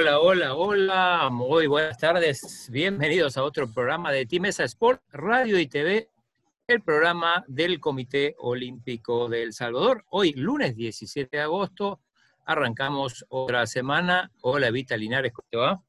Hola, 0.00 0.18
hola, 0.18 0.54
hola. 0.54 1.28
Muy 1.30 1.66
buenas 1.66 1.98
tardes. 1.98 2.70
Bienvenidos 2.72 3.36
a 3.36 3.42
otro 3.42 3.70
programa 3.70 4.10
de 4.10 4.24
Timesa 4.24 4.64
Sport, 4.64 5.02
Radio 5.12 5.58
y 5.58 5.66
TV, 5.66 6.08
el 6.66 6.80
programa 6.80 7.44
del 7.46 7.80
Comité 7.80 8.34
Olímpico 8.38 9.28
de 9.28 9.42
El 9.42 9.52
Salvador. 9.52 10.06
Hoy, 10.08 10.32
lunes 10.32 10.74
17 10.74 11.36
de 11.36 11.42
agosto, 11.42 12.00
arrancamos 12.46 13.26
otra 13.28 13.66
semana. 13.66 14.32
Hola, 14.40 14.68
Evita 14.68 14.96
Linares, 14.96 15.34
¿cómo 15.34 15.48
te 15.50 15.58
va? 15.58 15.82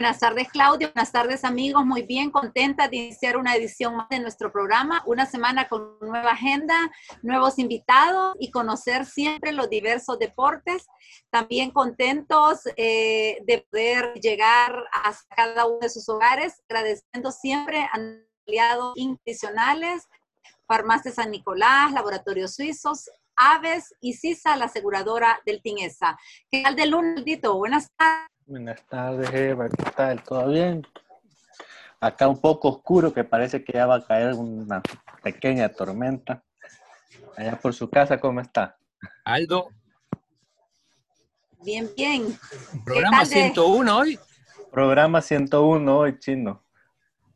Buenas 0.00 0.18
tardes, 0.18 0.48
Claudio. 0.48 0.90
Buenas 0.94 1.12
tardes, 1.12 1.44
amigos. 1.44 1.84
Muy 1.84 2.00
bien, 2.00 2.30
contenta 2.30 2.88
de 2.88 2.96
iniciar 2.96 3.36
una 3.36 3.54
edición 3.54 3.96
más 3.96 4.08
de 4.08 4.18
nuestro 4.18 4.50
programa. 4.50 5.02
Una 5.04 5.26
semana 5.26 5.68
con 5.68 5.98
nueva 6.00 6.30
agenda, 6.30 6.90
nuevos 7.20 7.58
invitados 7.58 8.34
y 8.40 8.50
conocer 8.50 9.04
siempre 9.04 9.52
los 9.52 9.68
diversos 9.68 10.18
deportes. 10.18 10.86
También 11.28 11.70
contentos 11.70 12.60
eh, 12.78 13.42
de 13.44 13.66
poder 13.70 14.14
llegar 14.14 14.74
a 14.90 15.14
cada 15.36 15.66
uno 15.66 15.80
de 15.80 15.90
sus 15.90 16.08
hogares, 16.08 16.62
agradeciendo 16.70 17.30
siempre 17.30 17.80
a 17.82 18.00
aliados 18.48 18.94
institucionales, 18.96 20.08
Farmacia 20.66 21.12
San 21.12 21.30
Nicolás, 21.30 21.92
Laboratorios 21.92 22.54
Suizos, 22.54 23.10
Aves 23.36 23.94
y 24.00 24.14
CISA, 24.14 24.56
la 24.56 24.64
aseguradora 24.64 25.42
del 25.44 25.60
TINESA. 25.60 26.18
¿Qué 26.50 26.62
tal 26.62 26.74
de 26.74 26.86
lunes, 26.86 27.22
Dito? 27.22 27.54
Buenas 27.58 27.86
tardes. 27.98 28.39
Buenas 28.50 28.84
tardes, 28.88 29.32
Eva, 29.32 29.68
¿qué 29.68 29.90
tal? 29.92 30.24
¿Todo 30.24 30.48
bien? 30.48 30.84
Acá 32.00 32.26
un 32.26 32.40
poco 32.40 32.68
oscuro, 32.68 33.14
que 33.14 33.22
parece 33.22 33.62
que 33.62 33.74
ya 33.74 33.86
va 33.86 33.94
a 33.94 34.04
caer 34.04 34.34
una 34.34 34.82
pequeña 35.22 35.68
tormenta. 35.68 36.42
Allá 37.36 37.54
por 37.60 37.74
su 37.74 37.88
casa, 37.88 38.18
¿cómo 38.18 38.40
está? 38.40 38.76
Aldo. 39.24 39.68
Bien, 41.62 41.88
bien. 41.96 42.36
¿Programa 42.84 43.24
101 43.24 43.96
hoy? 43.96 44.18
Programa 44.72 45.22
101 45.22 45.96
hoy, 45.96 46.18
chino. 46.18 46.64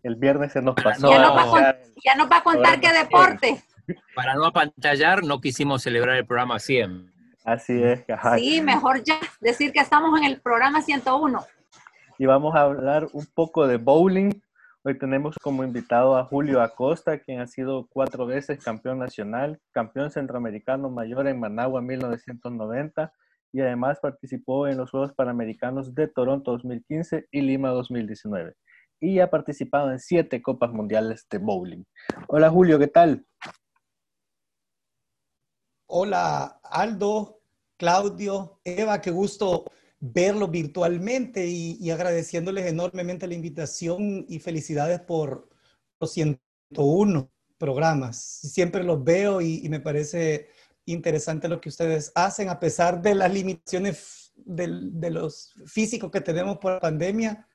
El 0.02 0.16
viernes 0.16 0.50
se 0.50 0.62
nos 0.62 0.74
pasó. 0.74 1.08
Ya, 1.08 1.20
nos, 1.20 2.28
va 2.28 2.38
a 2.38 2.42
contar 2.42 2.80
qué 2.80 2.92
deporte. 2.92 3.62
Para 4.16 4.34
no 4.34 4.46
apantallar, 4.46 5.22
no 5.22 5.40
quisimos 5.40 5.80
celebrar 5.80 6.16
el 6.16 6.26
programa 6.26 6.58
100. 6.58 7.13
Así 7.44 7.82
es. 7.82 8.04
Sí, 8.36 8.62
mejor 8.62 9.04
ya 9.04 9.20
decir 9.40 9.70
que 9.70 9.80
estamos 9.80 10.18
en 10.18 10.24
el 10.24 10.40
programa 10.40 10.80
101. 10.80 11.44
Y 12.18 12.24
vamos 12.24 12.54
a 12.54 12.62
hablar 12.62 13.06
un 13.12 13.26
poco 13.34 13.66
de 13.66 13.76
bowling. 13.76 14.30
Hoy 14.82 14.98
tenemos 14.98 15.36
como 15.42 15.62
invitado 15.62 16.16
a 16.16 16.24
Julio 16.24 16.62
Acosta, 16.62 17.18
quien 17.18 17.40
ha 17.40 17.46
sido 17.46 17.86
cuatro 17.90 18.24
veces 18.26 18.64
campeón 18.64 18.98
nacional, 18.98 19.60
campeón 19.72 20.10
centroamericano 20.10 20.88
mayor 20.88 21.26
en 21.26 21.38
Managua 21.38 21.82
1990 21.82 23.12
y 23.52 23.60
además 23.60 23.98
participó 24.00 24.66
en 24.66 24.78
los 24.78 24.90
Juegos 24.90 25.12
Panamericanos 25.12 25.94
de 25.94 26.08
Toronto 26.08 26.52
2015 26.52 27.28
y 27.30 27.40
Lima 27.42 27.68
2019. 27.70 28.54
Y 29.00 29.20
ha 29.20 29.30
participado 29.30 29.92
en 29.92 30.00
siete 30.00 30.40
Copas 30.42 30.72
Mundiales 30.72 31.26
de 31.30 31.38
Bowling. 31.38 31.84
Hola 32.28 32.50
Julio, 32.50 32.78
¿qué 32.78 32.88
tal? 32.88 33.24
Hola 35.86 36.58
Aldo, 36.64 37.33
Claudio, 37.76 38.60
Eva, 38.64 39.00
qué 39.00 39.10
gusto 39.10 39.64
verlo 40.00 40.48
virtualmente 40.48 41.46
y, 41.46 41.90
agradeciéndoles 41.90 42.66
enormemente 42.66 43.26
la 43.26 43.34
invitación 43.34 44.26
y 44.28 44.38
felicidades 44.38 45.00
por 45.00 45.48
los 45.98 46.12
101 46.12 47.30
programas. 47.58 48.18
Siempre 48.18 48.84
los 48.84 49.02
veo 49.02 49.40
y, 49.40 49.66
me 49.68 49.80
parece 49.80 50.48
interesante 50.84 51.48
lo 51.48 51.60
que 51.60 51.70
ustedes 51.70 52.12
hacen, 52.14 52.50
a 52.50 52.60
pesar 52.60 53.00
de 53.00 53.14
las 53.14 53.32
limitaciones 53.32 54.32
de 54.36 55.10
los 55.10 55.54
físicos 55.66 56.10
que 56.10 56.20
tenemos 56.20 56.58
por 56.58 56.74
la 56.74 56.80
pandemia, 56.80 57.48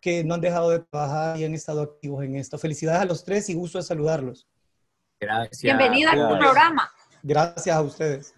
que 0.00 0.22
no 0.22 0.34
han 0.34 0.42
dejado 0.42 0.68
de 0.70 0.80
trabajar 0.80 1.38
y 1.38 1.44
han 1.44 1.54
estado 1.54 1.80
activos 1.80 2.22
en 2.22 2.36
esto. 2.36 2.58
Felicidades 2.58 3.00
a 3.00 3.06
los 3.06 3.24
tres 3.24 3.48
y 3.48 3.54
gusto 3.54 3.78
de 3.78 3.84
saludarlos. 3.84 4.46
Gracias. 5.18 5.62
Bienvenido 5.62 6.10
al 6.10 6.38
programa. 6.38 6.90
Gracias 7.22 7.74
a 7.74 7.80
ustedes. 7.80 8.34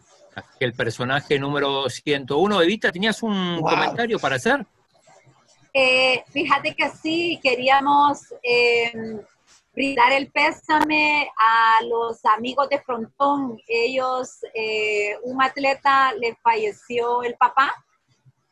El 0.61 0.73
personaje 0.73 1.39
número 1.39 1.89
101. 1.89 2.63
Evita, 2.63 2.93
¿tenías 2.93 3.23
un 3.23 3.61
comentario 3.61 4.19
para 4.19 4.37
hacer? 4.37 4.67
Eh, 5.73 6.25
fíjate 6.31 6.75
que 6.75 6.89
sí, 6.89 7.39
queríamos 7.43 8.33
eh, 8.43 8.93
brindar 9.75 10.13
el 10.13 10.31
pésame 10.31 11.31
a 11.37 11.85
los 11.85 12.25
amigos 12.25 12.69
de 12.71 12.81
Frontón. 12.81 13.61
Ellos, 13.69 14.39
eh, 14.55 15.17
un 15.23 15.43
atleta 15.43 16.13
le 16.15 16.35
falleció 16.37 17.23
el 17.23 17.35
papá 17.35 17.75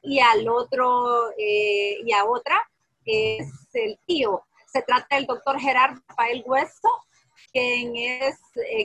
y 0.02 0.20
al 0.20 0.46
otro 0.48 1.30
y 1.38 2.12
a 2.12 2.24
otra 2.26 2.60
es 3.06 3.48
el 3.72 3.98
tío. 4.06 4.42
Se 4.66 4.82
trata 4.82 5.16
del 5.16 5.24
doctor 5.26 5.58
Gerardo 5.58 6.02
Rafael 6.08 6.42
Hueso, 6.44 6.90
quien 7.52 7.96
es 7.96 8.38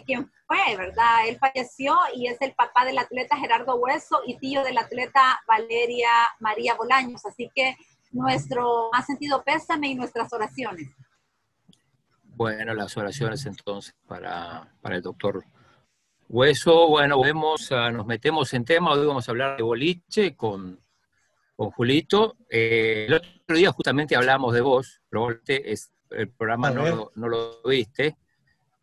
quien 0.06 0.32
fue, 0.48 0.76
¿verdad? 0.76 1.28
Él 1.28 1.38
falleció 1.38 1.96
y 2.16 2.28
es 2.28 2.42
el 2.42 2.54
papá 2.54 2.86
del 2.86 2.98
atleta 2.98 3.38
Gerardo 3.38 3.76
Hueso 3.76 4.22
y 4.26 4.38
tío 4.38 4.64
del 4.64 4.78
atleta 4.78 5.42
Valeria 5.48 6.10
María 6.40 6.76
Bolaños. 6.76 7.26
Así 7.26 7.50
que 7.54 7.78
nuestro 8.12 8.90
más 8.92 9.06
sentido 9.06 9.44
pésame 9.44 9.90
y 9.90 9.96
nuestras 9.96 10.32
oraciones. 10.34 10.90
Bueno, 12.24 12.74
las 12.74 12.96
oraciones 12.98 13.46
entonces 13.46 13.94
para, 14.08 14.74
el 14.84 15.02
doctor 15.02 15.44
Hueso. 16.28 16.88
Bueno, 16.88 17.22
vemos, 17.22 17.72
ah, 17.72 17.92
nos 17.92 18.06
metemos 18.06 18.54
en 18.54 18.66
tema, 18.66 18.94
hoy 18.94 19.06
vamos 19.06 19.28
a 19.28 19.32
hablar 19.32 19.58
de 19.58 19.64
boliche 19.64 20.36
con, 20.36 20.80
con 21.56 21.72
Julito. 21.72 22.38
Eh, 22.50 23.06
el 23.08 23.14
otro 23.14 23.58
día 23.58 23.72
justamente 23.72 24.16
hablamos 24.16 24.54
de 24.54 24.62
vos, 24.62 25.02
probablemente 25.10 25.72
es, 25.72 25.92
el 26.12 26.30
programa 26.30 26.72
no, 26.72 27.12
no 27.14 27.28
lo 27.28 27.62
viste. 27.64 28.18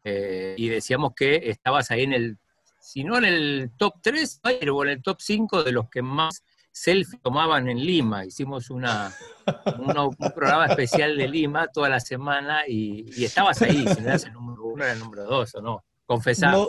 Eh, 0.09 0.55
y 0.57 0.69
decíamos 0.69 1.15
que 1.17 1.51
estabas 1.51 1.91
ahí 1.91 2.05
en 2.05 2.13
el, 2.13 2.39
si 2.79 3.03
no 3.03 3.19
en 3.19 3.25
el 3.25 3.73
top 3.77 3.95
3, 4.01 4.41
pero 4.61 4.85
en 4.85 4.91
el 4.91 5.03
top 5.03 5.17
5 5.21 5.65
de 5.65 5.73
los 5.73 5.91
que 5.91 6.01
más 6.01 6.45
selfie 6.71 7.19
tomaban 7.19 7.69
en 7.69 7.85
Lima. 7.85 8.25
Hicimos 8.25 8.71
una, 8.71 9.13
un 9.79 10.33
programa 10.33 10.67
especial 10.67 11.17
de 11.17 11.27
Lima 11.27 11.67
toda 11.67 11.89
la 11.89 11.99
semana 11.99 12.61
y, 12.69 13.25
estabas 13.25 13.61
ahí, 13.63 13.85
si 13.89 14.01
no 14.01 14.09
eras 14.09 14.27
el 14.27 14.35
número 14.35 14.65
1, 14.67 14.85
era 14.85 14.93
el 14.93 15.01
número 15.01 15.25
2, 15.25 15.55
¿o 15.57 15.61
no? 15.61 15.85
Confesar. 16.07 16.53
No, 16.53 16.69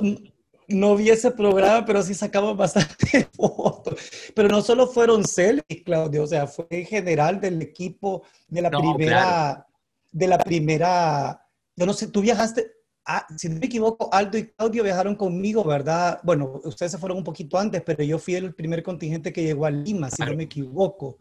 no 0.69 0.95
vi 0.95 1.11
ese 1.11 1.29
programa, 1.29 1.85
pero 1.85 2.01
sí 2.01 2.15
sacamos 2.15 2.57
bastante 2.57 3.29
fotos. 3.35 3.99
Pero 4.33 4.49
no 4.49 4.63
solo 4.63 4.87
fueron 4.87 5.23
selfies, 5.25 5.83
Claudio, 5.85 6.23
o 6.23 6.27
sea, 6.27 6.47
fue 6.47 6.65
en 6.71 6.87
general 6.87 7.39
del 7.39 7.61
equipo 7.61 8.23
de 8.47 8.63
la 8.63 8.71
primera, 8.71 9.67
de 10.11 10.27
la 10.27 10.39
primera, 10.39 11.39
yo 11.75 11.85
no 11.85 11.93
sé, 11.93 12.07
tú 12.07 12.21
viajaste, 12.21 12.76
Ah, 13.09 13.25
si 13.37 13.47
no 13.47 13.57
me 13.57 13.67
equivoco, 13.67 14.09
Aldo 14.11 14.37
y 14.37 14.47
Claudio 14.47 14.83
viajaron 14.83 15.15
conmigo, 15.15 15.63
¿verdad? 15.63 16.19
Bueno, 16.23 16.59
ustedes 16.65 16.91
se 16.91 16.97
fueron 16.97 17.19
un 17.19 17.23
poquito 17.23 17.57
antes, 17.57 17.81
pero 17.81 18.03
yo 18.03 18.19
fui 18.19 18.35
el 18.35 18.53
primer 18.53 18.83
contingente 18.83 19.31
que 19.31 19.43
llegó 19.43 19.65
a 19.65 19.71
Lima, 19.71 20.09
si 20.11 20.21
no 20.23 20.35
me 20.35 20.43
equivoco. 20.43 21.17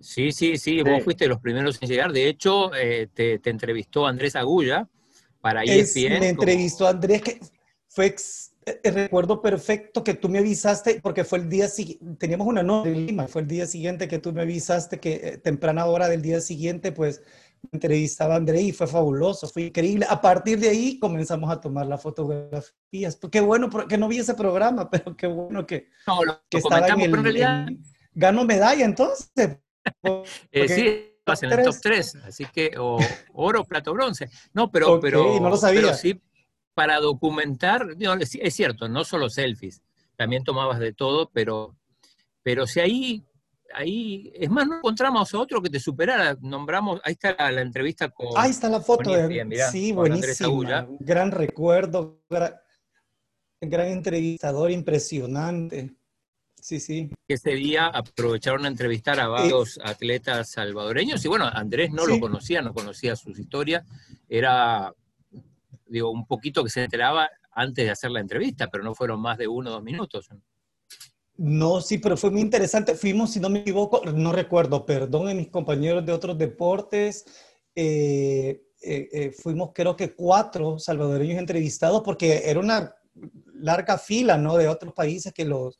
Sí, 0.00 0.30
sí, 0.30 0.56
sí, 0.56 0.80
vos 0.82 1.02
fuiste 1.02 1.26
los 1.26 1.40
primeros 1.40 1.82
en 1.82 1.88
llegar. 1.88 2.12
De 2.12 2.28
hecho, 2.28 2.72
eh, 2.76 3.08
te, 3.12 3.40
entrevistó 3.50 4.06
Andrés 4.06 4.36
Agulla 4.36 4.88
para 5.40 5.64
ESPN. 5.64 6.20
me 6.20 6.28
entrevistó 6.28 6.86
Andrés, 6.86 7.22
que 7.22 7.40
fue, 7.88 8.14
eh, 8.64 8.90
recuerdo 8.92 9.42
perfecto 9.42 10.04
que 10.04 10.14
tú 10.14 10.28
me 10.28 10.38
avisaste, 10.38 11.00
porque 11.02 11.24
fue 11.24 11.40
el 11.40 11.48
día 11.48 11.66
siguiente, 11.66 12.06
teníamos 12.20 12.46
una 12.46 12.62
noche 12.62 12.90
en 12.90 13.06
Lima, 13.06 13.26
fue 13.26 13.42
el 13.42 13.48
día 13.48 13.66
siguiente 13.66 14.06
que 14.06 14.20
tú 14.20 14.32
me 14.32 14.42
avisaste 14.42 15.00
que 15.00 15.14
eh, 15.14 15.38
temprana 15.38 15.86
hora 15.86 16.08
del 16.08 16.22
día 16.22 16.40
siguiente, 16.40 16.92
pues 16.92 17.22
entrevistaba 17.72 18.34
a 18.34 18.36
André 18.38 18.60
y 18.62 18.72
fue 18.72 18.86
fabuloso, 18.86 19.48
fue 19.48 19.62
increíble. 19.64 20.06
A 20.08 20.20
partir 20.20 20.58
de 20.58 20.68
ahí 20.68 20.98
comenzamos 20.98 21.50
a 21.50 21.60
tomar 21.60 21.86
las 21.86 22.02
fotografías. 22.02 23.16
Pues 23.16 23.30
qué 23.30 23.40
bueno 23.40 23.68
que 23.88 23.98
no 23.98 24.08
vi 24.08 24.18
ese 24.18 24.34
programa, 24.34 24.90
pero 24.90 25.16
qué 25.16 25.26
bueno 25.26 25.66
que, 25.66 25.88
no, 26.06 26.24
lo, 26.24 26.42
que 26.48 26.58
estaba 26.58 26.86
en, 26.88 27.00
el, 27.00 27.12
realidad... 27.12 27.68
ganó 28.12 28.44
medalla 28.44 28.84
entonces. 28.84 29.58
Eh, 30.52 30.68
sí, 30.68 31.16
vas 31.24 31.42
en 31.42 31.50
el 31.50 31.64
top 31.64 31.76
3, 31.80 32.16
así 32.26 32.44
que 32.52 32.72
o 32.78 32.98
oro, 33.32 33.64
plato, 33.64 33.94
bronce. 33.94 34.28
No, 34.52 34.70
pero, 34.70 35.00
pero, 35.00 35.40
no 35.40 35.48
lo 35.48 35.56
sabía. 35.56 35.80
pero 35.80 35.94
sí, 35.94 36.20
para 36.74 37.00
documentar, 37.00 37.86
es 37.98 38.54
cierto, 38.54 38.86
no 38.86 39.02
solo 39.04 39.30
selfies, 39.30 39.82
también 40.16 40.44
tomabas 40.44 40.78
de 40.78 40.92
todo, 40.92 41.30
pero, 41.32 41.74
pero 42.42 42.66
si 42.66 42.80
ahí 42.80 43.27
ahí, 43.74 44.30
es 44.34 44.50
más, 44.50 44.66
no 44.66 44.76
encontramos 44.76 45.32
a 45.32 45.38
otro 45.38 45.62
que 45.62 45.70
te 45.70 45.80
superara. 45.80 46.36
Nombramos, 46.40 47.00
ahí 47.04 47.12
está 47.12 47.34
la, 47.50 47.60
entrevista 47.60 48.08
con. 48.10 48.28
Ahí 48.36 48.50
está 48.50 48.68
la 48.68 48.80
foto 48.80 49.12
de. 49.12 49.66
sí, 49.70 49.92
buenísimo. 49.92 50.62
Gran 51.00 51.30
recuerdo, 51.30 52.22
gran, 52.28 52.54
entrevistador, 53.60 54.70
impresionante. 54.70 55.94
Sí, 56.60 56.80
sí. 56.80 57.10
Ese 57.28 57.50
día 57.52 57.86
aprovecharon 57.86 58.64
a 58.64 58.68
entrevistar 58.68 59.20
a 59.20 59.28
varios 59.28 59.78
atletas 59.82 60.50
salvadoreños 60.50 61.24
y 61.24 61.28
bueno, 61.28 61.46
Andrés 61.46 61.92
no 61.92 62.04
lo 62.04 62.18
conocía, 62.18 62.62
no 62.62 62.74
conocía 62.74 63.14
sus 63.14 63.38
historias. 63.38 63.86
Era, 64.28 64.92
digo, 65.86 66.10
un 66.10 66.26
poquito 66.26 66.64
que 66.64 66.70
se 66.70 66.82
enteraba 66.82 67.30
antes 67.52 67.84
de 67.84 67.90
hacer 67.90 68.10
la 68.10 68.20
entrevista, 68.20 68.68
pero 68.68 68.82
no 68.82 68.94
fueron 68.94 69.20
más 69.20 69.38
de 69.38 69.46
uno 69.46 69.70
o 69.70 69.72
dos 69.74 69.82
minutos. 69.82 70.28
No, 71.38 71.80
sí, 71.80 71.98
pero 71.98 72.16
fue 72.16 72.32
muy 72.32 72.40
interesante. 72.40 72.94
Fuimos, 72.96 73.32
si 73.32 73.38
no 73.38 73.48
me 73.48 73.60
equivoco, 73.60 74.02
no 74.04 74.32
recuerdo, 74.32 74.84
perdón, 74.84 75.36
mis 75.36 75.48
compañeros 75.48 76.04
de 76.04 76.12
otros 76.12 76.36
deportes. 76.36 77.24
Eh, 77.76 78.60
eh, 78.82 79.08
eh, 79.12 79.32
fuimos 79.32 79.70
creo 79.72 79.94
que 79.96 80.14
cuatro 80.14 80.78
salvadoreños 80.80 81.38
entrevistados 81.38 82.02
porque 82.04 82.42
era 82.44 82.58
una 82.58 82.92
larga 83.54 83.98
fila, 83.98 84.36
¿no? 84.36 84.56
De 84.56 84.66
otros 84.66 84.94
países 84.94 85.32
que 85.32 85.44
los, 85.44 85.78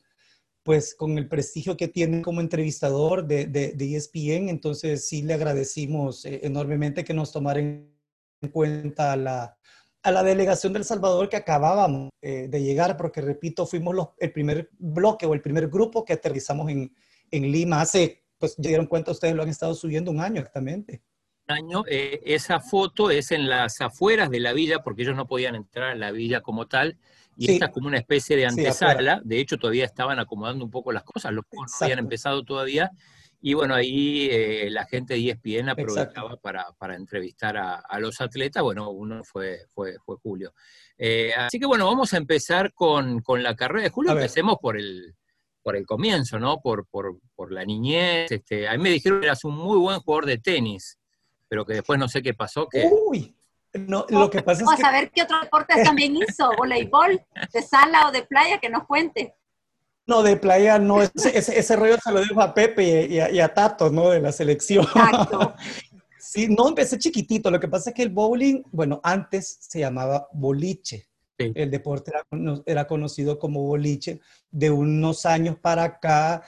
pues 0.63 0.95
con 0.95 1.17
el 1.17 1.27
prestigio 1.27 1.75
que 1.75 1.89
tienen 1.89 2.21
como 2.21 2.39
entrevistador 2.39 3.27
de, 3.27 3.75
ESPN, 3.77 4.47
entonces 4.49 5.07
sí 5.09 5.23
le 5.23 5.33
agradecimos 5.33 6.23
enormemente 6.25 7.03
que 7.03 7.13
nos 7.13 7.33
tomaran 7.33 7.91
en 8.41 8.49
cuenta 8.49 9.17
la, 9.17 9.57
a 10.09 10.11
la 10.11 10.23
delegación 10.23 10.73
del 10.73 10.83
Salvador 10.83 11.29
que 11.29 11.37
acabábamos 11.37 12.09
eh, 12.21 12.47
de 12.49 12.61
llegar, 12.61 12.97
porque 12.97 13.21
repito, 13.21 13.65
fuimos 13.65 13.95
los, 13.95 14.07
el 14.17 14.31
primer 14.31 14.69
bloque 14.77 15.25
o 15.25 15.33
el 15.33 15.41
primer 15.41 15.69
grupo 15.69 16.03
que 16.03 16.13
aterrizamos 16.13 16.69
en, 16.69 16.93
en 17.31 17.51
Lima 17.51 17.81
hace, 17.81 18.23
pues 18.37 18.55
ya 18.57 18.69
dieron 18.69 18.87
cuenta 18.87 19.11
ustedes, 19.11 19.35
lo 19.35 19.43
han 19.43 19.49
estado 19.49 19.73
subiendo 19.73 20.11
un 20.11 20.19
año 20.19 20.39
exactamente. 20.39 21.01
Un 21.47 21.55
año, 21.55 21.83
eh, 21.87 22.21
esa 22.25 22.59
foto 22.59 23.09
es 23.09 23.31
en 23.31 23.49
las 23.49 23.81
afueras 23.81 24.29
de 24.29 24.39
la 24.39 24.53
villa, 24.53 24.79
porque 24.83 25.03
ellos 25.03 25.15
no 25.15 25.27
podían 25.27 25.55
entrar 25.55 25.91
a 25.91 25.95
la 25.95 26.11
villa 26.11 26.41
como 26.41 26.67
tal, 26.67 26.97
y 27.37 27.53
esta 27.53 27.65
es 27.65 27.71
como 27.71 27.87
una 27.87 27.97
especie 27.97 28.35
de 28.35 28.45
antesala, 28.45 29.21
de 29.23 29.39
hecho 29.39 29.57
todavía 29.57 29.85
estaban 29.85 30.19
acomodando 30.19 30.65
un 30.65 30.71
poco 30.71 30.91
las 30.91 31.03
cosas, 31.03 31.31
los 31.31 31.45
no 31.51 31.65
habían 31.81 31.99
empezado 31.99 32.43
todavía, 32.43 32.91
y 33.41 33.53
bueno, 33.53 33.73
ahí 33.75 34.27
eh, 34.29 34.67
la 34.69 34.85
gente 34.85 35.13
de 35.13 35.29
ESPN 35.29 35.69
aprovechaba 35.69 36.35
para, 36.37 36.71
para, 36.77 36.95
entrevistar 36.95 37.55
a, 37.55 37.75
a, 37.75 37.99
los 37.99 38.19
atletas. 38.19 38.61
Bueno, 38.61 38.89
uno 38.89 39.23
fue, 39.23 39.65
fue, 39.73 39.95
fue 40.05 40.17
Julio. 40.21 40.53
Eh, 40.97 41.31
así 41.35 41.57
que 41.57 41.65
bueno, 41.65 41.85
vamos 41.85 42.13
a 42.13 42.17
empezar 42.17 42.73
con, 42.73 43.21
con 43.21 43.41
la 43.41 43.55
carrera 43.55 43.83
de 43.83 43.89
Julio. 43.89 44.11
Empecemos 44.11 44.57
por 44.61 44.77
el, 44.77 45.15
por 45.63 45.77
el 45.77 45.85
comienzo, 45.85 46.37
¿no? 46.37 46.59
Por, 46.59 46.85
por, 46.87 47.17
por, 47.33 47.53
la 47.53 47.63
niñez. 47.63 48.29
Este, 48.29 48.67
a 48.67 48.73
mí 48.73 48.83
me 48.83 48.89
dijeron 48.89 49.21
que 49.21 49.27
eras 49.27 49.45
un 49.45 49.55
muy 49.55 49.77
buen 49.77 49.99
jugador 50.01 50.25
de 50.25 50.39
tenis, 50.39 50.99
pero 51.47 51.65
que 51.65 51.75
después 51.75 51.97
no 51.97 52.09
sé 52.09 52.21
qué 52.21 52.33
pasó. 52.33 52.67
Que... 52.67 52.89
Uy, 52.91 53.33
no, 53.73 54.05
lo 54.09 54.29
que 54.29 54.41
pasa 54.41 54.65
Vamos 54.65 54.79
es 54.79 54.83
que... 54.83 54.87
a 54.87 54.91
ver 54.91 55.11
qué 55.11 55.21
otros 55.21 55.43
deportes 55.43 55.83
también 55.83 56.13
hizo, 56.17 56.51
voleibol, 56.57 57.21
de 57.53 57.61
sala 57.61 58.09
o 58.09 58.11
de 58.11 58.23
playa, 58.23 58.59
que 58.59 58.69
nos 58.69 58.85
cuente. 58.85 59.35
No, 60.09 60.23
de 60.23 60.37
playa 60.37 60.79
no, 60.79 61.01
ese, 61.03 61.37
ese, 61.37 61.59
ese, 61.59 61.75
rollo 61.75 61.97
se 62.03 62.11
lo 62.11 62.19
dejo 62.21 62.41
a 62.41 62.53
Pepe 62.53 63.05
y 63.05 63.19
a, 63.19 63.29
y 63.29 63.39
a, 63.39 63.53
Tato, 63.53 63.91
¿no? 63.91 64.09
De 64.09 64.19
la 64.19 64.31
selección. 64.31 64.83
Exacto. 64.83 65.53
Sí, 66.21 66.47
no, 66.47 66.67
empecé 66.67 66.99
chiquitito. 66.99 67.49
Lo 67.49 67.59
que 67.59 67.67
pasa 67.67 67.89
es 67.89 67.95
que 67.95 68.03
el 68.03 68.09
bowling, 68.09 68.61
bueno, 68.71 68.99
antes 69.03 69.57
se 69.61 69.79
llamaba 69.79 70.27
boliche. 70.31 71.07
Sí. 71.39 71.51
El 71.55 71.71
deporte 71.71 72.11
era, 72.11 72.23
era, 72.67 72.85
conocido 72.85 73.39
como 73.39 73.63
boliche. 73.63 74.19
De 74.51 74.69
unos 74.69 75.25
años 75.25 75.57
para 75.57 75.85
acá, 75.85 76.43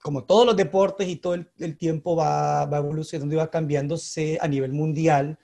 como 0.00 0.24
todos 0.24 0.46
los 0.46 0.56
deportes 0.56 1.08
y 1.08 1.16
todo 1.16 1.34
el, 1.34 1.50
el 1.58 1.76
tiempo 1.78 2.14
va, 2.14 2.64
va, 2.66 2.78
evolucionando 2.78 3.34
y 3.34 3.38
va 3.38 3.50
cambiándose 3.50 4.38
a 4.40 4.46
nivel 4.46 4.72
mundial, 4.72 5.36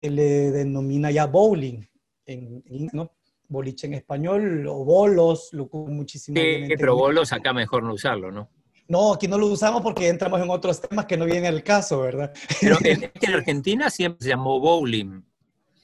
se 0.00 0.08
le 0.08 0.50
denomina 0.50 1.10
ya 1.10 1.26
bowling, 1.26 1.84
en, 2.24 2.62
en, 2.64 2.88
¿no? 2.94 3.10
Boliche 3.52 3.86
en 3.86 3.94
español 3.94 4.66
o 4.66 4.84
bolos, 4.84 5.50
lo 5.52 5.68
muchísimo. 5.72 6.40
Sí, 6.40 6.74
pero 6.78 6.96
bolos 6.96 7.32
acá 7.32 7.52
mejor 7.52 7.82
no 7.84 7.94
usarlo, 7.94 8.32
¿no? 8.32 8.48
No, 8.88 9.14
aquí 9.14 9.28
no 9.28 9.38
lo 9.38 9.46
usamos 9.46 9.80
porque 9.82 10.08
entramos 10.08 10.40
en 10.40 10.50
otros 10.50 10.80
temas 10.80 11.06
que 11.06 11.16
no 11.16 11.24
vienen 11.24 11.46
al 11.46 11.62
caso, 11.62 12.00
¿verdad? 12.00 12.32
Pero 12.60 12.76
en, 12.84 13.10
en 13.14 13.34
Argentina 13.34 13.88
siempre 13.90 14.22
se 14.22 14.30
llamó 14.30 14.58
bowling. 14.58 15.22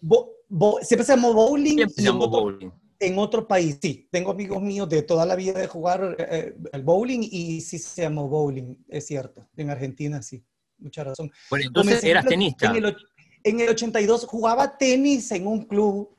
Bo, 0.01 0.33
bo, 0.49 0.79
siempre 0.83 1.05
se 1.05 1.15
llamó 1.15 1.33
bowling. 1.33 1.77
Siempre 1.77 1.95
se 1.95 2.03
llamó 2.03 2.29
bowling. 2.29 2.71
En 3.01 3.19
otro 3.19 3.47
país, 3.47 3.79
sí. 3.81 4.09
Tengo 4.11 4.33
amigos 4.33 4.61
míos 4.61 4.89
de 4.89 5.03
toda 5.03 5.25
la 5.25 5.37
vida 5.37 5.53
de 5.53 5.69
jugar 5.69 6.17
eh, 6.19 6.57
el 6.73 6.83
bowling 6.83 7.21
y 7.23 7.61
sí 7.61 7.79
se 7.79 8.03
llamó 8.03 8.29
bowling, 8.29 8.75
es 8.89 9.07
cierto. 9.07 9.47
En 9.57 9.71
Argentina, 9.71 10.21
sí. 10.21 10.45
Mucha 10.79 11.05
razón. 11.05 11.31
Bueno, 11.51 11.67
entonces 11.67 12.03
eras 12.05 12.27
tenista. 12.27 12.71
En 12.71 12.85
el, 12.85 12.97
en 13.45 13.61
el 13.61 13.69
82 13.71 14.27
jugaba 14.27 14.77
tenis 14.77 15.31
en 15.33 15.47
un 15.47 15.65
club 15.65 16.15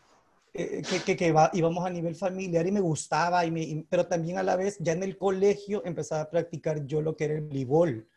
eh, 0.53 0.81
que, 0.81 1.01
que, 1.01 1.15
que 1.15 1.31
va, 1.31 1.51
íbamos 1.53 1.85
a 1.85 1.89
nivel 1.89 2.15
familiar 2.15 2.65
y 2.65 2.71
me 2.71 2.79
gustaba, 2.79 3.45
y 3.45 3.51
me, 3.51 3.61
y, 3.61 3.83
pero 3.83 4.07
también 4.07 4.37
a 4.37 4.43
la 4.43 4.55
vez 4.55 4.77
ya 4.79 4.93
en 4.93 5.03
el 5.03 5.17
colegio 5.17 5.83
empezaba 5.85 6.21
a 6.21 6.29
practicar 6.29 6.85
yo 6.85 7.01
lo 7.01 7.15
que 7.15 7.25
era 7.25 7.35
el 7.35 7.41
voleibol. 7.41 8.07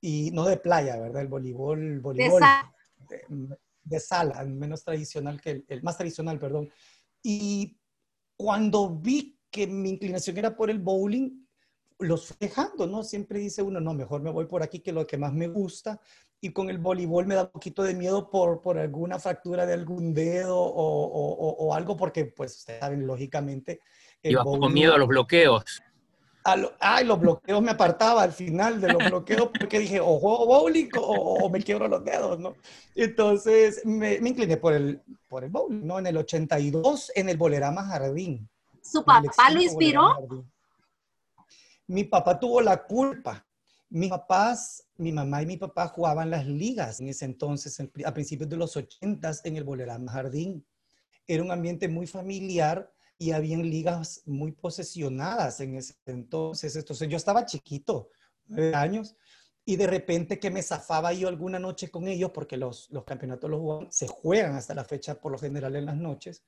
Y 0.00 0.30
no 0.32 0.44
de 0.44 0.56
playa, 0.56 0.98
¿verdad? 0.98 1.22
El 1.22 1.28
voleibol, 1.28 2.00
voleibol 2.00 2.42
de, 3.08 3.22
de, 3.28 3.56
de, 3.82 4.00
sala, 4.00 4.44
menos 4.44 4.84
tradicional 4.84 5.40
que 5.40 5.50
el, 5.50 5.64
el, 5.68 5.82
más 5.82 5.96
tradicional, 5.96 6.38
perdón. 6.38 6.70
Y 7.22 7.78
cuando 8.36 8.90
vi 8.90 9.38
que 9.50 9.66
mi 9.66 9.90
inclinación 9.90 10.36
era 10.38 10.54
por 10.54 10.70
el 10.70 10.78
bowling, 10.78 11.46
los 11.98 12.26
fui 12.26 12.36
dejando, 12.40 12.86
¿no? 12.86 13.02
Siempre 13.02 13.38
dice 13.38 13.62
uno, 13.62 13.80
no, 13.80 13.94
mejor 13.94 14.22
me 14.22 14.30
voy 14.30 14.46
por 14.46 14.62
aquí 14.62 14.80
que 14.80 14.92
lo 14.92 15.06
que 15.06 15.16
más 15.16 15.32
me 15.32 15.48
gusta 15.48 16.00
y 16.46 16.52
con 16.52 16.70
el 16.70 16.78
voleibol 16.78 17.26
me 17.26 17.34
da 17.34 17.42
un 17.42 17.50
poquito 17.50 17.82
de 17.82 17.92
miedo 17.92 18.30
por, 18.30 18.60
por 18.60 18.78
alguna 18.78 19.18
fractura 19.18 19.66
de 19.66 19.72
algún 19.72 20.14
dedo 20.14 20.56
o, 20.56 21.06
o, 21.06 21.50
o 21.66 21.74
algo, 21.74 21.96
porque 21.96 22.26
pues 22.26 22.58
ustedes 22.58 22.78
saben, 22.80 23.04
lógicamente... 23.04 23.80
Ibas 24.22 24.44
con 24.44 24.72
miedo 24.72 24.94
a 24.94 24.98
los 24.98 25.08
bloqueos. 25.08 25.64
A 26.44 26.54
lo, 26.56 26.72
ay, 26.78 27.04
los 27.04 27.18
bloqueos 27.18 27.60
me 27.60 27.72
apartaba 27.72 28.22
al 28.22 28.32
final 28.32 28.80
de 28.80 28.92
los 28.92 29.04
bloqueos 29.10 29.50
porque 29.58 29.80
dije, 29.80 29.98
o 29.98 30.20
juego 30.20 30.46
bowling 30.46 30.88
o, 30.96 31.44
o 31.44 31.50
me 31.50 31.60
quiebro 31.60 31.88
los 31.88 32.04
dedos, 32.04 32.38
¿no? 32.38 32.54
Entonces 32.94 33.84
me, 33.84 34.20
me, 34.20 34.28
incliné 34.28 34.56
por 34.56 34.72
el, 34.72 35.02
por 35.26 35.42
el 35.42 35.50
bowling, 35.50 35.84
¿no? 35.84 35.98
En 35.98 36.06
el 36.06 36.16
82, 36.16 37.10
en 37.16 37.28
el 37.28 37.36
Bolerama 37.36 37.82
Jardín. 37.86 38.48
¿Su 38.80 39.04
papá 39.04 39.50
lo 39.50 39.60
inspiró? 39.60 40.16
Mi 41.88 42.04
papá 42.04 42.38
tuvo 42.38 42.60
la 42.60 42.84
culpa 42.84 43.44
mis 43.88 44.10
papás, 44.10 44.86
mi 44.96 45.12
mamá 45.12 45.42
y 45.42 45.46
mi 45.46 45.56
papá 45.56 45.88
jugaban 45.88 46.30
las 46.30 46.46
ligas 46.46 47.00
en 47.00 47.08
ese 47.08 47.24
entonces, 47.24 47.80
a 48.04 48.14
principios 48.14 48.48
de 48.48 48.56
los 48.56 48.76
80 48.76 49.30
en 49.44 49.56
el 49.56 49.64
Bolerama 49.64 50.12
Jardín. 50.12 50.66
Era 51.26 51.42
un 51.42 51.50
ambiente 51.50 51.88
muy 51.88 52.06
familiar 52.06 52.92
y 53.18 53.30
habían 53.30 53.62
ligas 53.62 54.22
muy 54.26 54.52
posesionadas 54.52 55.60
en 55.60 55.76
ese 55.76 55.94
entonces. 56.06 56.76
Entonces 56.76 57.08
yo 57.08 57.16
estaba 57.16 57.46
chiquito, 57.46 58.10
nueve 58.46 58.74
años, 58.74 59.16
y 59.64 59.76
de 59.76 59.86
repente 59.86 60.38
que 60.38 60.50
me 60.50 60.62
zafaba 60.62 61.12
yo 61.12 61.28
alguna 61.28 61.58
noche 61.58 61.90
con 61.90 62.06
ellos, 62.06 62.30
porque 62.32 62.56
los, 62.56 62.88
los 62.90 63.04
campeonatos 63.04 63.50
los 63.50 63.60
jugaban, 63.60 63.92
se 63.92 64.06
juegan 64.06 64.54
hasta 64.54 64.74
la 64.74 64.84
fecha 64.84 65.20
por 65.20 65.32
lo 65.32 65.38
general 65.38 65.74
en 65.76 65.86
las 65.86 65.96
noches. 65.96 66.44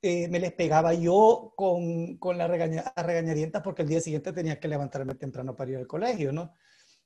Eh, 0.00 0.28
me 0.28 0.38
les 0.38 0.52
pegaba 0.52 0.94
yo 0.94 1.52
con, 1.56 2.18
con 2.18 2.38
la 2.38 2.46
regaña, 2.46 2.92
porque 3.64 3.82
el 3.82 3.88
día 3.88 4.00
siguiente 4.00 4.32
tenía 4.32 4.60
que 4.60 4.68
levantarme 4.68 5.14
temprano 5.16 5.56
para 5.56 5.72
ir 5.72 5.76
al 5.76 5.86
colegio, 5.86 6.32
¿no? 6.32 6.54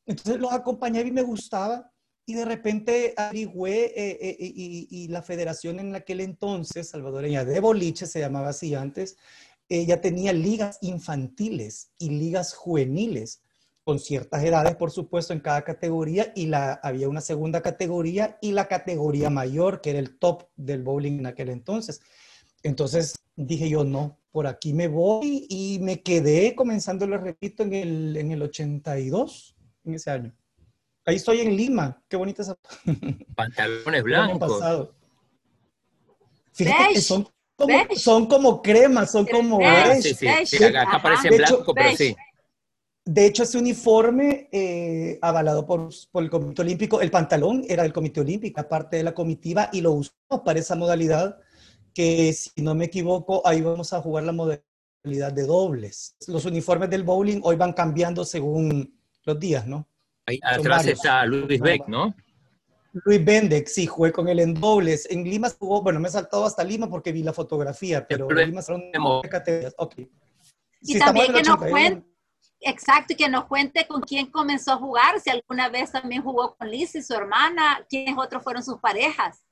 Entonces 0.06 0.40
los 0.40 0.52
acompañaba 0.52 1.06
y 1.06 1.12
me 1.12 1.22
gustaba. 1.22 1.90
Y 2.24 2.34
de 2.34 2.44
repente 2.44 3.14
averigüé 3.16 3.86
eh, 3.96 4.18
eh, 4.20 4.36
y, 4.38 4.86
y, 4.88 5.08
la 5.08 5.22
federación 5.22 5.80
en 5.80 5.96
aquel 5.96 6.20
entonces, 6.20 6.88
salvadoreña 6.88 7.44
de 7.44 7.58
boliche, 7.58 8.06
se 8.06 8.20
llamaba 8.20 8.50
así 8.50 8.76
antes, 8.76 9.16
ella 9.68 10.00
tenía 10.00 10.32
ligas 10.32 10.78
infantiles 10.82 11.90
y 11.98 12.10
ligas 12.10 12.54
juveniles, 12.54 13.42
con 13.84 13.98
ciertas 13.98 14.44
edades, 14.44 14.76
por 14.76 14.90
supuesto, 14.92 15.32
en 15.32 15.40
cada 15.40 15.62
categoría, 15.62 16.32
y 16.36 16.46
la, 16.46 16.74
había 16.74 17.08
una 17.08 17.20
segunda 17.20 17.62
categoría 17.62 18.38
y 18.40 18.52
la 18.52 18.68
categoría 18.68 19.28
mayor, 19.28 19.80
que 19.80 19.90
era 19.90 19.98
el 19.98 20.18
top 20.18 20.44
del 20.54 20.82
bowling 20.82 21.18
en 21.18 21.26
aquel 21.26 21.48
entonces. 21.48 22.00
Entonces 22.62 23.14
dije 23.34 23.68
yo, 23.68 23.82
no, 23.82 24.20
por 24.30 24.46
aquí 24.46 24.72
me 24.72 24.86
voy 24.86 25.46
y 25.48 25.78
me 25.80 26.02
quedé 26.02 26.54
comenzando, 26.54 27.06
lo 27.06 27.18
repito, 27.18 27.64
en 27.64 27.72
el, 27.72 28.16
en 28.16 28.30
el 28.30 28.42
82 28.42 29.51
en 29.84 29.94
ese 29.94 30.10
año. 30.10 30.32
Ahí 31.04 31.16
estoy 31.16 31.40
en 31.40 31.56
Lima. 31.56 32.00
Qué 32.08 32.16
bonita 32.16 32.42
esa. 32.42 32.56
Pantalones 33.34 34.02
blancos. 34.02 34.52
Pasado. 34.52 34.94
Fíjate 36.52 36.94
que 36.94 37.00
son 37.00 37.28
como, 37.56 37.74
son 37.96 38.26
como 38.26 38.62
cremas, 38.62 39.10
son 39.10 39.26
como 39.26 39.58
beige. 39.58 40.14
Sí, 40.14 40.14
sí, 40.14 40.56
sí. 40.58 40.64
Acá, 40.64 40.82
acá 40.82 40.96
aparece 40.96 41.28
en 41.28 41.36
blanco, 41.38 41.74
pero 41.74 41.96
sí. 41.96 42.14
De 43.04 43.26
hecho, 43.26 43.42
ese 43.42 43.58
uniforme 43.58 44.48
eh, 44.52 45.18
avalado 45.22 45.66
por, 45.66 45.88
por, 46.12 46.22
el 46.22 46.30
Comité 46.30 46.62
Olímpico, 46.62 47.00
el 47.00 47.10
pantalón 47.10 47.64
era 47.68 47.82
del 47.82 47.92
Comité 47.92 48.20
Olímpico, 48.20 48.60
aparte 48.60 48.96
de 48.96 49.02
la 49.02 49.12
comitiva, 49.12 49.70
y 49.72 49.80
lo 49.80 49.92
usamos 49.92 50.44
para 50.44 50.60
esa 50.60 50.76
modalidad 50.76 51.36
que, 51.92 52.32
si 52.32 52.62
no 52.62 52.76
me 52.76 52.84
equivoco, 52.84 53.42
ahí 53.44 53.60
vamos 53.60 53.92
a 53.92 54.00
jugar 54.00 54.22
la 54.22 54.32
modalidad 54.32 55.32
de 55.32 55.42
dobles. 55.42 56.14
Los 56.28 56.44
uniformes 56.44 56.90
del 56.90 57.02
bowling 57.02 57.40
hoy 57.42 57.56
van 57.56 57.72
cambiando 57.72 58.24
según 58.24 58.96
los 59.24 59.38
días, 59.38 59.66
¿no? 59.66 59.86
Ahí 60.26 60.38
atrás 60.42 60.86
está 60.86 61.24
Luis 61.26 61.60
Beck, 61.60 61.88
¿no? 61.88 62.14
Luis 62.92 63.24
Bendek, 63.24 63.66
sí, 63.68 63.86
jugué 63.86 64.12
con 64.12 64.28
él 64.28 64.38
en 64.40 64.54
dobles. 64.54 65.10
En 65.10 65.24
Lima 65.24 65.48
jugó, 65.58 65.82
bueno, 65.82 65.98
me 65.98 66.08
he 66.08 66.10
saltado 66.10 66.44
hasta 66.44 66.62
Lima 66.62 66.88
porque 66.88 67.12
vi 67.12 67.22
la 67.22 67.32
fotografía, 67.32 68.06
pero 68.06 68.30
en 68.30 68.50
Lima 68.50 68.62
son 68.62 68.82
categorías. 69.30 69.74
Ok. 69.78 69.94
Y 70.82 70.94
sí, 70.94 70.98
también 70.98 71.32
que 71.32 71.42
nos 71.42 71.56
cuente, 71.56 72.06
exacto, 72.60 73.12
y 73.12 73.16
que 73.16 73.28
nos 73.28 73.44
cuente 73.44 73.86
con 73.86 74.00
quién 74.02 74.30
comenzó 74.30 74.72
a 74.72 74.76
jugar, 74.76 75.20
si 75.20 75.30
alguna 75.30 75.68
vez 75.68 75.92
también 75.92 76.22
jugó 76.22 76.54
con 76.56 76.70
Liz 76.70 76.94
y 76.94 77.02
su 77.02 77.14
hermana, 77.14 77.84
quiénes 77.88 78.14
otros 78.18 78.42
fueron 78.42 78.62
sus 78.62 78.78
parejas. 78.78 79.46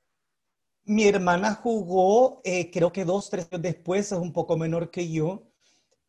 Mi 0.83 1.07
hermana 1.07 1.55
jugó, 1.55 2.41
eh, 2.43 2.69
creo 2.69 2.91
que 2.91 3.05
dos, 3.05 3.29
tres 3.29 3.47
años 3.51 3.61
después, 3.61 4.11
es 4.11 4.17
un 4.17 4.33
poco 4.33 4.57
menor 4.57 4.91
que 4.91 5.09
yo, 5.09 5.50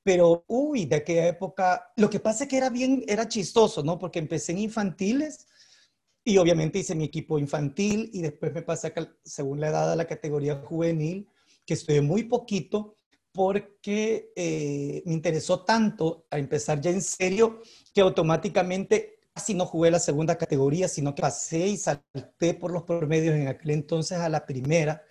pero 0.03 0.45
uy, 0.49 0.87
de 0.87 0.97
aquella 0.97 1.29
época, 1.29 1.93
lo 1.97 2.11
que 2.11 2.21
pasa 2.21 2.45
es 2.45 2.51
que 2.51 2.57
era 2.57 2.71
bien, 2.71 3.05
era 3.07 3.29
chistoso, 3.29 3.83
¿no? 3.83 3.99
Porque 3.99 4.19
empecé 4.19 4.53
en 4.53 4.59
infantiles 4.59 5.47
y 6.25 6.39
obviamente 6.39 6.79
hice 6.79 6.95
mi 6.95 7.05
equipo 7.05 7.39
infantil 7.39 8.11
y 8.13 8.23
después 8.23 8.53
me 8.53 8.63
pasé, 8.63 8.93
según 9.25 9.61
la 9.61 9.69
edad, 9.69 9.93
a 9.93 9.97
la 9.97 10.07
categoría 10.07 10.57
juvenil, 10.57 11.29
que 11.67 11.75
estuve 11.75 12.01
muy 12.01 12.25
poquito 12.25 12.97
porque 13.33 14.33
eh, 14.37 15.03
me 15.07 15.15
interesó 15.15 15.65
tanto 15.65 16.27
a 16.31 16.39
empezar 16.39 16.81
ya 16.81 16.91
en 16.91 17.03
serio 17.03 17.61
que 17.95 18.03
automáticamente 18.03 19.21
casi 19.33 19.55
no 19.55 19.67
jugué 19.67 19.91
la 19.91 19.99
segunda 19.99 20.37
categoría, 20.37 20.89
sino 20.89 21.15
que 21.15 21.23
pasé 21.23 21.67
y 21.69 21.77
salté 21.77 22.55
por 22.55 22.71
los 22.73 22.83
promedios 22.83 23.35
en 23.35 23.49
aquel 23.49 23.71
entonces 23.71 24.19
a 24.19 24.29
la 24.29 24.45
primera. 24.45 25.03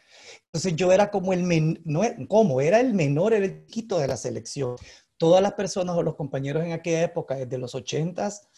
Entonces 0.54 0.76
yo 0.76 0.92
era 0.92 1.10
como 1.10 1.32
el 1.32 1.44
menor, 1.44 1.80
no, 1.86 2.02
¿cómo? 2.28 2.60
Era 2.60 2.82
el 2.82 2.94
menor, 2.94 3.34
era 3.34 3.46
el 3.46 3.66
quito 3.66 4.00
de 4.00 4.08
la 4.08 4.18
selección. 4.18 4.76
Todas 5.16 5.42
las 5.42 5.54
personas 5.54 5.96
o 5.96 6.04
los 6.04 6.16
compañeros 6.16 6.66
en 6.66 6.74
aquella 6.74 7.04
época, 7.04 7.36
desde 7.36 7.58
los 7.58 7.74
ochentas, 7.74 8.50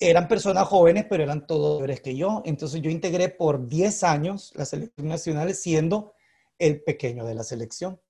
eran 0.00 0.26
personas 0.26 0.66
jóvenes, 0.66 1.06
pero 1.08 1.22
eran 1.22 1.46
todos 1.46 1.76
mayores 1.76 2.00
que 2.00 2.16
yo. 2.16 2.42
Entonces 2.44 2.82
yo 2.82 2.90
integré 2.90 3.28
por 3.28 3.68
10 3.68 4.02
años 4.02 4.50
la 4.56 4.64
selección 4.64 5.06
nacional 5.06 5.54
siendo 5.54 6.14
el 6.58 6.82
pequeño 6.82 7.24
de 7.24 7.34
la 7.34 7.44
selección. 7.44 8.00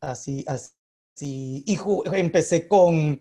Así, 0.00 0.44
así. 0.46 0.72
Y 1.66 1.78
empecé 2.14 2.68
con, 2.68 3.20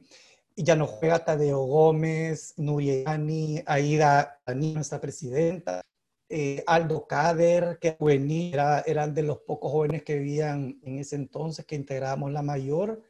ya 0.55 0.75
no 0.77 0.87
juega 0.87 1.25
Tadeo 1.25 1.65
Gómez, 1.65 2.53
Nuriani, 2.57 3.63
Aida 3.65 4.39
Ani, 4.45 4.73
nuestra 4.73 5.01
presidenta, 5.01 5.81
eh, 6.29 6.63
Aldo 6.65 7.05
Cader, 7.07 7.77
que 7.79 7.91
juvenil, 7.91 8.53
era, 8.53 8.81
eran 8.81 9.13
de 9.13 9.23
los 9.23 9.39
pocos 9.39 9.71
jóvenes 9.71 10.03
que 10.03 10.17
vivían 10.17 10.79
en 10.83 10.99
ese 10.99 11.15
entonces, 11.15 11.65
que 11.65 11.75
integrábamos 11.75 12.31
la 12.31 12.41
mayor. 12.41 13.03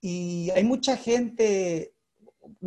Y 0.00 0.50
hay 0.50 0.62
mucha 0.62 0.96
gente, 0.96 1.94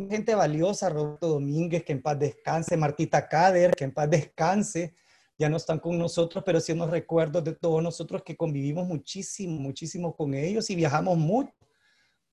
gente 0.10 0.36
valiosa, 0.36 0.90
Roberto 0.90 1.28
Domínguez, 1.28 1.84
que 1.84 1.94
en 1.94 2.02
paz 2.02 2.20
descanse, 2.20 2.76
Martita 2.76 3.28
Cader, 3.28 3.72
que 3.72 3.86
en 3.86 3.94
paz 3.94 4.10
descanse, 4.10 4.94
ya 5.38 5.48
no 5.48 5.56
están 5.56 5.80
con 5.80 5.98
nosotros, 5.98 6.44
pero 6.46 6.60
sí 6.60 6.74
nos 6.74 6.90
recuerdos 6.90 7.46
de 7.46 7.56
todos 7.56 7.82
nosotros 7.82 8.22
que 8.24 8.36
convivimos 8.36 8.86
muchísimo, 8.86 9.58
muchísimo 9.58 10.14
con 10.14 10.34
ellos 10.34 10.70
y 10.70 10.76
viajamos 10.76 11.18
mucho 11.18 11.54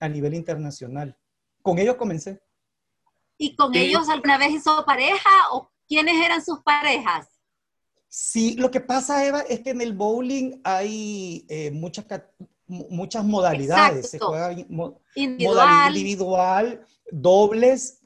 a 0.01 0.09
nivel 0.09 0.35
internacional. 0.35 1.17
Con 1.63 1.79
ellos 1.79 1.95
comencé. 1.95 2.43
¿Y 3.39 3.55
con 3.55 3.75
ellos 3.77 4.09
alguna 4.09 4.39
vez 4.39 4.51
hizo 4.51 4.85
pareja 4.85 5.31
o 5.53 5.71
quiénes 5.87 6.17
eran 6.25 6.45
sus 6.45 6.61
parejas? 6.63 7.36
Sí, 8.19 8.55
lo 8.55 8.71
que 8.71 8.81
pasa, 8.81 9.27
Eva, 9.27 9.41
es 9.43 9.61
que 9.61 9.69
en 9.69 9.83
el 9.83 9.93
bowling 9.93 10.63
hay 10.65 11.45
eh, 11.51 11.71
muchas, 11.71 12.07
muchas 12.67 13.23
modalidades. 13.27 14.09
Se 14.09 14.19
juega 14.19 14.53
individual. 15.15 15.95
individual, 15.95 16.87
dobles. 17.13 18.01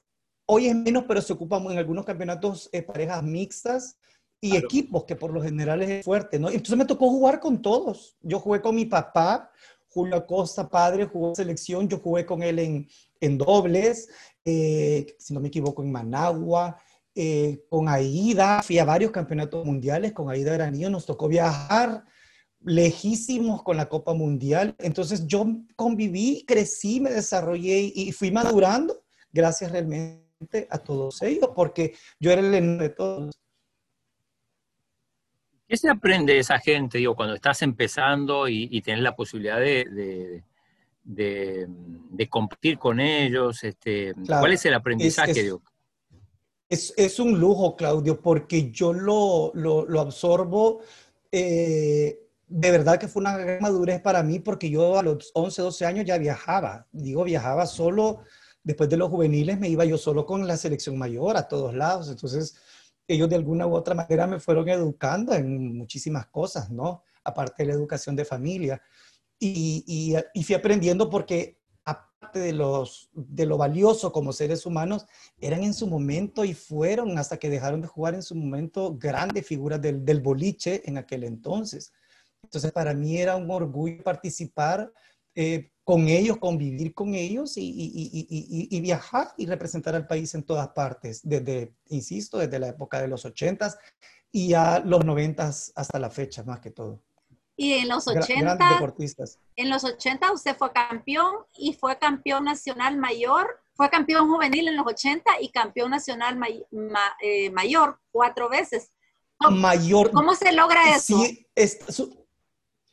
Hoy 0.46 0.66
es 0.66 0.74
menos, 0.74 1.04
pero 1.06 1.22
se 1.22 1.32
ocupan 1.32 1.64
en 1.66 1.78
algunos 1.78 2.04
campeonatos 2.04 2.68
eh, 2.72 2.82
parejas 2.82 3.22
mixtas 3.22 3.98
y 4.40 4.56
equipos, 4.56 5.04
que 5.04 5.14
por 5.14 5.32
lo 5.32 5.40
general 5.40 5.80
es 5.80 6.04
fuerte, 6.04 6.40
¿no? 6.40 6.48
Entonces 6.48 6.76
me 6.76 6.86
tocó 6.86 7.08
jugar 7.08 7.38
con 7.38 7.62
todos. 7.62 8.16
Yo 8.20 8.40
jugué 8.40 8.60
con 8.60 8.74
mi 8.74 8.86
papá, 8.86 9.52
Julio 9.86 10.16
Acosta, 10.16 10.68
padre, 10.68 11.06
jugó 11.06 11.36
selección, 11.36 11.88
yo 11.88 12.00
jugué 12.00 12.26
con 12.26 12.42
él 12.42 12.58
en, 12.58 12.88
en 13.20 13.38
dobles, 13.38 14.08
eh, 14.44 15.14
si 15.20 15.32
no 15.34 15.38
me 15.38 15.46
equivoco, 15.46 15.84
en 15.84 15.92
Managua, 15.92 16.80
eh, 17.22 17.66
con 17.68 17.86
Aida, 17.86 18.62
fui 18.62 18.78
a 18.78 18.86
varios 18.86 19.10
campeonatos 19.10 19.66
mundiales, 19.66 20.14
con 20.14 20.30
Aida 20.30 20.54
Granillo 20.54 20.88
nos 20.88 21.04
tocó 21.04 21.28
viajar 21.28 22.02
lejísimos 22.62 23.62
con 23.62 23.76
la 23.76 23.90
Copa 23.90 24.14
Mundial. 24.14 24.74
Entonces 24.78 25.26
yo 25.26 25.44
conviví, 25.76 26.46
crecí, 26.46 26.98
me 26.98 27.10
desarrollé 27.10 27.92
y 27.94 28.10
fui 28.12 28.30
madurando 28.30 29.02
gracias 29.32 29.70
realmente 29.70 30.66
a 30.70 30.78
todos 30.78 31.20
ellos, 31.20 31.50
porque 31.54 31.94
yo 32.18 32.30
era 32.30 32.40
el 32.40 32.78
de 32.78 32.88
todos. 32.88 33.34
¿Qué 35.68 35.76
se 35.76 35.90
aprende 35.90 36.32
de 36.32 36.38
esa 36.38 36.58
gente, 36.58 36.96
digo, 36.96 37.14
cuando 37.14 37.34
estás 37.34 37.60
empezando 37.60 38.48
y, 38.48 38.66
y 38.70 38.80
tenés 38.80 39.02
la 39.02 39.14
posibilidad 39.14 39.60
de, 39.60 40.42
de, 41.04 42.28
competir 42.30 42.78
con 42.78 42.98
ellos? 42.98 43.62
Este, 43.62 44.14
¿Cuál 44.26 44.54
es 44.54 44.64
el 44.64 44.72
aprendizaje? 44.72 45.32
Es, 45.32 45.38
es, 45.38 45.54
un 47.18 47.40
lujo, 47.40 47.76
Claudio, 47.76 48.20
porque 48.20 48.70
yo 48.70 48.92
lo, 48.92 49.52
lo, 49.54 50.00
absorbo. 50.00 50.80
Eh, 51.32 52.20
de 52.46 52.70
verdad 52.70 52.98
que 52.98 53.08
fue 53.08 53.20
una 53.20 53.36
gran 53.36 53.60
madurez 53.60 54.00
para 54.00 54.22
mí, 54.22 54.38
porque 54.40 54.70
yo 54.70 54.98
a 54.98 55.02
los 55.02 55.30
11, 55.34 55.62
12 55.62 55.86
años 55.86 56.04
ya 56.04 56.18
viajaba. 56.18 56.86
Digo, 56.92 57.24
viajaba 57.24 57.66
solo, 57.66 58.20
después 58.62 58.88
de 58.88 58.96
los 58.96 59.10
juveniles 59.10 59.58
me 59.58 59.68
iba 59.68 59.84
yo 59.84 59.98
solo 59.98 60.26
con 60.26 60.46
la 60.46 60.56
selección 60.56 60.98
mayor 60.98 61.36
a 61.36 61.48
todos 61.48 61.74
lados. 61.74 62.08
Entonces, 62.08 62.56
ellos 63.06 63.28
de 63.28 63.36
alguna 63.36 63.66
u 63.66 63.74
otra 63.74 63.94
manera 63.94 64.26
me 64.26 64.40
fueron 64.40 64.68
educando 64.68 65.34
en 65.34 65.76
muchísimas 65.76 66.26
cosas, 66.26 66.70
¿no? 66.70 67.02
Aparte 67.24 67.62
de 67.62 67.68
la 67.68 67.74
educación 67.74 68.16
de 68.16 68.24
familia. 68.24 68.80
Y, 69.38 70.14
y, 70.34 70.42
fui 70.44 70.54
aprendiendo 70.54 71.08
porque 71.08 71.59
aparte 71.84 72.38
de, 72.38 72.52
los, 72.52 73.10
de 73.12 73.46
lo 73.46 73.56
valioso 73.56 74.12
como 74.12 74.32
seres 74.32 74.66
humanos, 74.66 75.06
eran 75.40 75.62
en 75.62 75.74
su 75.74 75.86
momento 75.86 76.44
y 76.44 76.54
fueron 76.54 77.18
hasta 77.18 77.38
que 77.38 77.50
dejaron 77.50 77.80
de 77.80 77.88
jugar 77.88 78.14
en 78.14 78.22
su 78.22 78.34
momento 78.34 78.96
grandes 78.96 79.46
figuras 79.46 79.80
del, 79.80 80.20
boliche 80.20 80.82
en 80.88 80.98
aquel 80.98 81.24
entonces. 81.24 81.92
Entonces 82.42 82.72
para 82.72 82.94
mí 82.94 83.18
era 83.18 83.36
un 83.36 83.50
orgullo 83.50 84.02
participar 84.02 84.92
eh, 85.34 85.70
con 85.84 86.08
ellos, 86.08 86.38
convivir 86.38 86.94
con 86.94 87.14
ellos 87.14 87.54
y, 87.56 88.80
viajar 88.80 89.32
y 89.36 89.46
representar 89.46 89.94
al 89.94 90.06
país 90.06 90.34
en 90.34 90.44
todas 90.44 90.68
partes, 90.68 91.20
desde, 91.24 91.74
insisto, 91.88 92.38
desde 92.38 92.58
la 92.58 92.68
época 92.68 93.00
de 93.00 93.08
los 93.08 93.24
80 93.24 93.76
y 94.32 94.54
a 94.54 94.78
los 94.78 95.04
90 95.04 95.48
hasta 95.48 95.98
la 95.98 96.10
fecha, 96.10 96.44
más 96.44 96.60
que 96.60 96.70
todo. 96.70 97.02
Y 97.60 97.74
en 97.74 97.88
los 97.88 98.08
80, 98.08 98.56
deportistas. 98.56 99.38
en 99.54 99.68
los 99.68 99.84
80 99.84 100.32
usted 100.32 100.56
fue 100.56 100.72
campeón 100.72 101.34
y 101.52 101.74
fue 101.74 101.98
campeón 101.98 102.46
nacional 102.46 102.96
mayor, 102.96 103.60
fue 103.74 103.90
campeón 103.90 104.30
juvenil 104.30 104.68
en 104.68 104.78
los 104.78 104.86
80 104.86 105.30
y 105.42 105.50
campeón 105.50 105.90
nacional 105.90 106.40
eh, 107.22 107.50
mayor 107.50 108.00
cuatro 108.10 108.48
veces. 108.48 108.90
mayor. 109.50 110.10
¿Cómo 110.10 110.34
se 110.34 110.52
logra 110.52 110.96
eso? 110.96 111.22
Sí, 111.22 111.46
es, 111.54 111.80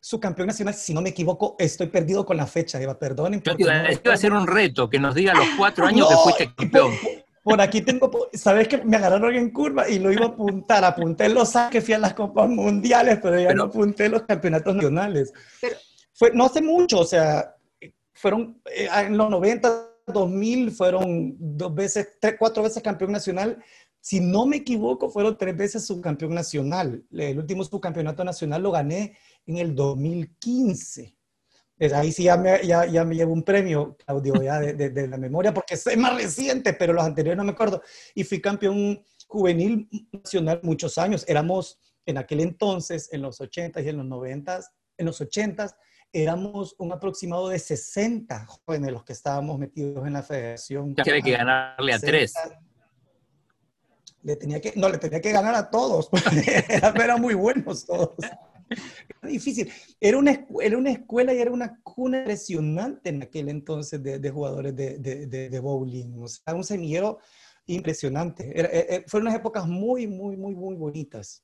su 0.01 0.19
campeón 0.19 0.47
nacional, 0.47 0.73
si 0.73 0.93
no 0.93 1.01
me 1.01 1.11
equivoco, 1.11 1.55
estoy 1.59 1.87
perdido 1.87 2.25
con 2.25 2.35
la 2.35 2.45
fecha, 2.45 2.81
Eva, 2.81 2.99
perdonen. 2.99 3.41
Yo 3.41 3.53
iba, 3.57 3.73
a 3.73 4.13
hacer 4.13 4.33
un 4.33 4.47
reto, 4.47 4.89
que 4.89 4.99
nos 4.99 5.15
diga 5.15 5.33
los 5.33 5.47
cuatro 5.57 5.85
años 5.87 6.09
que 6.09 6.15
fuiste 6.15 6.53
campeón. 6.53 6.91
Por, 7.47 7.61
aquí 7.61 7.81
tengo, 7.81 8.11
sabes 8.33 8.67
que 8.67 8.83
me 8.83 8.97
agarraron 8.97 9.33
en 9.33 9.51
curva 9.51 9.89
y 9.89 9.99
lo 9.99 10.11
iba 10.11 10.25
a 10.25 10.29
apuntar, 10.29 10.83
apunté 10.83 11.29
los 11.29 11.53
que 11.71 11.81
fui 11.81 11.93
a 11.93 11.99
las 11.99 12.13
copas 12.13 12.49
mundiales, 12.49 13.19
pero 13.21 13.39
ya 13.39 13.53
no 13.53 13.63
apunté 13.63 14.09
los 14.09 14.23
campeonatos 14.23 14.75
nacionales. 14.75 15.31
Fue, 16.13 16.31
no 16.33 16.45
hace 16.45 16.61
mucho, 16.61 16.99
o 16.99 17.05
sea, 17.05 17.55
fueron 18.13 18.61
eh, 18.65 18.89
en 19.05 19.17
los 19.17 19.29
90, 19.29 19.87
2000, 20.07 20.71
fueron 20.71 21.35
dos 21.39 21.73
veces, 21.73 22.17
tres, 22.19 22.35
cuatro 22.37 22.63
veces 22.63 22.83
campeón 22.83 23.11
nacional. 23.11 23.63
Si 23.99 24.19
no 24.19 24.45
me 24.45 24.57
equivoco, 24.57 25.09
fueron 25.09 25.37
tres 25.37 25.55
veces 25.55 25.85
subcampeón 25.85 26.33
nacional. 26.33 27.03
El 27.11 27.39
último 27.39 27.63
subcampeonato 27.63 28.23
nacional 28.23 28.63
lo 28.63 28.71
gané 28.71 29.17
en 29.45 29.57
el 29.57 29.75
2015. 29.75 31.16
Ahí 31.93 32.11
sí 32.11 32.23
ya 32.23 32.37
me, 32.37 32.65
ya, 32.65 32.85
ya 32.85 33.05
me 33.05 33.15
llevo 33.15 33.33
un 33.33 33.43
premio, 33.43 33.95
Claudio, 34.03 34.41
ya 34.41 34.59
de, 34.59 34.89
de, 34.89 35.07
la 35.07 35.17
memoria, 35.17 35.53
porque 35.53 35.75
es 35.75 35.97
más 35.97 36.15
reciente, 36.15 36.73
pero 36.73 36.93
los 36.93 37.05
anteriores 37.05 37.37
no 37.37 37.43
me 37.43 37.51
acuerdo. 37.51 37.81
Y 38.15 38.23
fui 38.23 38.41
campeón 38.41 39.03
juvenil 39.27 39.87
nacional 40.11 40.59
muchos 40.63 40.97
años. 40.97 41.23
Éramos 41.27 41.79
en 42.05 42.17
aquel 42.17 42.39
entonces, 42.39 43.09
en 43.11 43.21
los 43.21 43.39
80 43.39 43.81
y 43.81 43.89
en 43.89 43.97
los 43.97 44.05
90, 44.05 44.59
en 44.97 45.05
los 45.05 45.21
80 45.21 45.77
éramos 46.13 46.75
un 46.79 46.91
aproximado 46.91 47.49
de 47.49 47.59
60 47.59 48.45
jóvenes 48.45 48.91
los 48.91 49.03
que 49.03 49.13
estábamos 49.13 49.59
metidos 49.59 50.05
en 50.07 50.13
la 50.13 50.23
federación. 50.23 50.95
Ya 50.95 51.03
que 51.03 51.31
ganarle 51.31 51.93
a 51.93 51.99
tres. 51.99 52.33
Le 54.23 54.35
tenía 54.35 54.59
que, 54.59 54.73
no, 54.75 54.89
le 54.89 54.97
tenía 54.97 55.21
que 55.21 55.31
ganar 55.31 55.55
a 55.55 55.69
todos, 55.69 56.09
eran 56.95 57.21
muy 57.21 57.33
buenos 57.33 57.85
todos. 57.85 58.15
Era 59.21 59.31
difícil. 59.31 59.71
Era 59.99 60.17
una, 60.17 60.45
era 60.61 60.77
una 60.77 60.91
escuela 60.91 61.33
y 61.33 61.39
era 61.39 61.51
una 61.51 61.79
cuna 61.83 62.19
impresionante 62.19 63.09
en 63.09 63.23
aquel 63.23 63.49
entonces 63.49 64.01
de, 64.01 64.19
de 64.19 64.29
jugadores 64.29 64.75
de, 64.75 64.97
de, 64.97 65.27
de, 65.27 65.59
bowling. 65.59 66.21
O 66.21 66.27
sea, 66.27 66.53
un 66.53 66.63
semillero 66.63 67.19
impresionante. 67.65 68.51
Era, 68.57 68.69
era, 68.69 68.79
eh, 68.79 68.87
eh, 68.89 69.05
fueron 69.07 69.27
unas 69.27 69.39
épocas 69.39 69.67
muy, 69.67 70.07
muy, 70.07 70.37
muy, 70.37 70.55
muy 70.55 70.75
bonitas. 70.75 71.43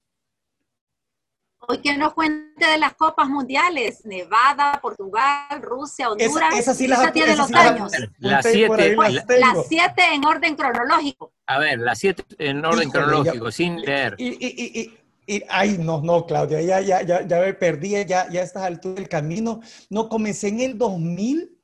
Hoy 1.66 1.78
que 1.78 1.98
nos 1.98 2.14
cuente 2.14 2.66
de 2.66 2.78
las 2.78 2.94
copas 2.96 3.30
mundiales, 3.30 4.06
Nevada, 4.06 4.80
Portugal, 4.82 5.62
Rusia, 5.62 6.12
Honduras. 6.12 6.58
Esa, 6.58 6.74
sí 6.74 6.88
las 6.88 7.14
tiene 7.14 7.38
los 7.38 7.52
años. 7.54 7.92
Las 8.18 8.46
siete. 8.46 8.96
Las 8.98 9.68
siete 9.68 10.02
en 10.14 10.26
orden 10.26 10.56
cronológico. 10.58 11.32
A 11.48 11.60
ver, 11.60 11.80
las 11.80 12.00
siete 12.00 12.26
en 12.38 12.66
orden 12.66 12.90
cronológico, 12.90 13.50
sin 13.50 13.80
leer. 13.80 14.16
Y, 14.18 14.28
y, 14.46 14.82
y, 14.82 15.03
y, 15.26 15.44
ay, 15.50 15.78
no, 15.80 16.02
no, 16.02 16.26
Claudia, 16.26 16.62
ya, 16.62 16.82
ya, 16.82 17.02
ya, 17.02 17.26
ya 17.26 17.40
me 17.40 17.54
perdí, 17.54 17.92
ya, 17.92 18.30
ya 18.30 18.42
a 18.42 18.44
estas 18.44 18.64
alturas 18.64 18.98
del 18.98 19.10
camino. 19.10 19.62
No, 19.90 20.10
comencé 20.10 20.50
en 20.50 20.60
el 20.60 20.78
2000, 20.78 21.58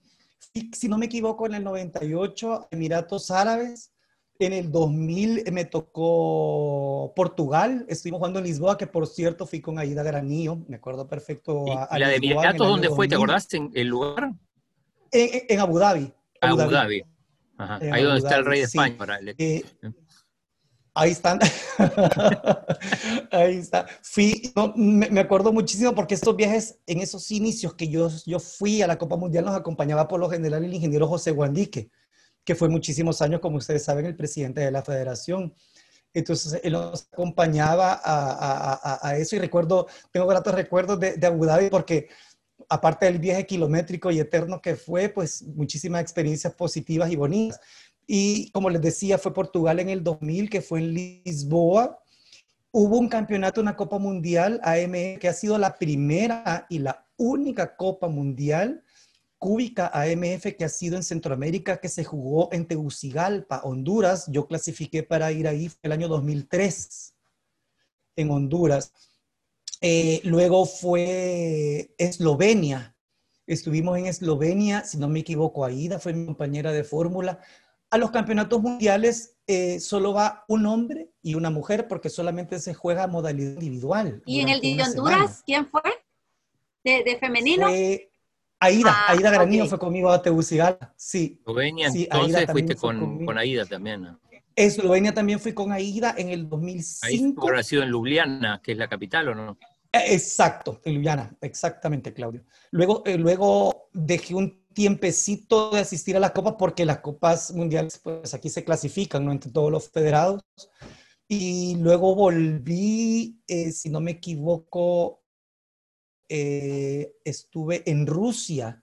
si 0.74 0.88
no 0.88 0.98
me 0.98 1.08
equivoco, 1.08 1.46
en 1.46 1.56
el 1.56 1.64
98 1.64 2.70
Emiratos 2.72 3.32
Árabes. 3.32 3.92
En 4.42 4.54
el 4.54 4.72
2000 4.72 5.52
me 5.52 5.66
tocó 5.66 7.12
Portugal. 7.14 7.86
Estuvimos 7.90 8.20
jugando 8.20 8.40
en 8.40 8.46
Lisboa, 8.46 8.78
que 8.78 8.88
por 8.88 9.06
cierto 9.06 9.46
fui 9.46 9.60
con 9.60 9.78
Aida 9.78 10.02
Granillo. 10.02 10.60
Me 10.70 10.78
acuerdo 10.78 11.06
perfecto. 11.08 11.66
¿Y, 11.68 12.00
la 12.00 12.08
de 12.08 12.16
Emiratos 12.16 12.66
dónde 12.66 12.90
fue? 12.90 13.10
¿Te 13.10 13.16
acordaste 13.16 13.58
en 13.58 13.72
el 13.74 13.88
lugar? 13.88 14.32
En, 15.12 15.60
Abu 15.60 15.78
Dhabi. 15.78 16.14
Abu 16.40 16.58
Dhabi. 16.58 17.04
Ahí 17.58 18.04
donde 18.04 18.20
está 18.20 18.38
el 18.38 18.46
rey 18.46 18.60
de 18.60 18.66
España. 18.66 18.96
Eh, 19.38 19.64
ahí 20.94 21.12
están. 21.12 21.40
ahí 23.32 23.58
está. 23.58 23.86
Fui, 24.02 24.52
me, 24.76 25.20
acuerdo 25.20 25.52
muchísimo 25.54 25.94
porque 25.96 26.16
estos 26.16 26.36
viajes, 26.36 26.80
en 26.88 27.00
esos 27.00 27.30
inicios 27.32 27.74
que 27.74 27.88
yo, 27.88 28.10
yo 28.26 28.40
fui 28.40 28.82
a 28.82 28.88
la 28.88 28.98
Copa 28.98 29.18
Mundial, 29.18 29.46
nos 29.46 29.56
acompañaba 29.56 30.08
por 30.08 30.20
lo 30.20 30.30
general 30.30 30.64
el 30.64 30.74
ingeniero 30.74 31.08
José 31.08 31.32
Guandique, 31.32 31.90
que 32.44 32.56
fue 32.56 32.70
muchísimos 32.70 33.22
años, 33.22 33.40
como 33.40 33.58
ustedes 33.58 33.84
saben, 33.84 34.06
el 34.06 34.16
presidente 34.16 34.62
de 34.62 34.72
la 34.72 34.82
federación. 34.82 35.54
Entonces, 36.14 36.60
él 36.64 36.74
nos 36.74 37.08
acompañaba 37.12 37.94
a, 37.94 38.74
a, 38.74 39.10
a 39.10 39.18
eso 39.18 39.36
y 39.36 39.40
recuerdo, 39.40 39.88
tengo 40.12 40.26
gratos 40.26 40.56
recuerdos 40.56 41.00
de, 41.00 41.18
de 41.18 41.28
Abu 41.28 41.46
Dhabi 41.46 41.70
porque 41.70 42.10
aparte 42.68 43.06
del 43.06 43.20
viaje 43.20 43.46
kilométrico 43.46 44.12
y 44.12 44.20
eterno 44.20 44.62
que 44.62 44.76
fue, 44.76 45.10
pues 45.10 45.42
muchísimas 45.44 46.02
experiencias 46.02 46.54
positivas 46.54 47.12
y 47.12 47.16
bonitas. 47.16 47.60
Y 48.12 48.50
como 48.50 48.72
les 48.72 48.82
decía, 48.82 49.20
fue 49.20 49.36
Portugal 49.36 49.80
en 49.80 49.90
el 49.90 50.04
2000, 50.04 50.50
que 50.50 50.64
fue 50.64 50.80
en 50.80 50.96
Lisboa. 50.96 52.02
Hubo 52.72 52.98
un 52.98 53.08
campeonato, 53.08 53.62
una 53.62 53.76
Copa 53.76 54.00
Mundial 54.00 54.60
AME, 54.64 55.20
que 55.22 55.28
ha 55.28 55.34
sido 55.34 55.60
la 55.60 55.78
primera 55.78 56.66
y 56.72 56.80
la 56.80 57.06
única 57.18 57.76
Copa 57.76 58.08
Mundial 58.08 58.84
cúbica 59.38 59.92
AMF 59.94 60.56
que 60.58 60.66
ha 60.66 60.70
sido 60.70 60.98
en 60.98 61.04
Centroamérica, 61.04 61.78
que 61.78 61.88
se 61.88 62.04
jugó 62.04 62.50
en 62.52 62.66
Tegucigalpa, 62.66 63.62
Honduras. 63.64 64.26
Yo 64.32 64.48
clasifiqué 64.48 65.04
para 65.04 65.32
ir 65.32 65.48
ahí 65.48 65.70
el 65.84 65.92
año 65.92 66.08
2003 66.08 67.14
en 68.16 68.32
Honduras. 68.32 68.92
Eh, 69.82 70.20
luego 70.24 70.66
fue 70.66 71.94
Eslovenia. 72.00 72.96
Estuvimos 73.46 74.00
en 74.00 74.08
Eslovenia, 74.08 74.84
si 74.84 74.98
no 74.98 75.08
me 75.08 75.20
equivoco, 75.20 75.64
Aida 75.64 76.00
fue 76.00 76.14
mi 76.14 76.26
compañera 76.26 76.72
de 76.72 76.84
fórmula. 76.84 77.40
A 77.92 77.98
los 77.98 78.12
campeonatos 78.12 78.62
mundiales 78.62 79.38
eh, 79.48 79.80
solo 79.80 80.14
va 80.14 80.46
un 80.48 80.66
hombre 80.68 81.10
y 81.24 81.34
una 81.36 81.50
mujer 81.50 81.88
porque 81.88 82.10
solamente 82.10 82.60
se 82.60 82.74
juega 82.74 83.08
modalidad 83.08 83.54
individual. 83.54 84.22
¿Y 84.26 84.42
en 84.42 84.50
el 84.50 84.62
de 84.62 84.84
Honduras 84.84 85.42
quién 85.46 85.68
fue? 85.68 85.82
¿De, 86.84 87.18
femenino? 87.20 87.68
Fue 87.68 88.12
Aida, 88.60 88.92
ah, 88.94 89.12
Aida 89.14 89.32
Granillo 89.32 89.66
fue 89.66 89.80
conmigo 89.80 90.10
a 90.10 90.22
Tegucigalpa, 90.22 90.94
sí. 90.98 91.38
Eslovenia, 91.40 91.90
sí, 91.90 92.04
entonces 92.12 92.52
fuiste 92.52 92.76
con, 92.76 93.26
con, 93.26 93.38
Aida 93.38 93.66
también. 93.66 94.02
¿no? 94.02 94.20
Eslovenia 94.56 95.14
también 95.14 95.40
fui 95.40 95.54
con 95.54 95.72
Aida 95.72 96.14
en 96.18 96.30
el 96.30 96.50
2005. 96.50 97.50
Ahí 97.50 97.60
ha 97.60 97.64
sido 97.64 97.84
en 97.84 97.90
Ljubljana, 97.90 98.62
que 98.62 98.74
es 98.74 98.78
la 98.78 98.90
capital, 98.90 99.30
¿o 99.30 99.36
no? 99.36 99.58
Eh, 99.92 100.14
exacto, 100.14 100.82
en 100.84 100.96
Ljubljana, 100.96 101.38
exactamente, 101.40 102.14
Claudio. 102.14 102.44
Luego, 102.72 103.02
eh, 103.06 103.18
luego 103.18 103.90
dejé 103.94 104.36
un 104.36 104.66
tiempecito 104.80 105.72
de 105.72 105.82
asistir 105.82 106.16
a 106.16 106.22
la 106.22 106.32
Copa 106.32 106.56
porque 106.56 106.86
las 106.86 107.00
Copas 107.00 107.52
Mundiales, 107.52 108.00
pues 108.02 108.34
aquí 108.34 108.48
se 108.48 108.64
clasifican, 108.64 109.26
¿no? 109.26 109.34
Entre 109.34 109.52
todos 109.52 109.70
los 109.70 109.90
federados. 109.90 110.42
Y 111.28 111.76
luego 111.76 112.16
volví, 112.16 113.42
eh, 113.46 113.74
si 113.74 113.90
no 113.90 114.00
me 114.00 114.12
equivoco, 114.12 115.22
estuve 116.30 117.84
en 117.90 118.08
Rusia, 118.08 118.82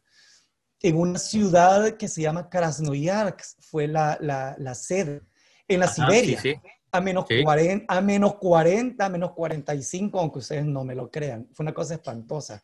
en 0.82 0.96
una 0.96 1.18
ciudad 1.18 1.96
que 1.96 2.08
se 2.08 2.20
llama 2.20 2.50
Krasnoyarsk, 2.50 3.62
fue 3.62 3.88
la, 3.88 4.18
la, 4.20 4.54
la 4.58 4.74
sede 4.74 5.22
en 5.66 5.80
la 5.80 5.88
Siberia. 5.88 6.38
A 6.92 7.00
menos, 7.00 7.24
40, 7.24 7.86
a 7.88 8.00
menos 8.02 8.34
40, 8.34 9.02
a 9.02 9.08
menos 9.08 9.32
45, 9.32 10.18
aunque 10.20 10.40
ustedes 10.40 10.66
no 10.66 10.84
me 10.84 10.94
lo 10.94 11.10
crean. 11.10 11.48
Fue 11.52 11.64
una 11.64 11.72
cosa 11.72 11.94
espantosa 11.94 12.62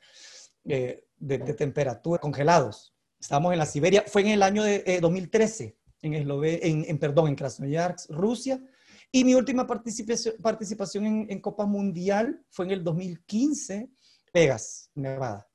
eh, 0.65 1.07
de, 1.17 1.39
temperatura, 1.39 2.21
congelados. 2.21 2.92
Estábamos 3.23 3.53
en 3.53 3.59
la 3.61 3.67
Siberia. 3.67 4.05
Fue 4.09 4.23
en 4.23 4.29
el 4.29 4.43
año 4.43 4.65
de 4.65 4.99
2013, 5.01 5.65
eh, 5.65 5.77
en, 6.03 6.15
en, 6.15 6.85
en, 6.89 6.99
perdón, 6.99 7.29
en 7.29 7.37
Krasnoyarsk, 7.37 8.11
Rusia. 8.11 8.61
Y 9.13 9.23
mi 9.23 9.35
última 9.35 9.65
participación, 9.65 10.35
participación 10.43 11.07
en, 11.07 11.27
en, 11.31 11.41
Copa 11.41 11.65
Mundial 11.65 12.43
fue 12.51 12.65
en 12.65 12.73
el 12.73 12.83
2015, 12.83 13.91
Vegas, 14.35 14.91
Nevada. 14.97 15.47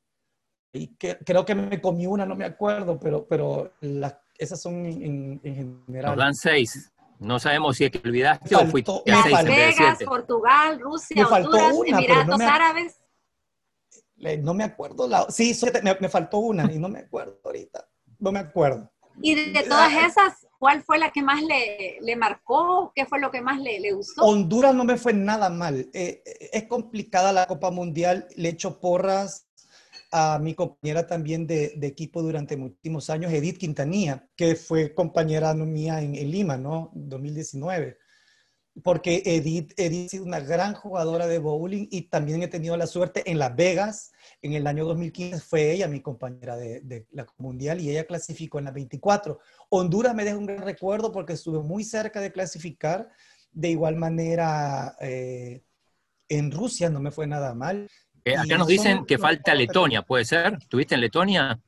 Y 0.71 0.95
que, 0.95 1.17
creo 1.17 1.43
que 1.43 1.55
me 1.55 1.81
comí 1.81 2.07
una, 2.07 2.25
no 2.25 2.35
me 2.35 2.45
acuerdo, 2.45 2.97
pero, 2.97 3.27
pero 3.27 3.73
esas 4.37 4.61
son 4.61 4.85
en, 4.85 5.41
en 5.43 5.83
general. 5.85 6.15
Nos 6.15 6.23
dan 6.23 6.35
seis. 6.35 6.93
No 7.19 7.37
sabemos 7.37 7.75
si 7.75 7.85
es 7.85 7.91
que 7.91 7.99
olvidaste 8.07 8.55
o 8.55 8.65
fuiste 8.67 8.91
a 9.11 9.29
Las 9.29 9.43
Vegas, 9.43 9.97
Portugal, 10.05 10.79
Rusia, 10.79 11.27
Honduras, 11.27 11.73
Emiratos 11.85 12.41
Árabes. 12.41 12.95
No 14.17 14.53
me 14.53 14.63
acuerdo. 14.63 15.07
La, 15.07 15.25
sí, 15.29 15.55
me, 15.83 16.09
faltó 16.09 16.39
una 16.39 16.71
y 16.71 16.79
no 16.79 16.89
me 16.89 16.99
acuerdo 16.99 17.39
ahorita. 17.43 17.87
No 18.19 18.31
me 18.31 18.39
acuerdo. 18.39 18.89
Y 19.21 19.35
de, 19.35 19.63
todas 19.63 19.91
esas, 19.93 20.47
¿cuál 20.59 20.83
fue 20.83 20.99
la 20.99 21.11
que 21.11 21.21
más 21.21 21.41
le, 21.41 21.97
le 22.01 22.15
marcó? 22.15 22.91
¿Qué 22.95 23.05
fue 23.05 23.19
lo 23.19 23.31
que 23.31 23.41
más 23.41 23.59
le, 23.59 23.79
le 23.79 23.93
gustó? 23.93 24.23
Honduras 24.23 24.75
no 24.75 24.83
me 24.83 24.97
fue 24.97 25.13
nada 25.13 25.49
mal. 25.49 25.89
Eh, 25.93 26.21
es 26.51 26.63
complicada 26.67 27.31
la 27.31 27.47
Copa 27.47 27.71
Mundial. 27.71 28.27
Le 28.35 28.49
echo 28.49 28.79
porras 28.79 29.47
a 30.11 30.39
mi 30.39 30.53
compañera 30.53 31.05
también 31.05 31.47
de, 31.47 31.73
de, 31.75 31.87
equipo 31.87 32.21
durante 32.21 32.55
muchísimos 32.55 33.09
años, 33.09 33.31
Edith 33.31 33.57
Quintanilla, 33.57 34.27
que 34.35 34.55
fue 34.55 34.93
compañera 34.93 35.53
mía 35.53 36.01
en, 36.01 36.13
Lima, 36.31 36.57
¿no? 36.57 36.91
2019. 36.93 37.97
Porque 38.83 39.23
Edith, 39.25 39.73
Edith 39.77 40.05
ha 40.05 40.09
sido 40.09 40.25
una 40.25 40.39
gran 40.39 40.73
jugadora 40.73 41.27
de 41.27 41.39
bowling 41.39 41.87
y 41.89 42.03
también 42.03 42.43
he 42.43 42.47
tenido 42.47 42.77
la 42.77 42.87
suerte 42.87 43.23
en 43.29 43.39
Las 43.39 43.55
Vegas, 43.55 44.11
en 44.41 44.53
el 44.53 44.67
año 44.67 44.85
2015 44.85 45.39
fue 45.39 45.71
ella 45.71 45.87
mi 45.87 46.01
compañera 46.01 46.55
de, 46.55 46.81
de 46.81 47.07
la 47.11 47.25
mundial 47.37 47.81
y 47.81 47.89
ella 47.89 48.05
clasificó 48.05 48.59
en 48.59 48.65
la 48.65 48.71
24. 48.71 49.39
Honduras 49.69 50.13
me 50.13 50.23
deja 50.23 50.37
un 50.37 50.45
gran 50.45 50.63
recuerdo 50.63 51.11
porque 51.11 51.33
estuve 51.33 51.59
muy 51.59 51.83
cerca 51.83 52.21
de 52.21 52.31
clasificar. 52.31 53.09
De 53.51 53.69
igual 53.69 53.95
manera, 53.95 54.95
eh, 55.01 55.63
en 56.29 56.51
Rusia 56.51 56.89
no 56.89 56.99
me 56.99 57.11
fue 57.11 57.27
nada 57.27 57.53
mal. 57.53 57.89
Eh, 58.23 58.35
acá 58.35 58.57
nos 58.57 58.67
dicen 58.67 59.05
que 59.05 59.17
falta 59.17 59.55
Letonia, 59.55 60.01
¿puede 60.01 60.25
ser? 60.25 60.57
¿Estuviste 60.59 60.95
en 60.95 61.01
Letonia? 61.01 61.59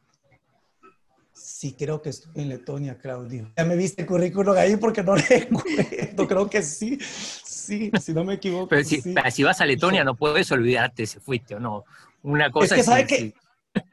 Sí, 1.60 1.76
creo 1.78 2.02
que 2.02 2.08
estuve 2.08 2.42
en 2.42 2.48
Letonia, 2.48 2.98
Claudio. 2.98 3.52
Ya 3.58 3.66
me 3.66 3.76
viste 3.76 4.04
el 4.04 4.08
currículum 4.08 4.56
ahí 4.56 4.78
porque 4.78 5.04
no 5.04 5.16
recuerdo. 5.30 6.26
creo 6.26 6.50
que 6.50 6.64
sí. 6.64 6.98
Sí, 7.02 7.92
si 8.00 8.14
no 8.14 8.24
me 8.24 8.36
equivoco. 8.36 8.70
Pero 8.70 8.86
si, 8.86 9.44
vas 9.44 9.60
a 9.60 9.66
Letonia 9.66 10.06
no 10.06 10.16
puedes 10.16 10.50
olvidarte 10.54 11.06
si 11.06 11.20
fuiste 11.20 11.56
o 11.56 11.60
no. 11.60 11.84
Una 12.24 12.50
cosa 12.50 12.78
es 12.78 12.80
que, 12.80 12.84
¿sabes 12.86 13.08
que 13.08 13.34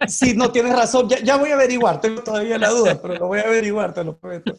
Sí, 0.06 0.34
no, 0.36 0.52
tienes 0.52 0.76
razón. 0.76 1.08
Ya, 1.08 1.36
voy 1.38 1.50
a 1.50 1.54
averiguar. 1.54 2.00
Tengo 2.00 2.22
todavía 2.22 2.56
la 2.56 2.68
duda, 2.68 3.02
pero 3.02 3.14
lo 3.14 3.26
voy 3.26 3.40
a 3.40 3.48
averiguar, 3.48 3.92
te 3.92 4.04
lo 4.04 4.16
prometo. 4.16 4.56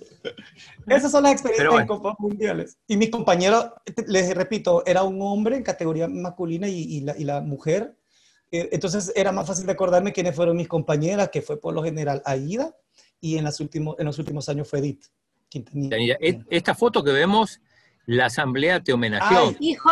Esas 0.86 1.10
son 1.10 1.24
las 1.24 1.32
experiencias 1.32 1.80
en 1.80 1.88
Copas 1.88 2.16
Mundiales. 2.20 2.78
Y 2.90 2.98
mi 2.98 3.10
compañero, 3.10 3.74
les 4.08 4.36
repito, 4.36 4.86
era 4.86 5.04
un 5.04 5.22
hombre 5.22 5.56
en 5.56 5.64
categoría 5.64 6.10
masculina 6.10 6.68
y, 6.68 7.00
la, 7.00 7.18
y 7.18 7.24
la, 7.24 7.40
mujer. 7.40 7.96
Eh, 8.52 8.68
entonces 8.74 9.14
era 9.16 9.32
más 9.32 9.48
fácil 9.48 9.66
de 9.66 9.72
acordarme 9.72 10.12
quiénes 10.12 10.36
fueron 10.36 10.58
mis 10.58 10.68
compañeras, 10.68 11.30
que 11.30 11.42
fue 11.42 11.58
por 11.58 11.74
lo 11.74 11.82
general 11.82 12.22
Aida 12.26 12.76
y 13.20 13.38
en, 13.38 13.44
las 13.44 13.60
últimos, 13.60 13.96
en 14.00 14.06
los 14.06 14.20
últimos 14.20 14.48
años 14.50 14.70
fue 14.70 14.80
Edith. 14.80 15.06
E, 15.54 16.44
esta 16.50 16.76
foto 16.76 17.04
que 17.04 17.12
vemos, 17.12 17.62
la 18.06 18.26
asamblea 18.26 18.82
te 18.84 18.94
homenajeó. 18.94 19.50
Ay, 19.50 19.58
hijo, 19.60 19.90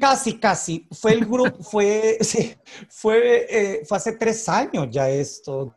Casi, 0.00 0.38
casi. 0.38 0.88
Fue 0.90 1.12
el 1.12 1.26
grupo, 1.26 1.58
fue, 1.62 2.16
sí, 2.22 2.54
fue, 2.88 3.46
eh, 3.48 3.84
fue 3.84 3.98
hace 3.98 4.12
tres 4.12 4.48
años 4.48 4.88
ya 4.90 5.10
esto. 5.10 5.74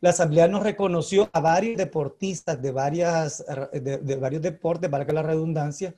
la 0.00 0.10
Asamblea 0.10 0.46
nos 0.46 0.62
reconoció 0.62 1.28
a 1.32 1.40
varios 1.40 1.76
deportistas 1.76 2.62
de, 2.62 2.70
varias, 2.70 3.44
de, 3.72 4.16
varios 4.16 4.40
deportes, 4.40 4.88
para 4.88 5.04
que 5.04 5.12
la 5.12 5.22
redundancia, 5.22 5.94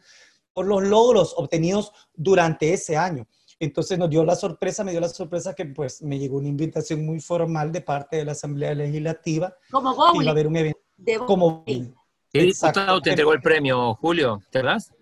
por 0.55 0.67
los 0.67 0.83
logros 0.83 1.35
obtenidos 1.37 1.93
durante 2.15 2.73
ese 2.73 2.97
año. 2.97 3.27
Entonces 3.61 3.99
nos 3.99 4.09
dio 4.09 4.25
la 4.25 4.35
sorpresa, 4.35 4.83
me 4.83 4.91
dio 4.91 5.01
la 5.01 5.09
sorpresa 5.09 5.55
que 5.55 5.67
pues 5.67 6.01
me 6.03 6.19
llegó 6.19 6.39
una 6.39 6.49
invitación 6.49 7.05
muy 7.05 7.21
formal 7.21 7.71
de 7.71 7.83
parte 7.83 8.17
de 8.17 8.25
la 8.25 8.33
Asamblea 8.33 8.75
Legislativa. 8.75 9.55
Como 9.71 9.95
bowling. 9.95 10.23
Iba 10.23 10.31
a 10.31 10.33
haber 10.33 10.47
un 10.47 10.57
evento. 10.57 11.27
como 11.27 11.63
bowling. 11.63 11.95
¿Qué 12.33 12.41
diputado 12.41 13.03
te 13.03 13.11
entregó 13.11 13.35
el 13.35 13.43
premio, 13.43 13.95
Julio? 13.97 14.41
¿Te 14.51 14.63
das? 14.63 14.95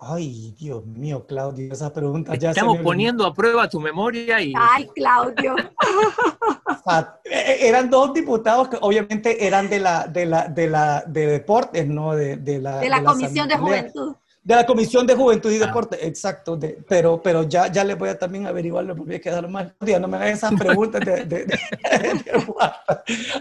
Ay, 0.00 0.54
Dios 0.58 0.84
mío, 0.86 1.26
Claudio, 1.26 1.72
esa 1.72 1.92
pregunta 1.92 2.34
ya 2.34 2.50
Estamos 2.50 2.78
poniendo 2.78 3.26
a 3.26 3.34
prueba 3.34 3.68
tu 3.68 3.78
memoria 3.78 4.40
y... 4.40 4.54
Ay, 4.56 4.88
Claudio. 4.94 5.54
E, 7.24 7.30
e, 7.30 7.68
eran 7.68 7.90
dos 7.90 8.14
diputados 8.14 8.68
que 8.68 8.78
obviamente 8.80 9.46
eran 9.46 9.68
de 9.68 9.78
la, 9.78 10.06
de 10.06 10.26
la, 10.26 10.48
de 10.48 10.68
la, 10.68 11.04
de 11.06 11.26
deportes, 11.26 11.86
¿no? 11.86 12.16
De, 12.16 12.36
de 12.38 12.58
la, 12.58 12.78
de 12.78 12.88
la 12.88 13.04
Comisión 13.04 13.46
de 13.46 13.56
Juventud. 13.58 14.16
De 14.50 14.56
la 14.56 14.66
Comisión 14.66 15.06
de 15.06 15.14
Juventud 15.14 15.48
y 15.52 15.58
Deporte, 15.58 16.04
exacto. 16.08 16.56
De, 16.56 16.82
pero, 16.88 17.22
pero 17.22 17.44
ya, 17.44 17.68
ya 17.70 17.84
les 17.84 17.96
voy 17.96 18.08
a 18.08 18.18
también 18.18 18.48
averiguarlo 18.48 18.96
porque 18.96 19.12
voy 19.12 19.20
quedar 19.20 19.48
mal. 19.48 19.76
no 19.78 20.08
me 20.08 20.16
hagan 20.16 20.28
esas 20.30 20.52
preguntas 20.54 21.00
de, 21.04 21.24
de, 21.24 21.44
de, 21.44 21.58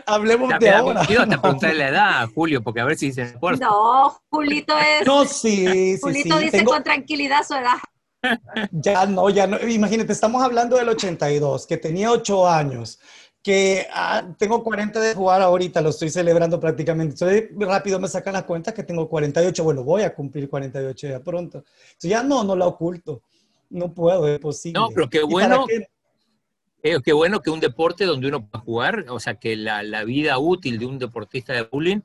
Hablemos 0.06 0.52
de 0.60 0.70
ahora. 0.70 1.04
Yo 1.08 1.28
te 1.28 1.40
pregunté 1.40 1.74
la 1.74 1.90
edad, 1.90 2.30
Julio, 2.36 2.62
porque 2.62 2.82
a 2.82 2.86
ver 2.86 2.96
si 2.96 3.12
se 3.12 3.24
importa. 3.24 3.66
No, 3.66 4.22
Julito 4.30 4.78
es. 4.78 5.08
No, 5.08 5.26
sí, 5.26 5.96
sí. 5.96 6.00
Julito 6.00 6.38
dice 6.38 6.64
con 6.64 6.84
tranquilidad 6.84 7.40
su 7.44 7.56
edad. 7.56 7.80
Ya 8.70 9.08
no, 9.08 9.32
ya 9.32 9.48
no. 9.48 9.58
Imagínate, 9.68 10.14
estamos 10.14 10.44
hablando 10.44 10.78
del 10.78 10.90
82, 10.90 11.66
que 11.66 11.78
tenía 11.78 12.12
8 12.12 12.48
años 12.48 13.00
que 13.42 13.88
ah, 13.94 14.28
tengo 14.38 14.64
40 14.64 15.00
de 15.00 15.16
jugar 15.16 15.42
ahorita, 15.42 15.82
lo 15.82 15.90
estoy 15.90 16.10
celebrando 16.10 16.60
prácticamente. 16.60 17.14
Entonces, 17.14 17.50
rápido 17.58 18.00
me 18.00 18.08
sacan 18.08 18.34
la 18.34 18.46
cuenta 18.46 18.74
que 18.74 18.84
tengo 18.84 19.08
48. 19.08 19.64
Bueno, 19.64 19.84
voy 19.84 20.04
a 20.04 20.14
cumplir 20.14 20.50
48 20.50 21.08
ya 21.08 21.24
pronto. 21.24 21.60
Entonces, 21.60 22.10
ya 22.10 22.24
no, 22.24 22.44
no 22.44 22.56
la 22.56 22.68
oculto. 22.68 23.22
No 23.70 23.94
puedo, 23.94 24.28
es 24.28 24.40
posible. 24.40 24.80
No, 24.80 24.90
pero 24.90 25.10
qué 25.10 25.24
bueno. 25.24 25.66
Eh, 26.82 26.98
qué 27.04 27.12
bueno 27.12 27.42
que 27.42 27.50
un 27.50 27.60
deporte 27.60 28.06
donde 28.06 28.30
uno 28.30 28.48
pueda 28.48 28.64
jugar, 28.64 29.06
o 29.10 29.20
sea, 29.20 29.36
que 29.36 29.58
la, 29.58 29.84
la 29.84 30.06
vida 30.06 30.40
útil 30.40 30.80
de 30.80 30.86
un 30.86 30.98
deportista 30.98 31.52
de 31.52 31.64
bowling 31.64 32.02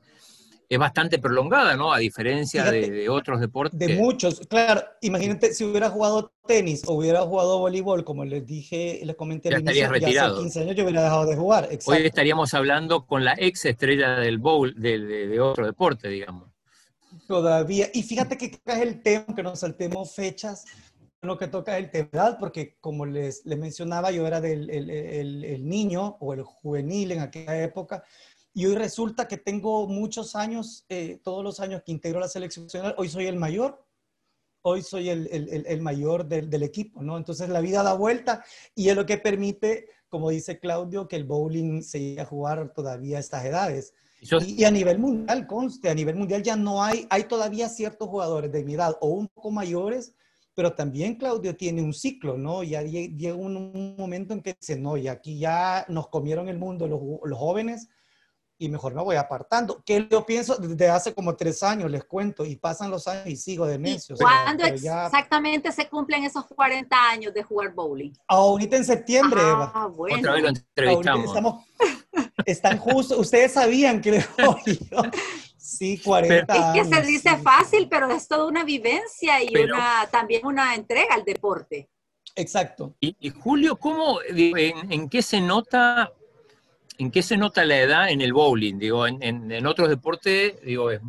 es 0.67 0.79
bastante 0.79 1.19
prolongada, 1.19 1.75
¿no? 1.75 1.93
A 1.93 1.99
diferencia 1.99 2.69
de, 2.71 3.09
otros 3.09 3.39
deportes. 3.39 3.77
De 3.77 3.95
muchos, 3.95 4.39
claro. 4.47 4.83
Imagínate 5.01 5.53
si 5.53 5.63
hubiera 5.63 5.89
jugado 5.89 6.33
tenis 6.47 6.83
o 6.87 6.93
hubiera 6.93 7.21
jugado 7.21 7.59
voleibol, 7.59 8.03
como 8.03 8.25
les 8.25 8.45
dije, 8.45 9.01
les 9.03 9.15
comenté 9.15 9.49
ya 9.49 9.59
inicio, 9.59 9.89
retirado. 9.89 10.35
hace 10.35 10.43
15 10.43 10.61
años 10.61 10.75
yo 10.75 10.83
hubiera 10.83 11.03
dejado 11.03 11.25
de 11.25 11.35
jugar. 11.35 11.69
Hoy 11.85 12.05
estaríamos 12.05 12.53
hablando 12.53 13.05
con 13.05 13.23
la 13.23 13.35
ex 13.37 13.65
estrella 13.65 14.15
del 14.19 14.37
bowl, 14.37 14.73
de, 14.75 14.99
de, 14.99 15.39
otro 15.39 15.65
deporte, 15.65 16.07
digamos. 16.09 16.49
Todavía. 17.27 17.89
Y 17.93 18.03
fíjate 18.03 18.37
que 18.37 18.59
es 18.65 18.77
el 18.77 19.01
tema, 19.01 19.25
que 19.35 19.43
nos 19.43 19.59
saltemos 19.59 20.13
fechas, 20.13 20.65
lo 21.21 21.37
que 21.37 21.47
toca 21.47 21.77
el 21.77 21.89
tema, 21.89 22.37
porque 22.39 22.77
como 22.79 23.05
les, 23.05 23.45
les 23.45 23.57
mencionaba, 23.57 24.11
yo 24.11 24.27
era 24.27 24.41
del 24.41 24.69
el, 24.69 24.89
el, 24.89 25.43
el 25.43 25.67
niño 25.67 26.17
o 26.19 26.33
el 26.33 26.43
juvenil 26.43 27.13
en 27.13 27.21
aquella 27.21 27.63
época, 27.63 28.03
y 28.55 28.65
hoy 28.65 28.75
resulta 28.75 29.27
que 29.27 29.35
tengo 29.35 29.85
muchos 29.85 30.33
años, 30.33 30.85
eh, 30.87 31.19
todos 31.21 31.43
los 31.43 31.59
años 31.59 31.83
que 31.85 31.91
integro 31.91 32.21
la 32.21 32.29
selección 32.29 32.65
nacional, 32.65 32.95
hoy 32.97 33.09
soy 33.09 33.27
el 33.27 33.35
mayor, 33.35 33.85
hoy 34.61 34.81
soy 34.81 35.09
el, 35.09 35.27
el, 35.29 35.65
el 35.67 35.81
mayor 35.81 36.25
del, 36.25 36.49
del, 36.49 36.63
equipo, 36.63 37.03
¿no? 37.03 37.17
Entonces 37.17 37.49
la 37.49 37.59
vida 37.59 37.83
da 37.83 37.95
vuelta 37.95 38.45
y 38.73 38.87
es 38.87 38.95
lo 38.95 39.05
que 39.05 39.17
permite, 39.17 39.89
como 40.07 40.29
dice 40.29 40.57
Claudio, 40.57 41.05
que 41.09 41.17
el 41.17 41.25
bowling 41.25 41.81
se 41.81 41.99
llegue 41.99 42.21
a 42.21 42.25
jugar 42.25 42.71
todavía 42.73 43.17
a 43.17 43.19
estas 43.19 43.43
edades. 43.43 43.93
Y, 44.21 44.61
y, 44.61 44.63
a 44.63 44.71
nivel 44.71 44.99
mundial, 44.99 45.47
conste, 45.47 45.89
a 45.89 45.93
nivel 45.93 46.15
mundial 46.15 46.41
ya 46.41 46.55
no 46.55 46.81
hay, 46.81 47.05
hay 47.09 47.25
todavía 47.25 47.67
ciertos 47.67 48.07
jugadores 48.07 48.53
de 48.53 48.63
mi 48.63 48.75
edad 48.75 48.95
o 49.01 49.09
un 49.09 49.27
poco 49.27 49.51
mayores, 49.51 50.13
pero 50.53 50.73
también 50.73 51.15
Claudio 51.15 51.57
tiene 51.57 51.83
un 51.83 51.93
ciclo, 51.93 52.37
¿no? 52.37 52.63
Ya 52.63 52.81
llega 52.83 53.35
un, 53.35 53.57
un 53.57 53.97
momento 53.97 54.33
en 54.33 54.41
que 54.41 54.55
dice, 54.57 54.79
no, 54.79 54.95
y 54.95 55.09
aquí 55.09 55.37
ya 55.37 55.85
nos 55.89 56.07
comieron 56.07 56.47
el 56.47 56.57
mundo 56.57 56.87
los, 56.87 57.01
los 57.25 57.37
jóvenes, 57.37 57.89
y 58.57 58.69
mejor 58.69 58.93
me 58.93 59.01
voy 59.01 59.15
apartando. 59.15 59.81
Que 59.85 60.07
yo 60.09 60.25
pienso 60.25 60.55
desde 60.55 60.89
hace 60.89 61.13
como 61.13 61.35
tres 61.35 61.61
años, 61.63 61.91
les 61.91 62.05
cuento, 62.05 62.45
y 62.45 62.55
pasan 62.55 62.89
los 62.89 63.07
años 63.07 63.27
y 63.27 63.35
sigo 63.35 63.65
de 63.65 63.77
necio. 63.77 64.15
¿Cuándo 64.15 64.65
exactamente 64.65 65.71
se 65.71 65.87
cumplen 65.89 66.23
esos 66.23 66.45
40 66.45 66.95
años 67.09 67.33
de 67.33 67.43
jugar 67.43 67.73
bowling? 67.73 68.13
Ahorita 68.27 68.77
en 68.77 68.85
septiembre, 68.85 69.41
ah, 69.43 69.49
Eva. 69.49 69.87
Bueno. 69.87 70.17
Otra 70.17 70.33
vez 70.33 70.43
lo 70.43 70.49
entrevistamos. 70.49 71.25
Estamos, 71.25 71.65
están 72.45 72.77
justo, 72.77 73.19
ustedes 73.19 73.51
sabían 73.53 74.01
que 74.01 74.23
Sí, 75.57 75.99
40 76.03 76.75
Es 76.75 76.87
que 76.87 76.95
se 76.95 77.01
dice 77.01 77.37
fácil, 77.37 77.87
pero 77.89 78.11
es 78.11 78.27
toda 78.27 78.45
una 78.45 78.63
vivencia 78.63 79.43
y 79.43 79.55
una, 79.57 80.07
también 80.11 80.45
una 80.45 80.75
entrega 80.75 81.15
al 81.15 81.25
deporte. 81.25 81.89
Exacto. 82.35 82.95
Y, 82.99 83.29
Julio, 83.31 83.77
¿cómo, 83.77 84.19
en, 84.29 84.91
en 84.91 85.09
qué 85.09 85.23
se 85.23 85.41
nota 85.41 86.11
¿en 86.97 87.11
qué 87.11 87.21
se 87.21 87.37
nota 87.37 87.65
la 87.65 87.79
edad 87.79 88.09
en 88.09 88.21
el 88.21 88.33
bowling? 88.33 88.77
Digo, 88.77 89.07
en, 89.07 89.65
otros 89.65 89.89
deportes, 89.89 90.61
digo, 90.61 90.91
es, 90.91 91.01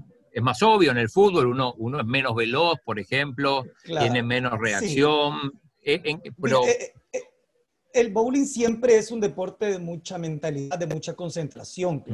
más 0.43 0.63
obvio, 0.63 0.91
en 0.91 0.99
el 0.99 1.09
fútbol 1.09 1.47
uno, 1.47 1.75
uno 1.79 2.01
es 2.01 2.07
menos 2.07 2.35
veloz, 2.35 2.79
por 2.85 2.99
ejemplo, 2.99 3.65
tiene 3.85 4.23
menos 4.23 4.59
reacción, 4.59 5.53
eh, 5.83 6.01
pero... 6.41 6.67
Eh, 6.67 6.93
eh, 7.13 7.23
el 7.95 8.13
bowling 8.13 8.45
siempre 8.45 8.99
es 8.99 9.11
un 9.11 9.21
deporte 9.21 9.67
de 9.67 9.79
mucha 9.79 10.19
mentalidad, 10.19 10.79
de 10.79 10.87
mucha 10.87 11.15
concentración, 11.15 12.05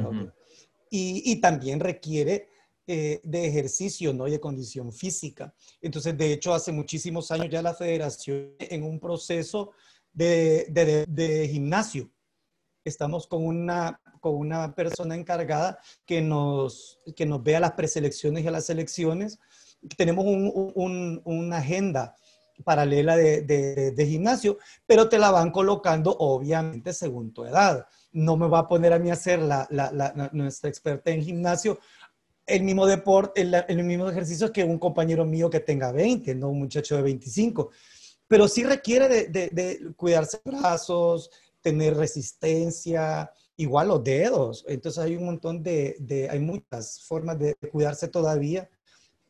y, 0.89 1.41
también 1.41 1.79
requiere 1.79 2.47
de 2.85 3.47
ejercicio, 3.47 4.13
¿no? 4.13 4.27
Y 4.27 4.31
de 4.31 4.39
condición 4.39 4.93
física. 4.93 5.53
Entonces, 5.81 6.17
de 6.17 6.31
hecho, 6.31 6.53
hace 6.53 6.71
muchísimos 6.71 7.31
años 7.31 7.49
ya 7.49 7.61
la 7.61 7.73
federación 7.73 8.53
en 8.59 8.83
un 8.83 8.97
proceso 8.97 9.71
de 10.13 11.49
gimnasio 11.51 12.09
estamos 12.85 13.27
con 13.27 13.45
una, 13.45 13.99
con 14.19 14.35
una 14.35 14.73
persona 14.75 15.15
encargada 15.15 15.79
que 16.05 16.21
nos, 16.21 16.99
que 17.15 17.25
nos 17.25 17.43
vea 17.43 17.59
las 17.59 17.73
preselecciones 17.73 18.43
y 18.43 18.49
las 18.49 18.65
selecciones. 18.65 19.39
Tenemos 19.97 20.25
una 20.25 21.57
agenda 21.57 22.15
paralela 22.63 23.17
de, 23.17 24.05
gimnasio, 24.07 24.57
pero 24.85 25.09
te 25.09 25.17
la 25.17 25.31
van 25.31 25.51
colocando 25.51 26.15
obviamente 26.17 26.93
según 26.93 27.33
tu 27.33 27.45
edad. 27.45 27.85
No 28.11 28.37
me 28.37 28.47
va 28.47 28.59
a 28.59 28.67
poner 28.67 28.93
a 28.93 28.99
mí 28.99 29.09
a 29.09 29.13
hacer 29.13 29.39
la, 29.41 29.67
nuestra 30.33 30.69
experta 30.69 31.11
en 31.11 31.23
gimnasio 31.23 31.79
el 32.45 32.63
mismo 32.63 32.85
deporte, 32.85 33.41
el, 33.41 33.55
el, 33.69 33.83
mismo 33.85 34.09
ejercicio 34.09 34.51
que 34.51 34.65
un 34.65 34.77
compañero 34.77 35.23
mío 35.23 35.49
que 35.49 35.61
tenga 35.61 35.93
20, 35.93 36.35
no 36.35 36.49
un 36.49 36.59
muchacho 36.59 36.97
de 36.97 37.01
25. 37.01 37.71
Pero 38.27 38.49
sí 38.49 38.65
requiere 38.65 39.07
de, 39.07 39.27
de, 39.27 39.49
de 39.49 39.93
cuidarse 39.95 40.41
brazos, 40.43 41.29
tener 41.63 41.95
resistencia, 41.95 43.31
igual 43.57 43.87
los 43.87 44.03
dedos. 44.03 44.63
Entonces 44.67 45.03
hay 45.03 45.15
un 45.15 45.25
montón 45.25 45.63
de, 45.63 45.95
de 45.99 46.29
hay 46.29 46.39
muchas 46.39 47.03
formas 47.03 47.39
de 47.39 47.55
cuidarse 47.71 48.07
todavía, 48.07 48.69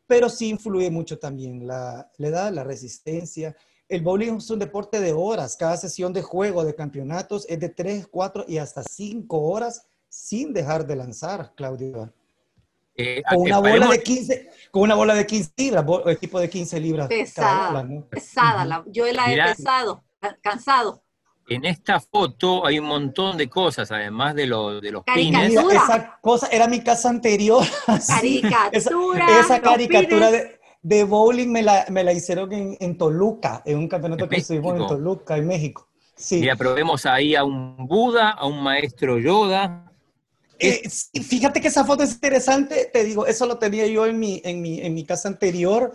pero 0.08 0.28
sí 0.28 0.50
influye 0.50 0.90
mucho 0.90 1.18
también 1.18 1.66
la, 1.66 2.12
la 2.18 2.28
edad, 2.28 2.52
la 2.52 2.66
resistencia. 2.66 3.56
El 3.88 4.02
bowling 4.02 4.38
es 4.38 4.50
un 4.50 4.60
deporte 4.60 5.00
de 5.00 5.14
horas. 5.14 5.56
Cada 5.56 5.78
sesión 5.78 6.12
de 6.12 6.22
juego 6.22 6.66
de 6.66 6.76
campeonatos 6.76 7.46
es 7.48 7.60
de 7.60 7.70
3, 7.70 8.08
4 8.08 8.46
y 8.48 8.58
hasta 8.58 8.84
5 8.84 9.40
horas 9.40 9.86
sin 10.10 10.54
dejar 10.54 10.86
de 10.86 10.96
lanzar, 10.96 11.54
Claudio. 11.56 12.12
Eh, 12.96 13.24
con, 13.28 13.42
una 13.42 13.60
bola 13.60 13.88
de 13.88 14.04
15, 14.04 14.50
con 14.70 14.84
una 14.84 14.96
bola 14.96 15.16
de 15.16 15.26
15 15.26 15.52
libras, 15.58 15.86
equipo 16.08 16.40
de 16.40 16.50
15 16.50 16.80
libras. 16.80 17.08
Pesada, 17.08 17.88
pesada. 18.10 18.84
yo 18.88 19.12
la 19.12 19.34
he 19.34 19.56
pesado, 19.56 20.04
cansado 20.42 21.03
en 21.48 21.66
esta 21.66 22.00
foto 22.00 22.66
hay 22.66 22.80
un 22.80 22.86
montón 22.86 23.38
de 23.38 23.50
cosas, 23.50 23.92
además 23.92 24.36
de, 24.36 24.48
lo, 24.48 24.80
de 24.80 24.92
los 24.92 25.04
pines. 25.04 25.54
Esa 25.54 26.18
cosa 26.22 26.48
era 26.48 26.68
mi 26.68 26.82
casa 26.82 27.10
anterior. 27.10 27.66
Caricatura. 28.08 29.40
esa, 29.40 29.62
caricatura 29.62 30.32
de, 30.82 31.04
bowling 31.04 31.50
me 31.50 31.64
la, 31.64 31.86
me 31.90 32.04
la 32.04 32.14
hicieron 32.14 32.52
en, 32.54 32.78
en, 32.80 32.98
Toluca, 32.98 33.62
en 33.66 33.78
un 33.78 33.88
campeonato 33.88 34.28
que 34.28 34.38
estuvimos 34.38 34.80
en 34.80 34.88
Toluca, 34.88 35.38
en 35.38 35.48
México. 35.48 35.88
Sí. 36.16 36.40
Mira, 36.40 36.56
pero 36.56 36.74
vemos 36.74 37.06
ahí 37.06 37.36
a 37.36 37.44
un 37.44 37.88
Buda, 37.88 38.32
a 38.32 38.46
un 38.46 38.62
maestro 38.62 39.18
Yoda. 39.18 39.92
Eh, 40.60 40.88
fíjate 40.90 41.60
que 41.60 41.68
esa 41.68 41.84
foto 41.84 42.04
es 42.04 42.14
interesante, 42.14 42.90
te 42.94 43.04
digo, 43.04 43.26
eso 43.26 43.46
lo 43.46 43.58
tenía 43.58 43.86
yo 43.88 44.06
en 44.06 44.18
mi, 44.18 44.42
en 44.46 44.62
mi, 44.62 44.80
en 44.80 44.94
mi 44.94 45.04
casa 45.04 45.28
anterior. 45.28 45.94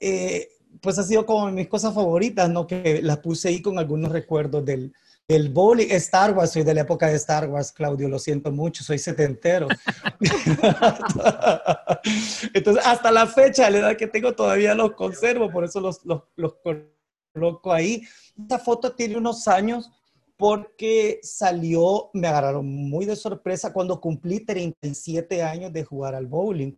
Eh, 0.00 0.48
pues 0.80 0.98
ha 0.98 1.02
sido 1.02 1.26
como 1.26 1.50
mis 1.50 1.68
cosas 1.68 1.94
favoritas, 1.94 2.48
¿no? 2.50 2.66
Que 2.66 3.00
las 3.02 3.18
puse 3.18 3.48
ahí 3.48 3.62
con 3.62 3.78
algunos 3.78 4.12
recuerdos 4.12 4.64
del, 4.64 4.92
del 5.26 5.48
bowling. 5.50 5.88
Star 5.90 6.32
Wars, 6.32 6.52
soy 6.52 6.62
de 6.62 6.74
la 6.74 6.82
época 6.82 7.08
de 7.08 7.16
Star 7.16 7.48
Wars, 7.48 7.72
Claudio, 7.72 8.08
lo 8.08 8.18
siento 8.18 8.50
mucho, 8.50 8.82
soy 8.82 8.98
setentero. 8.98 9.68
Entonces, 12.54 12.84
hasta 12.86 13.10
la 13.10 13.26
fecha, 13.26 13.70
la 13.70 13.78
edad 13.78 13.96
que 13.96 14.06
tengo, 14.06 14.34
todavía 14.34 14.74
los 14.74 14.92
conservo, 14.92 15.50
por 15.50 15.64
eso 15.64 15.80
los, 15.80 16.04
los, 16.04 16.22
los 16.36 16.54
coloco 17.34 17.72
ahí. 17.72 18.02
Esta 18.38 18.58
foto 18.58 18.92
tiene 18.92 19.16
unos 19.16 19.48
años 19.48 19.90
porque 20.38 21.18
salió, 21.22 22.10
me 22.14 22.28
agarraron 22.28 22.66
muy 22.66 23.04
de 23.04 23.16
sorpresa 23.16 23.72
cuando 23.72 24.00
cumplí 24.00 24.40
37 24.40 25.42
años 25.42 25.72
de 25.72 25.84
jugar 25.84 26.14
al 26.14 26.26
bowling. 26.26 26.72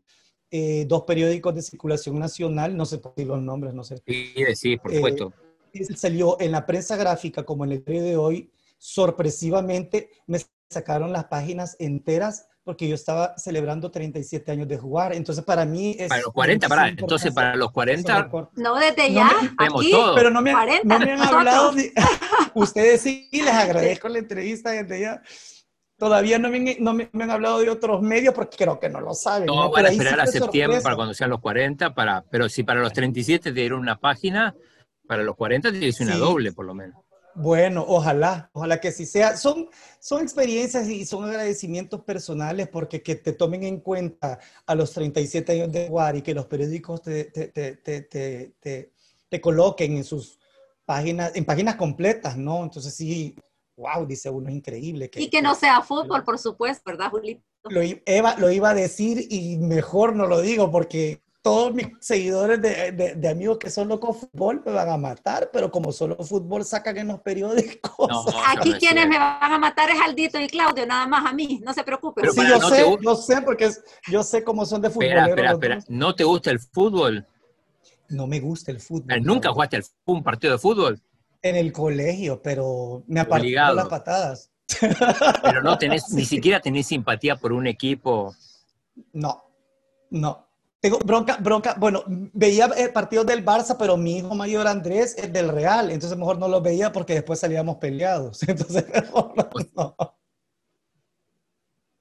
Eh, 0.53 0.85
dos 0.89 1.05
periódicos 1.05 1.55
de 1.55 1.63
circulación 1.63 2.19
nacional, 2.19 2.77
no 2.77 2.85
sé 2.85 3.01
si 3.17 3.25
los 3.25 3.41
nombres, 3.41 3.73
no 3.73 3.85
sé. 3.85 4.03
Sí, 4.05 4.35
sí, 4.55 4.77
por 4.77 4.93
supuesto. 4.93 5.33
Eh, 5.73 5.85
salió 5.95 6.41
en 6.41 6.51
la 6.51 6.67
prensa 6.67 6.97
gráfica 6.97 7.45
como 7.45 7.65
en 7.65 7.73
el 7.73 7.85
día 7.85 8.03
de 8.03 8.17
hoy, 8.17 8.51
sorpresivamente 8.77 10.11
me 10.27 10.41
sacaron 10.69 11.13
las 11.13 11.27
páginas 11.27 11.77
enteras 11.79 12.49
porque 12.65 12.89
yo 12.89 12.95
estaba 12.95 13.37
celebrando 13.39 13.91
37 13.91 14.51
años 14.51 14.69
de 14.69 14.77
jugar. 14.77 15.15
Entonces, 15.15 15.45
para 15.45 15.65
mí 15.65 15.97
es... 15.99 16.09
Para 16.09 16.23
los 16.23 16.33
40, 16.33 16.69
para, 16.69 16.89
entonces 16.89 17.33
para 17.33 17.57
los 17.57 17.71
40... 17.71 18.31
No, 18.57 18.75
desde 18.77 19.13
ya, 19.13 19.31
aquí, 19.57 19.93
Pero 20.15 20.31
no 20.31 20.43
me, 20.43 20.53
40, 20.53 20.99
no 20.99 21.05
me 21.05 21.13
han 21.13 21.23
hablado... 21.23 21.73
ustedes 22.55 23.01
sí, 23.01 23.29
les 23.33 23.49
agradezco 23.49 24.09
la 24.09 24.19
entrevista 24.19 24.71
desde 24.71 25.01
ya 25.01 25.23
Todavía 26.01 26.39
no 26.39 26.49
me, 26.49 26.79
no 26.81 26.95
me, 26.95 27.11
han 27.13 27.31
hablado 27.31 27.59
de 27.59 27.69
otros 27.69 28.01
medios 28.01 28.33
porque 28.33 28.57
creo 28.57 28.81
que 28.81 28.89
no 28.89 29.03
lo 29.03 29.13
saben. 29.13 29.45
No, 29.45 29.65
¿no? 29.65 29.71
van 29.71 29.85
a 29.85 29.91
esperar 29.91 30.19
a 30.19 30.27
septiembre 30.27 30.81
para 30.81 30.97
cuando 30.97 31.13
sean 31.13 31.29
los 31.29 31.41
40, 31.41 31.95
para, 31.95 32.25
pero 32.31 32.49
si 32.49 32.63
para 32.63 32.81
los 32.81 32.95
37 32.95 33.53
te 33.53 33.53
dieron 33.53 33.81
una 33.81 34.01
página, 34.01 34.57
para 35.07 35.23
los 35.23 35.37
40 35.37 35.71
te 35.71 35.79
dieron 35.79 36.09
una 36.09 36.17
doble 36.17 36.53
por 36.53 36.65
lo 36.65 36.73
menos. 36.73 36.97
Bueno, 37.35 37.85
ojalá, 37.87 38.49
ojalá 38.55 38.81
que 38.81 38.93
sí 38.93 39.05
sea. 39.05 39.37
Son, 39.37 39.69
son 39.99 40.23
experiencias 40.23 40.89
y 40.89 41.05
son 41.05 41.25
agradecimientos 41.25 42.03
personales 42.03 42.69
porque 42.69 43.03
que 43.03 43.17
te 43.17 43.35
tomen 43.35 43.63
en 43.65 43.81
cuenta 43.81 44.39
a 44.65 44.75
los 44.75 44.93
37 44.93 45.53
años 45.53 45.71
de 45.71 45.89
jugar 45.89 46.17
y 46.17 46.23
que 46.23 46.33
los 46.33 46.47
periódicos 46.47 47.03
te, 47.03 47.25
te, 47.25 47.77
te, 47.77 48.55
te, 49.29 49.41
coloquen 49.41 49.99
en 49.99 50.05
sus 50.05 50.39
páginas, 50.87 51.33
en 51.35 51.45
páginas 51.45 51.77
completas, 51.77 52.39
¿no? 52.39 52.65
Entonces 52.65 52.95
sí, 52.95 53.37
wow, 53.81 54.07
dice 54.07 54.31
uno, 54.31 54.49
es 54.49 54.55
increíble. 54.55 55.11
Que, 55.11 55.23
y 55.23 55.31
que 55.31 55.43
no 55.43 55.55
sea 55.55 55.81
fútbol, 55.83 56.23
por 56.23 56.38
supuesto, 56.38 56.83
¿verdad, 56.87 57.11
Julito? 57.11 57.43
Lo, 57.64 57.81
Eva, 58.07 58.37
lo 58.38 58.51
iba 58.51 58.71
a 58.71 58.75
decir 58.75 59.27
y 59.29 59.59
mejor 59.59 60.14
no 60.14 60.27
lo 60.27 60.40
digo 60.40 60.71
porque 60.71 61.23
todos 61.43 61.73
mis 61.73 61.87
seguidores 62.01 62.61
de, 62.61 63.14
de, 63.16 63.29
amigos 63.29 63.59
que 63.59 63.71
son 63.71 63.88
locos 63.88 64.19
fútbol 64.19 64.62
me 64.64 64.73
van 64.73 64.90
a 64.90 64.97
matar, 64.99 65.51
pero 65.53 65.71
como 65.71 65.90
solo 65.90 66.16
fútbol 66.16 66.64
sacan 66.64 66.99
en 66.99 67.09
los 67.09 67.21
periódicos. 67.21 68.11
Aquí 68.47 68.75
quienes 68.75 69.09
me 69.09 69.19
van 69.19 69.53
a 69.53 69.59
matar 69.59 69.90
es 69.90 69.99
Aldito 70.01 70.38
y 70.38 70.49
Claudio, 70.49 70.87
nada 70.87 71.07
más 71.07 71.25
a 71.25 71.33
mí, 71.33 71.61
no 71.64 71.73
se 71.73 71.83
preocupen. 71.83 72.31
sí, 72.31 72.43
yo 72.47 72.61
sé, 72.61 72.85
yo 73.01 73.14
sé, 73.14 73.43
porque 73.43 73.71
yo 74.11 74.23
sé 74.23 74.45
cómo 74.45 74.66
son 74.66 74.83
de 74.83 74.90
fútbol. 74.90 75.07
Espera, 75.07 75.29
espera, 75.29 75.53
espera, 75.53 75.79
¿no 75.88 76.14
te 76.14 76.25
gusta 76.25 76.51
el 76.51 76.61
fútbol? 76.61 77.27
No 78.11 78.27
me 78.27 78.40
gusta 78.40 78.71
el 78.71 78.81
fútbol. 78.81 79.23
¿Nunca 79.23 79.51
jugaste 79.51 79.81
un 80.05 80.23
partido 80.23 80.53
de 80.53 80.59
fútbol? 80.59 81.01
En 81.42 81.57
el 81.57 81.72
colegio, 81.72 82.42
pero 82.42 83.03
me 83.07 83.20
apartaron 83.20 83.76
las 83.76 83.88
patadas. 83.88 84.50
Pero 85.42 85.62
no 85.62 85.79
tenés, 85.79 86.11
ni 86.11 86.24
siquiera 86.24 86.61
tenés 86.61 86.87
simpatía 86.87 87.37
por 87.37 87.53
un 87.53 87.66
equipo. 87.66 88.35
No, 89.12 89.42
no. 90.11 90.46
Tengo 90.81 90.98
bronca, 90.98 91.37
bronca, 91.37 91.74
bueno, 91.79 92.03
veía 92.07 92.70
partidos 92.94 93.26
del 93.26 93.44
Barça, 93.44 93.76
pero 93.79 93.98
mi 93.98 94.18
hijo 94.18 94.35
mayor 94.35 94.66
Andrés 94.66 95.14
es 95.18 95.31
del 95.31 95.50
Real, 95.50 95.90
entonces 95.90 96.18
mejor 96.18 96.38
no 96.38 96.48
lo 96.48 96.62
veía 96.62 96.90
porque 96.90 97.12
después 97.12 97.38
salíamos 97.38 97.76
peleados. 97.76 98.42
Entonces, 98.48 98.87
mejor 98.88 99.35
no. 99.76 99.94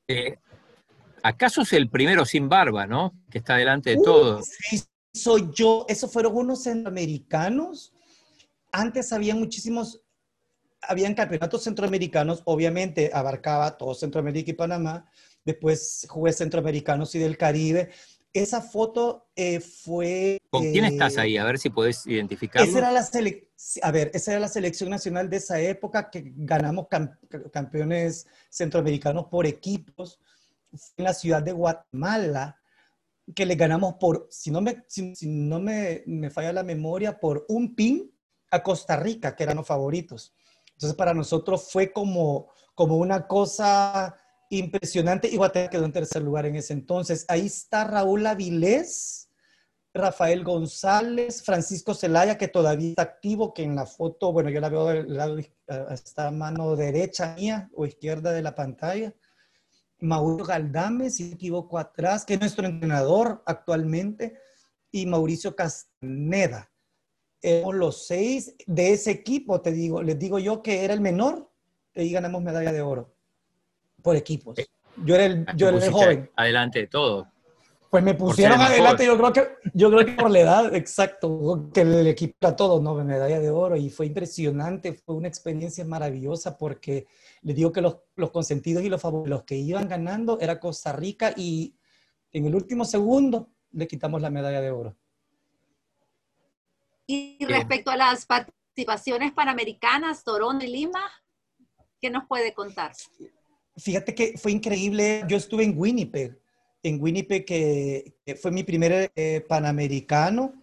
Eh, 0.07 0.37
¿Acaso 1.23 1.61
es 1.61 1.73
el 1.73 1.89
primero 1.89 2.23
sin 2.23 2.47
barba, 2.47 2.87
no? 2.87 3.13
Que 3.29 3.39
está 3.39 3.57
delante 3.57 3.91
de 3.91 3.97
todo. 4.01 4.41
Sí, 4.43 4.81
soy 5.13 5.49
yo. 5.53 5.85
Esos 5.89 6.11
fueron 6.11 6.35
unos 6.35 6.63
centroamericanos. 6.63 7.93
Antes 8.71 9.11
había 9.13 9.35
muchísimos, 9.35 10.01
habían 10.81 11.13
campeonatos 11.13 11.63
centroamericanos, 11.63 12.41
obviamente 12.45 13.11
abarcaba 13.13 13.77
todo 13.77 13.93
Centroamérica 13.93 14.51
y 14.51 14.55
Panamá. 14.55 15.09
Después 15.45 16.05
jugué 16.09 16.33
centroamericanos 16.33 17.15
y 17.15 17.19
del 17.19 17.37
Caribe 17.37 17.89
esa 18.33 18.61
foto 18.61 19.29
eh, 19.35 19.59
fue... 19.59 20.39
¿Con 20.49 20.71
quién 20.71 20.85
estás 20.85 21.17
ahí? 21.17 21.37
A 21.37 21.43
ver 21.43 21.57
si 21.57 21.69
puedes 21.69 22.05
identificarlo. 22.05 22.67
Esa 22.67 22.77
era 22.79 22.91
la 22.91 23.07
a 23.81 23.91
ver, 23.91 24.11
esa 24.13 24.31
era 24.31 24.39
la 24.39 24.47
selección 24.47 24.89
nacional 24.89 25.29
de 25.29 25.37
esa 25.37 25.59
época 25.59 26.09
que 26.09 26.31
ganamos 26.35 26.87
campeones 27.51 28.27
centroamericanos 28.49 29.25
por 29.25 29.45
equipos. 29.45 30.19
en 30.97 31.03
la 31.03 31.13
ciudad 31.13 31.41
de 31.41 31.51
Guatemala, 31.51 32.57
que 33.35 33.45
le 33.45 33.55
ganamos 33.55 33.95
por, 33.95 34.27
si 34.29 34.51
no 34.51 34.61
me, 34.61 34.83
si, 34.87 35.13
no 35.27 35.59
me, 35.59 36.03
me, 36.05 36.29
falla 36.29 36.53
la 36.53 36.63
memoria, 36.63 37.19
por 37.19 37.45
un 37.49 37.75
pin 37.75 38.11
a 38.51 38.63
Costa 38.63 38.95
Rica, 38.95 39.35
que 39.35 39.43
eran 39.43 39.57
los 39.57 39.67
favoritos. 39.67 40.33
Entonces 40.71 40.95
para 40.95 41.13
nosotros 41.13 41.69
fue 41.71 41.91
como, 41.91 42.49
como 42.75 42.97
una 42.97 43.27
cosa 43.27 44.15
impresionante 44.49 45.27
y 45.27 45.37
Guatemala 45.37 45.69
quedó 45.69 45.85
en 45.85 45.91
tercer 45.91 46.21
lugar 46.21 46.45
en 46.45 46.55
ese 46.55 46.73
entonces. 46.73 47.25
Ahí 47.27 47.45
está 47.45 47.83
Raúl 47.83 48.25
Avilés, 48.25 49.29
Rafael 49.93 50.43
González, 50.43 51.43
Francisco 51.43 51.93
Zelaya, 51.93 52.37
que 52.37 52.47
todavía 52.47 52.89
está 52.89 53.01
activo, 53.01 53.53
que 53.53 53.63
en 53.63 53.75
la 53.75 53.85
foto, 53.85 54.31
bueno, 54.31 54.49
yo 54.49 54.59
la 54.61 54.69
veo 54.69 54.87
del 54.87 55.15
lado, 55.15 55.37
mano 56.31 56.75
derecha 56.75 57.35
mía 57.35 57.69
o 57.73 57.85
izquierda 57.85 58.31
de 58.31 58.41
la 58.41 58.55
pantalla. 58.55 59.13
Mauro 59.99 60.45
Galdame, 60.45 61.09
si 61.09 61.25
me 61.25 61.33
equivoco 61.33 61.77
atrás, 61.77 62.23
que 62.23 62.35
es 62.35 62.39
nuestro 62.39 62.65
entrenador 62.65 63.43
actualmente, 63.45 64.37
y 64.91 65.05
Mauricio 65.05 65.55
Castaneda. 65.55 66.71
Éramos 67.41 67.75
los 67.75 68.05
seis 68.05 68.55
de 68.65 68.91
ese 68.91 69.11
equipo, 69.11 69.61
te 69.61 69.71
digo, 69.71 70.03
les 70.03 70.19
digo 70.19 70.39
yo 70.39 70.61
que 70.61 70.83
era 70.83 70.93
el 70.93 71.01
menor, 71.01 71.49
y 71.95 72.11
ganamos 72.11 72.41
medalla 72.41 72.71
de 72.71 72.81
oro 72.81 73.13
por 74.01 74.15
equipos. 74.15 74.57
Eh, 74.59 74.67
yo 75.03 75.15
era 75.15 75.25
el, 75.25 75.45
yo 75.55 75.69
era 75.69 75.77
el 75.77 75.91
joven. 75.91 76.31
Adelante 76.35 76.79
de 76.79 76.87
todo. 76.87 77.27
Pues 77.89 78.03
me 78.03 78.13
pusieron 78.13 78.61
adelante, 78.61 79.03
yo 79.03 79.17
creo, 79.17 79.33
que, 79.33 79.47
yo 79.73 79.89
creo 79.89 80.05
que 80.05 80.11
por 80.11 80.29
la 80.29 80.39
edad, 80.39 80.75
exacto, 80.75 81.71
que 81.73 81.81
el 81.81 82.05
equipo 82.05 82.35
era 82.39 82.55
todo, 82.55 82.79
¿no? 82.79 82.93
Medalla 83.03 83.39
de 83.39 83.49
oro 83.49 83.75
y 83.75 83.89
fue 83.89 84.05
impresionante, 84.05 84.93
fue 84.93 85.15
una 85.15 85.27
experiencia 85.27 85.83
maravillosa 85.85 86.55
porque 86.55 87.07
les 87.41 87.55
digo 87.55 87.71
que 87.71 87.81
los, 87.81 87.97
los 88.15 88.29
consentidos 88.29 88.83
y 88.83 88.89
los 88.89 89.01
favoritos, 89.01 89.29
los 89.29 89.43
que 89.43 89.55
iban 89.55 89.87
ganando 89.87 90.39
era 90.39 90.59
Costa 90.59 90.91
Rica 90.93 91.33
y 91.35 91.73
en 92.31 92.45
el 92.45 92.53
último 92.53 92.85
segundo 92.85 93.49
le 93.71 93.87
quitamos 93.87 94.21
la 94.21 94.29
medalla 94.29 94.61
de 94.61 94.69
oro. 94.69 94.95
Y 97.11 97.43
respecto 97.43 97.89
a 97.89 97.97
las 97.97 98.27
participaciones 98.27 99.31
panamericanas, 99.31 100.23
Toronto 100.23 100.63
y 100.63 100.67
Lima, 100.67 101.01
¿qué 101.99 102.11
nos 102.11 102.27
puede 102.27 102.53
contar? 102.53 102.91
Fíjate 103.75 104.13
que 104.13 104.37
fue 104.37 104.51
increíble. 104.51 105.23
Yo 105.27 105.37
estuve 105.37 105.63
en 105.63 105.73
Winnipeg, 105.75 106.39
en 106.83 107.01
Winnipeg, 107.01 107.45
que, 107.45 108.13
fue 108.39 108.51
mi 108.51 108.63
primer 108.63 109.11
eh, 109.15 109.43
panamericano. 109.49 110.53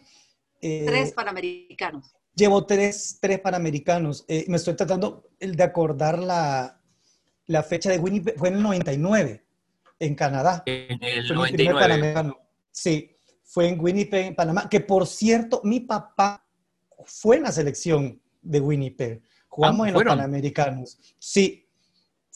Eh, 0.60 0.84
tres 0.86 1.12
panamericanos. 1.14 2.14
Llevo 2.32 2.64
tres, 2.64 3.18
tres 3.20 3.40
panamericanos. 3.40 4.24
Eh, 4.28 4.44
me 4.46 4.58
estoy 4.58 4.76
tratando 4.76 5.28
de 5.40 5.64
acordar 5.64 6.20
la, 6.20 6.80
la, 7.46 7.64
fecha 7.64 7.90
de 7.90 7.98
Winnipeg. 7.98 8.38
Fue 8.38 8.50
en 8.50 8.54
el 8.54 8.62
99, 8.62 9.44
en 9.98 10.14
Canadá. 10.14 10.62
En 10.64 11.02
el 11.02 11.26
99. 11.26 12.36
Sí, 12.70 13.15
fue 13.46 13.68
en 13.68 13.80
Winnipeg, 13.80 14.26
en 14.26 14.34
Panamá. 14.34 14.68
Que 14.68 14.80
por 14.80 15.06
cierto, 15.06 15.62
mi 15.64 15.80
papá 15.80 16.46
fue 17.04 17.36
en 17.36 17.44
la 17.44 17.52
selección 17.52 18.20
de 18.42 18.60
Winnipeg. 18.60 19.22
Jugamos 19.48 19.86
ah, 19.86 19.88
en 19.88 19.94
los 19.94 20.04
Panamericanos. 20.04 20.98
Sí, 21.18 21.66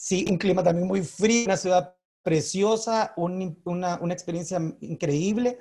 Sí, 0.01 0.25
un 0.27 0.39
clima 0.39 0.63
también 0.63 0.87
muy 0.87 1.03
frío, 1.03 1.45
una 1.45 1.57
ciudad 1.57 1.93
preciosa, 2.23 3.13
una, 3.15 3.99
una, 4.01 4.13
experiencia 4.13 4.59
increíble. 4.79 5.59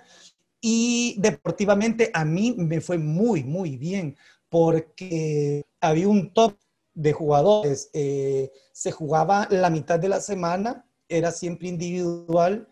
Y 0.63 1.15
deportivamente 1.19 2.11
a 2.15 2.25
mí 2.25 2.55
me 2.57 2.81
fue 2.81 2.97
muy, 2.97 3.45
muy 3.45 3.77
bien, 3.77 4.17
porque 4.49 5.67
había 5.79 6.09
un 6.09 6.33
top 6.33 6.57
de 6.95 7.13
jugadores. 7.13 7.91
Eh, 7.93 8.51
se 8.73 8.93
jugaba 8.93 9.47
la 9.51 9.69
mitad 9.69 9.99
de 9.99 10.09
la 10.09 10.23
semana, 10.23 10.87
era 11.07 11.33
siempre 11.33 11.69
individual 11.69 12.67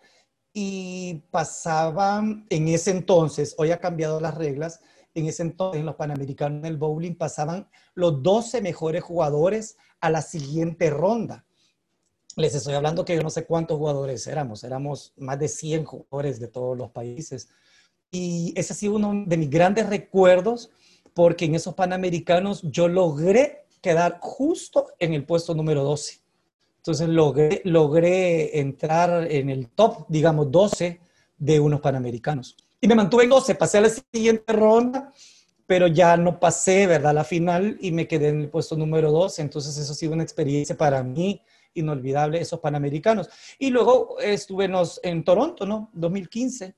y 0.61 1.23
pasaban 1.31 2.45
en 2.51 2.67
ese 2.67 2.91
entonces, 2.91 3.55
hoy 3.59 3.71
ha 3.71 3.79
cambiado 3.79 4.21
las 4.21 4.35
reglas, 4.35 4.81
en 5.15 5.27
ese 5.27 5.43
entonces 5.43 5.79
en 5.79 5.87
los 5.87 5.95
Panamericanos 5.95 6.59
en 6.59 6.67
el 6.67 6.77
bowling 6.77 7.15
pasaban 7.15 7.69
los 7.95 8.25
12 8.25 8.61
mejores 8.61 9.05
jugadores 9.05 9.77
a 10.01 10.11
la 10.11 10.21
siguiente 10.21 10.91
ronda. 10.91 11.47
Les 12.35 12.57
estoy 12.57 12.75
hablando 12.75 13.05
que 13.05 13.15
yo 13.15 13.23
no 13.23 13.31
sé 13.31 13.47
cuántos 13.47 13.79
jugadores 13.79 14.27
éramos, 14.27 14.65
éramos 14.65 15.13
más 15.17 15.39
de 15.39 15.47
100 15.47 15.85
jugadores 15.85 16.41
de 16.41 16.49
todos 16.49 16.77
los 16.77 16.91
países. 16.91 17.49
Y 18.11 18.53
ese 18.57 18.73
ha 18.73 18.77
sido 18.77 18.97
uno 18.97 19.13
de 19.27 19.37
mis 19.37 19.51
grandes 19.51 19.89
recuerdos 19.89 20.71
porque 21.15 21.45
en 21.45 21.55
esos 21.55 21.75
Panamericanos 21.75 22.63
yo 22.65 22.89
logré 22.89 23.69
quedar 23.81 24.19
justo 24.21 24.89
en 24.99 25.15
el 25.15 25.25
puesto 25.25 25.55
número 25.55 25.85
12. 25.85 26.21
Entonces 26.89 27.11
logré, 27.11 27.61
logré 27.65 28.61
entrar 28.61 29.31
en 29.31 29.51
el 29.51 29.69
top, 29.69 30.07
digamos, 30.09 30.51
12 30.51 30.99
de 31.37 31.61
unos 31.61 31.83
Panamericanos. 31.83 32.57
Y 32.81 32.89
me 32.89 32.95
mantuve 32.95 33.25
en 33.25 33.29
12, 33.29 33.57
pasé 33.57 33.77
a 33.77 33.83
la 33.83 33.91
siguiente 33.91 34.51
ronda, 34.55 35.13
pero 35.67 35.87
ya 35.87 36.17
no 36.17 36.41
pasé, 36.41 36.87
¿verdad? 36.87 37.13
La 37.13 37.25
final 37.25 37.77
y 37.83 37.93
me 37.93 38.09
quedé 38.09 38.29
en 38.29 38.41
el 38.41 38.49
puesto 38.49 38.75
número 38.75 39.13
12. 39.13 39.43
Entonces 39.43 39.77
eso 39.77 39.93
ha 39.93 39.95
sido 39.95 40.15
una 40.15 40.23
experiencia 40.23 40.79
para 40.79 41.03
mí 41.03 41.43
inolvidable 41.75 42.41
esos 42.41 42.59
panamericanos. 42.59 43.29
Y 43.59 43.69
luego 43.69 44.19
estuve 44.19 44.71
en, 45.03 45.25
Toronto, 45.25 45.67
¿no? 45.67 45.91
2015, 45.93 46.75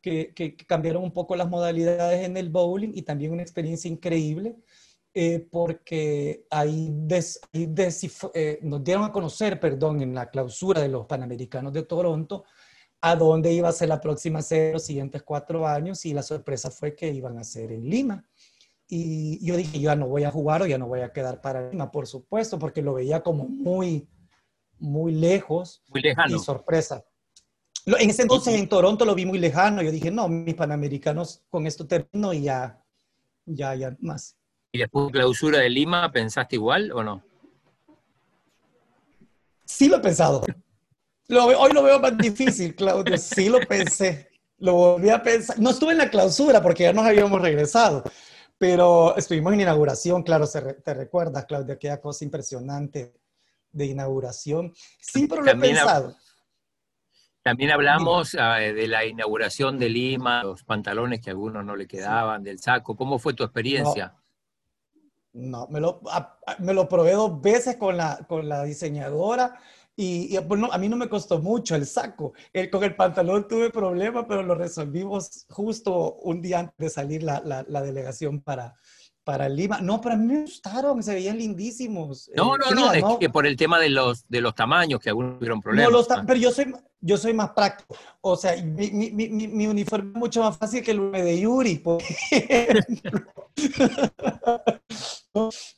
que, 0.00 0.32
que, 0.34 0.56
cambiaron 0.56 1.04
un 1.04 1.12
poco 1.12 1.36
las 1.36 1.50
modalidades 1.50 2.24
en 2.24 2.38
el 2.38 2.48
bowling 2.48 2.92
y 2.94 3.02
también 3.02 3.32
una 3.32 3.42
experiencia 3.42 3.90
increíble. 3.90 4.56
Eh, 5.16 5.46
porque 5.48 6.44
ahí, 6.50 6.92
eh, 7.52 8.58
nos 8.62 8.82
dieron 8.82 9.04
a 9.04 9.12
conocer, 9.12 9.60
perdón, 9.60 10.02
en 10.02 10.12
la 10.12 10.28
clausura 10.28 10.80
de 10.80 10.88
los 10.88 11.06
Panamericanos 11.06 11.72
de 11.72 11.84
Toronto, 11.84 12.42
a 13.00 13.14
dónde 13.14 13.52
iba 13.52 13.68
a 13.68 13.72
ser 13.72 13.90
la 13.90 14.00
próxima 14.00 14.42
sede 14.42 14.72
los 14.72 14.82
siguientes 14.82 15.22
cuatro 15.22 15.68
años 15.68 16.04
y 16.04 16.12
la 16.12 16.24
sorpresa 16.24 16.68
fue 16.68 16.96
que 16.96 17.12
iban 17.12 17.38
a 17.38 17.44
ser 17.44 17.70
en 17.70 17.88
Lima. 17.88 18.28
Y 18.88 19.44
yo 19.46 19.56
dije, 19.56 19.78
yo 19.78 19.90
ya 19.90 19.96
no 19.96 20.08
voy 20.08 20.24
a 20.24 20.32
jugar 20.32 20.62
o 20.62 20.66
ya 20.66 20.78
no 20.78 20.88
voy 20.88 21.00
a 21.00 21.12
quedar 21.12 21.40
para 21.40 21.70
Lima, 21.70 21.92
por 21.92 22.08
supuesto, 22.08 22.58
porque 22.58 22.82
lo 22.82 22.94
veía 22.94 23.22
como 23.22 23.46
muy, 23.46 24.08
muy 24.80 25.12
lejos. 25.12 25.84
Muy 25.90 26.02
lejano. 26.02 26.34
Y 26.34 26.40
sorpresa. 26.40 27.04
En 27.86 28.10
ese 28.10 28.22
entonces 28.22 28.54
en 28.54 28.68
Toronto 28.68 29.04
lo 29.04 29.14
vi 29.14 29.26
muy 29.26 29.38
lejano. 29.38 29.80
Yo 29.80 29.92
dije, 29.92 30.10
no, 30.10 30.28
mis 30.28 30.54
panamericanos 30.56 31.44
con 31.50 31.68
esto 31.68 31.86
termino 31.86 32.32
y 32.32 32.42
ya, 32.42 32.82
ya, 33.44 33.76
ya 33.76 33.96
más. 34.00 34.36
¿Y 34.74 34.78
después 34.78 35.06
de 35.06 35.12
clausura 35.12 35.60
de 35.60 35.70
Lima, 35.70 36.10
pensaste 36.10 36.56
igual 36.56 36.90
o 36.90 37.04
no? 37.04 37.22
Sí 39.64 39.88
lo 39.88 39.98
he 39.98 40.00
pensado. 40.00 40.44
hoy 41.28 41.72
lo 41.72 41.82
veo 41.84 42.00
más 42.00 42.18
difícil, 42.18 42.74
Claudio. 42.74 43.16
Sí 43.16 43.48
lo 43.48 43.60
pensé. 43.60 44.28
Lo 44.58 44.72
volví 44.74 45.10
a 45.10 45.22
pensar. 45.22 45.60
No 45.60 45.70
estuve 45.70 45.92
en 45.92 45.98
la 45.98 46.10
clausura 46.10 46.60
porque 46.60 46.82
ya 46.82 46.92
nos 46.92 47.06
habíamos 47.06 47.40
regresado, 47.40 48.02
pero 48.58 49.16
estuvimos 49.16 49.52
en 49.52 49.60
inauguración, 49.60 50.24
claro, 50.24 50.48
te 50.48 50.92
recuerdas, 50.92 51.44
Claudia, 51.44 51.74
aquella 51.74 52.00
cosa 52.00 52.24
impresionante 52.24 53.14
de 53.70 53.86
inauguración. 53.86 54.74
Sí, 55.00 55.28
pero 55.28 55.42
lo 55.42 55.52
he 55.52 55.56
pensado. 55.56 56.16
También 57.44 57.70
hablamos 57.70 58.36
ah, 58.40 58.56
de 58.56 58.88
la 58.88 59.04
inauguración 59.04 59.78
de 59.78 59.88
Lima, 59.88 60.42
los 60.42 60.64
pantalones 60.64 61.20
que 61.20 61.30
a 61.30 61.32
algunos 61.32 61.64
no 61.64 61.76
le 61.76 61.86
quedaban, 61.86 62.42
del 62.42 62.58
saco. 62.58 62.96
¿Cómo 62.96 63.20
fue 63.20 63.34
tu 63.34 63.44
experiencia? 63.44 64.06
No, 64.06 64.23
me, 65.34 65.80
lo, 65.80 66.00
me 66.60 66.74
lo 66.74 66.88
probé 66.88 67.12
dos 67.12 67.40
veces 67.40 67.76
con 67.76 67.96
la, 67.96 68.24
con 68.28 68.48
la 68.48 68.64
diseñadora 68.64 69.58
y, 69.96 70.36
bueno, 70.38 70.68
a 70.72 70.78
mí 70.78 70.88
no 70.88 70.96
me 70.96 71.08
costó 71.08 71.40
mucho 71.40 71.76
el 71.76 71.86
saco. 71.86 72.32
El, 72.52 72.68
con 72.68 72.82
el 72.82 72.96
pantalón 72.96 73.46
tuve 73.46 73.70
problemas, 73.70 74.24
pero 74.28 74.42
lo 74.42 74.54
resolvimos 74.56 75.46
justo 75.48 76.14
un 76.16 76.40
día 76.40 76.60
antes 76.60 76.76
de 76.78 76.90
salir 76.90 77.22
la, 77.22 77.40
la 77.44 77.82
delegación 77.82 78.40
para, 78.40 78.74
para 79.24 79.48
Lima. 79.48 79.80
No, 79.80 80.00
pero 80.00 80.14
a 80.14 80.18
mí 80.18 80.26
me 80.26 80.42
gustaron, 80.42 81.02
se 81.02 81.14
veían 81.14 81.38
lindísimos. 81.38 82.30
No, 82.36 82.56
no, 82.56 82.70
no, 82.70 82.92
es 82.92 83.04
que 83.18 83.30
por 83.30 83.46
el 83.46 83.56
tema 83.56 83.80
de 83.80 83.88
los, 83.88 84.28
de 84.28 84.40
los 84.40 84.54
tamaños, 84.54 85.00
que 85.00 85.08
algunos 85.08 85.38
tuvieron 85.38 85.60
problemas. 85.60 85.90
No, 85.90 85.98
los 85.98 86.06
pero 86.26 86.38
yo 86.38 86.52
soy, 86.52 86.72
yo 87.00 87.16
soy 87.16 87.32
más 87.32 87.50
práctico. 87.50 87.96
O 88.20 88.36
sea, 88.36 88.62
mi, 88.62 88.90
mi, 88.90 89.10
mi, 89.10 89.28
mi 89.48 89.66
uniforme 89.66 90.10
es 90.10 90.16
mucho 90.16 90.42
más 90.42 90.56
fácil 90.56 90.84
que 90.84 90.90
el 90.92 91.10
de 91.10 91.40
Yuri, 91.40 91.82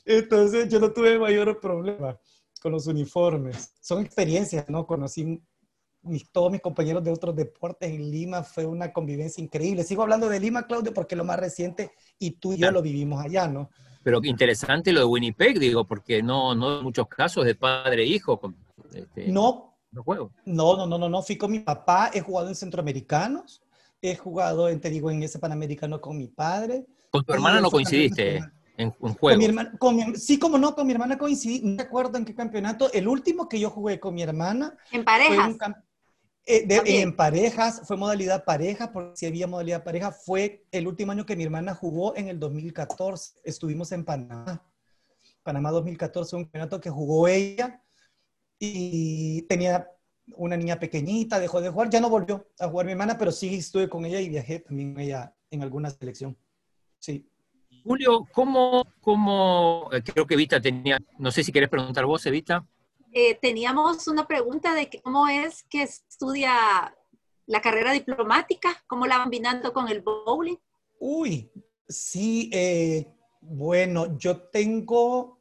Entonces 0.05 0.69
yo 0.69 0.81
no 0.81 0.93
tuve 0.93 1.19
mayor 1.19 1.59
problema 1.61 2.19
con 2.61 2.73
los 2.73 2.87
uniformes. 2.87 3.73
Son 3.81 4.05
experiencias, 4.05 4.69
¿no? 4.69 4.87
Conocí 4.87 5.41
todos 6.33 6.53
mis 6.53 6.61
compañeros 6.61 7.03
de 7.05 7.11
otros 7.11 7.35
deportes 7.35 7.91
en 7.91 8.11
Lima, 8.11 8.43
fue 8.43 8.67
una 8.67 8.93
convivencia 8.93 9.43
increíble. 9.43 9.85
Sigo 9.85 10.03
hablando 10.03 10.29
de 10.29 10.41
Lima, 10.41 10.67
Claudio, 10.67 10.93
porque 10.95 11.15
es 11.15 11.19
lo 11.19 11.25
más 11.25 11.39
reciente 11.39 11.91
y 12.19 12.33
tú 12.33 12.53
y 12.53 12.59
yo 12.59 12.71
lo 12.71 12.83
vivimos 12.83 13.25
allá, 13.25 13.49
¿no? 13.49 13.71
Pero 14.03 14.21
interesante 14.23 14.93
lo 14.93 15.01
de 15.01 15.07
Winnipeg, 15.07 15.59
digo, 15.59 15.85
porque 15.85 16.23
no, 16.23 16.55
no 16.55 16.77
hay 16.77 16.83
muchos 16.83 17.09
casos 17.09 17.45
de 17.45 17.57
padre 17.57 18.05
e 18.05 18.07
hijo. 18.07 18.41
Este, 18.95 19.27
no, 19.27 19.75
no 19.91 20.03
juego. 20.05 20.31
No, 20.45 20.77
no, 20.77 20.87
no, 20.87 20.97
no, 20.97 21.09
no, 21.09 21.23
fui 21.23 21.37
con 21.37 21.51
mi 21.51 21.59
papá, 21.59 22.11
he 22.15 22.21
jugado 22.21 22.49
en 22.49 22.55
centroamericanos, 22.55 23.63
he 24.01 24.15
jugado, 24.15 24.69
te 24.79 24.91
digo, 24.91 25.11
en 25.11 25.25
ese 25.25 25.41
panamericano 25.41 26.01
con 26.01 26.17
mi 26.17 26.29
padre. 26.29 26.87
Con 27.11 27.25
tu 27.25 27.33
hermana 27.33 27.61
no 27.61 27.71
coincidiste 27.71 28.45
en, 28.77 28.95
un 29.01 29.15
juego. 29.15 29.41
sí, 30.15 30.39
como 30.39 30.59
no, 30.59 30.75
con 30.75 30.87
mi 30.87 30.93
hermana 30.93 31.19
coincidí, 31.19 31.61
no 31.65 31.83
recuerdo 31.83 32.19
en 32.19 32.25
qué 32.25 32.35
campeonato. 32.35 32.93
El 32.93 33.09
último 33.09 33.49
que 33.49 33.59
yo 33.59 33.71
jugué 33.71 33.99
con 33.99 34.15
mi 34.15 34.23
hermana. 34.23 34.77
En 34.93 35.05
parejas. 35.05 35.57
Eh, 36.49 36.65
en 37.03 37.17
parejas, 37.17 37.83
fue 37.85 37.97
modalidad 37.97 38.45
pareja, 38.45 38.93
porque 38.93 39.17
si 39.17 39.27
había 39.27 39.49
modalidad 39.49 39.83
pareja, 39.83 40.13
fue 40.13 40.65
el 40.71 40.87
último 40.87 41.11
año 41.11 41.27
que 41.27 41.35
mi 41.35 41.43
hermana 41.43 41.75
jugó 41.75 42.17
en 42.17 42.29
el 42.29 42.39
2014. 42.39 43.41
Estuvimos 43.43 43.91
en 43.91 44.05
Panamá. 44.05 44.65
Panamá 45.43 45.73
2014, 45.73 46.37
un 46.37 46.45
campeonato 46.45 46.81
que 46.81 46.91
jugó 46.91 47.27
ella 47.27 47.83
y 48.61 49.43
tenía 49.43 49.91
una 50.37 50.57
niña 50.57 50.79
pequeñita, 50.79 51.41
dejó 51.41 51.61
de 51.61 51.71
jugar, 51.71 51.91
ya 51.91 52.01
no 52.01 52.11
volvió 52.11 52.49
a 52.59 52.69
jugar 52.69 52.87
mi 52.87 52.93
hermana, 52.93 53.19
pero 53.19 53.33
sí 53.33 53.57
estuve 53.57 53.89
con 53.89 54.05
ella 54.05 54.21
y 54.21 54.29
viajé 54.29 54.61
también 54.61 54.95
con 54.95 55.03
ella 55.03 55.35
en 55.51 55.63
alguna 55.63 55.91
selección. 55.91 56.37
Sí. 56.99 57.29
Julio, 57.85 58.27
¿cómo, 58.33 58.85
cómo, 59.01 59.89
eh, 59.93 60.03
creo 60.03 60.27
que 60.27 60.37
Vita 60.37 60.61
tenía, 60.61 60.99
no 61.19 61.31
sé 61.31 61.45
si 61.45 61.53
querés 61.53 61.69
preguntar 61.69 62.05
vos, 62.07 62.25
Evita? 62.27 62.67
Eh, 63.13 63.39
teníamos 63.41 64.09
una 64.09 64.27
pregunta 64.27 64.75
de 64.75 64.91
cómo 65.03 65.29
es 65.29 65.63
que 65.65 65.83
estudia 65.83 66.95
la 67.47 67.61
carrera 67.61 67.93
diplomática, 67.93 68.83
cómo 68.87 69.07
la 69.07 69.19
van 69.19 69.31
vinando 69.31 69.73
con 69.73 69.89
el 69.89 70.03
bowling. 70.03 70.57
Uy, 70.99 71.51
sí, 71.89 72.51
eh, 72.53 73.07
bueno, 73.41 74.19
yo 74.19 74.43
tengo, 74.49 75.41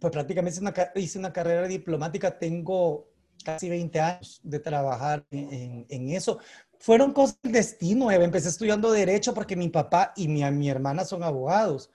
pues 0.00 0.12
prácticamente 0.12 0.60
hice 0.96 1.18
una 1.18 1.32
carrera 1.32 1.68
diplomática, 1.68 2.38
tengo 2.38 3.08
casi 3.44 3.68
20 3.68 4.00
años 4.00 4.40
de 4.42 4.58
trabajar 4.58 5.24
en, 5.30 6.10
eso. 6.10 6.40
Fueron 6.78 7.12
cosas 7.12 7.38
del 7.42 7.52
destino, 7.52 8.10
empecé 8.10 8.48
estudiando 8.48 8.90
derecho 8.90 9.34
porque 9.34 9.54
mi 9.54 9.68
papá 9.68 10.12
y 10.16 10.28
mi, 10.28 10.42
mi 10.50 10.68
hermana 10.68 11.04
son 11.04 11.22
abogados, 11.22 11.90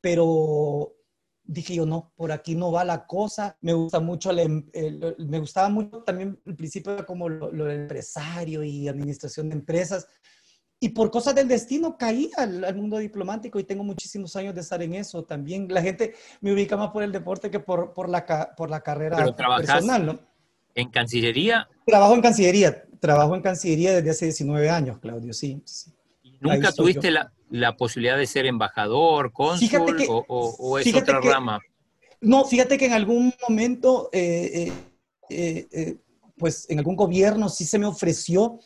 pero 0.00 0.95
dije 1.46 1.74
yo, 1.74 1.86
no, 1.86 2.12
por 2.16 2.32
aquí 2.32 2.54
no 2.54 2.72
va 2.72 2.84
la 2.84 3.06
cosa. 3.06 3.56
Me 3.60 3.72
gusta 3.72 4.00
mucho, 4.00 4.30
em, 4.36 4.66
me 5.18 5.38
gustaba 5.38 5.68
mucho 5.68 6.02
también 6.02 6.38
el 6.44 6.56
principio 6.56 7.04
como 7.06 7.28
lo, 7.28 7.52
lo, 7.52 7.70
empresario 7.70 8.62
y 8.62 8.88
administración 8.88 9.48
de 9.48 9.56
empresas. 9.56 10.06
Y 10.78 10.90
por 10.90 11.10
cosas 11.10 11.34
del 11.34 11.48
destino 11.48 11.96
caí 11.96 12.30
al, 12.36 12.74
mundo 12.74 12.98
diplomático 12.98 13.58
y 13.58 13.64
tengo 13.64 13.82
muchísimos 13.82 14.36
años 14.36 14.54
de 14.54 14.60
estar 14.60 14.82
en 14.82 14.94
eso 14.94 15.24
también. 15.24 15.68
La 15.70 15.80
gente 15.80 16.14
me 16.40 16.52
ubica 16.52 16.76
más 16.76 16.90
por 16.90 17.02
el 17.02 17.12
deporte 17.12 17.50
que 17.50 17.60
por, 17.60 17.94
por, 17.94 18.08
la, 18.10 18.54
por 18.56 18.70
la 18.70 18.80
carrera 18.80 19.34
personal, 19.34 20.06
¿no? 20.06 20.18
¿En 20.74 20.90
Cancillería? 20.90 21.66
Trabajo 21.86 22.14
en 22.14 22.20
Cancillería. 22.20 22.84
Trabajo 23.00 23.34
en 23.34 23.40
Cancillería 23.40 23.94
desde 23.94 24.10
hace 24.10 24.24
19 24.26 24.68
años, 24.68 24.98
Claudio, 24.98 25.32
sí. 25.32 25.62
¿Nunca 26.40 26.70
tuviste 26.72 27.10
la, 27.10 27.32
la 27.50 27.76
posibilidad 27.76 28.16
de 28.16 28.26
ser 28.26 28.46
embajador, 28.46 29.32
cónsul 29.32 29.96
o, 30.08 30.78
es 30.78 30.94
otra 30.94 31.20
rama? 31.20 31.60
No, 32.20 32.44
fíjate 32.44 32.78
que 32.78 32.86
en 32.86 32.92
algún 32.92 33.32
momento, 33.48 34.08
eh, 34.12 34.72
eh, 35.28 35.66
eh, 35.70 35.96
pues 36.36 36.68
en 36.70 36.78
algún 36.78 36.96
gobierno 36.96 37.48
sí 37.48 37.64
se 37.64 37.78
me 37.78 37.86
ofreció 37.86 38.58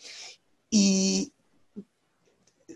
y 0.70 1.32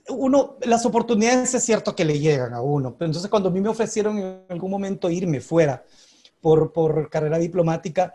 uno, 0.09 0.59
las 0.63 0.85
oportunidades 0.85 1.55
es 1.55 1.63
cierto 1.63 1.95
que 1.95 2.05
le 2.05 2.19
llegan 2.19 2.53
a 2.53 2.61
uno, 2.61 2.95
pero 2.97 3.07
entonces 3.07 3.31
cuando 3.31 3.49
a 3.49 3.53
mí 3.53 3.61
me 3.61 3.69
ofrecieron 3.69 4.19
en 4.19 4.45
algún 4.49 4.71
momento 4.71 5.09
irme 5.09 5.41
fuera 5.41 5.85
por, 6.41 6.73
por 6.73 7.09
carrera 7.09 7.39
diplomática, 7.39 8.15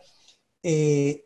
eh, 0.61 1.25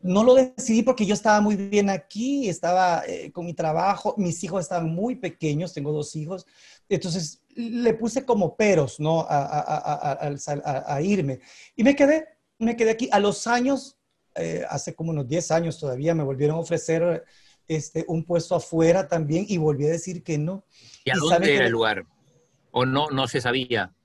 no 0.00 0.24
lo 0.24 0.34
decidí 0.34 0.82
porque 0.82 1.06
yo 1.06 1.14
estaba 1.14 1.40
muy 1.40 1.56
bien 1.56 1.90
aquí, 1.90 2.48
estaba 2.48 3.02
eh, 3.06 3.32
con 3.32 3.46
mi 3.46 3.54
trabajo, 3.54 4.14
mis 4.18 4.42
hijos 4.44 4.62
estaban 4.62 4.88
muy 4.88 5.16
pequeños, 5.16 5.72
tengo 5.72 5.92
dos 5.92 6.14
hijos, 6.16 6.46
entonces 6.88 7.42
le 7.54 7.94
puse 7.94 8.24
como 8.24 8.56
peros, 8.56 9.00
¿no? 9.00 9.26
A, 9.28 11.00
irme. 11.02 11.40
Y 11.74 11.82
me 11.82 11.96
quedé, 11.96 12.26
me 12.58 12.76
quedé 12.76 12.90
aquí. 12.90 13.08
A 13.10 13.18
los 13.18 13.46
años, 13.46 13.96
eh, 14.34 14.64
hace 14.68 14.94
como 14.94 15.10
unos 15.10 15.26
10 15.26 15.50
años 15.50 15.78
todavía, 15.78 16.14
me 16.14 16.22
volvieron 16.22 16.56
a 16.56 16.60
ofrecer 16.60 17.24
este, 17.66 18.04
un 18.08 18.24
puesto 18.24 18.54
afuera 18.54 19.08
también 19.08 19.46
y 19.48 19.56
volví 19.56 19.86
a 19.86 19.90
decir 19.90 20.22
que 20.22 20.36
no. 20.36 20.66
¿Y 21.04 21.10
a 21.10 21.14
dónde 21.16 21.54
era 21.54 21.66
el 21.66 21.72
lugar? 21.72 22.04
¿O 22.70 22.84
no, 22.84 23.08
no 23.08 23.26
se 23.26 23.40
sabía? 23.40 23.95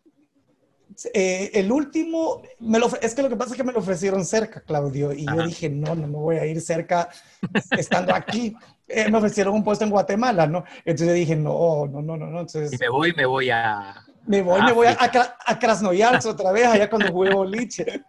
Eh, 1.13 1.51
el 1.53 1.71
último, 1.71 2.41
me 2.59 2.79
lo, 2.79 2.89
es 3.01 3.15
que 3.15 3.21
lo 3.21 3.29
que 3.29 3.35
pasa 3.35 3.51
es 3.51 3.57
que 3.57 3.63
me 3.63 3.71
lo 3.71 3.79
ofrecieron 3.79 4.25
cerca, 4.25 4.61
Claudio, 4.61 5.13
y 5.13 5.25
yo 5.25 5.45
dije, 5.45 5.69
no, 5.69 5.95
no 5.95 6.07
me 6.07 6.17
voy 6.17 6.35
a 6.37 6.45
ir 6.45 6.59
cerca 6.61 7.09
estando 7.77 8.13
aquí. 8.13 8.55
Eh, 8.87 9.09
me 9.09 9.17
ofrecieron 9.17 9.53
un 9.53 9.63
puesto 9.63 9.85
en 9.85 9.91
Guatemala, 9.91 10.47
¿no? 10.47 10.63
Entonces 10.83 11.15
dije, 11.15 11.35
no, 11.35 11.87
no, 11.87 12.01
no, 12.01 12.17
no, 12.17 12.27
no. 12.27 12.39
Entonces, 12.41 12.73
y 12.73 12.77
me 12.77 12.89
voy, 12.89 13.13
me 13.13 13.25
voy 13.25 13.49
a... 13.49 14.05
Me 14.27 14.43
voy, 14.43 14.61
me 14.61 14.71
voy 14.71 14.85
a, 14.85 14.97
a, 14.99 15.57
Krasnoyarsk 15.57 16.27
otra 16.27 16.51
vez, 16.51 16.67
allá 16.67 16.87
cuando 16.87 17.11
jugué 17.11 17.33
boliche. 17.33 18.03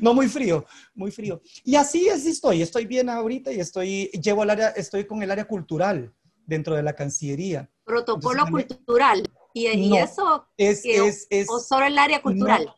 no, 0.00 0.14
muy 0.14 0.26
frío, 0.26 0.64
muy 0.94 1.10
frío. 1.10 1.42
Y 1.62 1.76
así, 1.76 2.08
así 2.08 2.30
estoy, 2.30 2.62
estoy 2.62 2.86
bien 2.86 3.10
ahorita 3.10 3.52
y 3.52 3.60
estoy, 3.60 4.06
llevo 4.12 4.44
el 4.44 4.50
área, 4.50 4.68
estoy 4.70 5.04
con 5.04 5.22
el 5.22 5.30
área 5.30 5.44
cultural 5.44 6.10
dentro 6.46 6.74
de 6.74 6.82
la 6.82 6.94
Cancillería. 6.94 7.68
Protocolo 7.84 8.46
cultural. 8.46 9.22
¿Y, 9.54 9.96
eso? 9.96 10.46
Es, 10.56 10.84
es, 10.84 11.48
¿O 11.48 11.60
solo 11.60 11.86
el 11.86 11.98
área 11.98 12.22
cultural? 12.22 12.74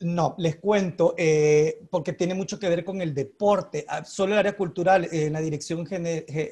No, 0.00 0.34
les 0.38 0.56
cuento, 0.56 1.14
eh, 1.16 1.86
porque 1.90 2.12
tiene 2.12 2.34
mucho 2.34 2.58
que 2.58 2.68
ver 2.68 2.84
con 2.84 3.00
el 3.00 3.14
deporte. 3.14 3.86
Ah, 3.88 4.04
solo 4.04 4.34
el 4.34 4.40
área 4.40 4.56
cultural, 4.56 5.08
en 5.10 5.32
la 5.32 5.40
dirección, 5.40 5.88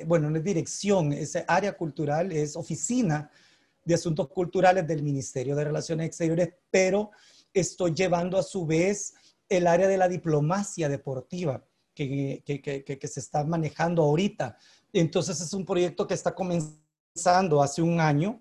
bueno, 0.07 0.31
no 0.31 0.39
es 0.39 0.45
dirección, 0.45 1.13
es 1.13 1.37
área 1.47 1.77
cultural, 1.77 2.33
es 2.33 2.57
oficina 2.57 3.31
de 3.85 3.95
asuntos 3.95 4.29
culturales 4.29 4.87
del 4.87 5.03
Ministerio 5.03 5.57
de 5.57 5.65
Relaciones 5.65 6.07
Exteriores, 6.07 6.51
pero 6.71 7.11
estoy 7.53 7.93
llevando 7.93 8.39
a 8.39 8.43
su 8.43 8.65
vez 8.65 9.15
el 9.49 9.67
área 9.67 9.89
de 9.89 9.99
la 9.99 10.09
diplomacia 10.09 10.89
deportiva 10.89 11.63
que, 11.95 12.43
que, 12.47 12.63
que, 12.63 12.85
que 12.85 13.09
se 13.09 13.21
está 13.21 13.45
manejando 13.45 14.03
ahorita. 14.03 14.57
Entonces 14.93 15.41
es 15.41 15.53
un 15.53 15.67
proyecto 15.67 16.07
que 16.07 16.15
está 16.15 16.35
comenzando 16.35 17.63
hace 17.63 17.83
un 17.83 18.01
año 18.01 18.41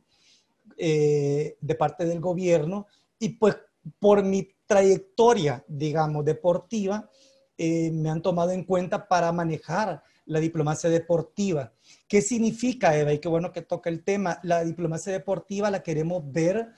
eh, 0.83 1.57
de 1.61 1.75
parte 1.75 2.05
del 2.05 2.19
gobierno 2.19 2.87
y 3.19 3.29
pues 3.29 3.55
por 3.99 4.23
mi 4.23 4.49
trayectoria, 4.65 5.63
digamos, 5.67 6.25
deportiva, 6.25 7.07
eh, 7.55 7.91
me 7.91 8.09
han 8.09 8.23
tomado 8.23 8.49
en 8.49 8.63
cuenta 8.63 9.07
para 9.07 9.31
manejar 9.31 10.01
la 10.25 10.39
diplomacia 10.39 10.89
deportiva. 10.89 11.71
¿Qué 12.07 12.23
significa, 12.23 12.97
Eva? 12.97 13.13
Y 13.13 13.19
qué 13.19 13.27
bueno 13.27 13.51
que 13.51 13.61
toca 13.61 13.91
el 13.91 14.03
tema. 14.03 14.39
La 14.41 14.63
diplomacia 14.63 15.11
deportiva 15.11 15.69
la 15.69 15.83
queremos 15.83 16.23
ver 16.31 16.69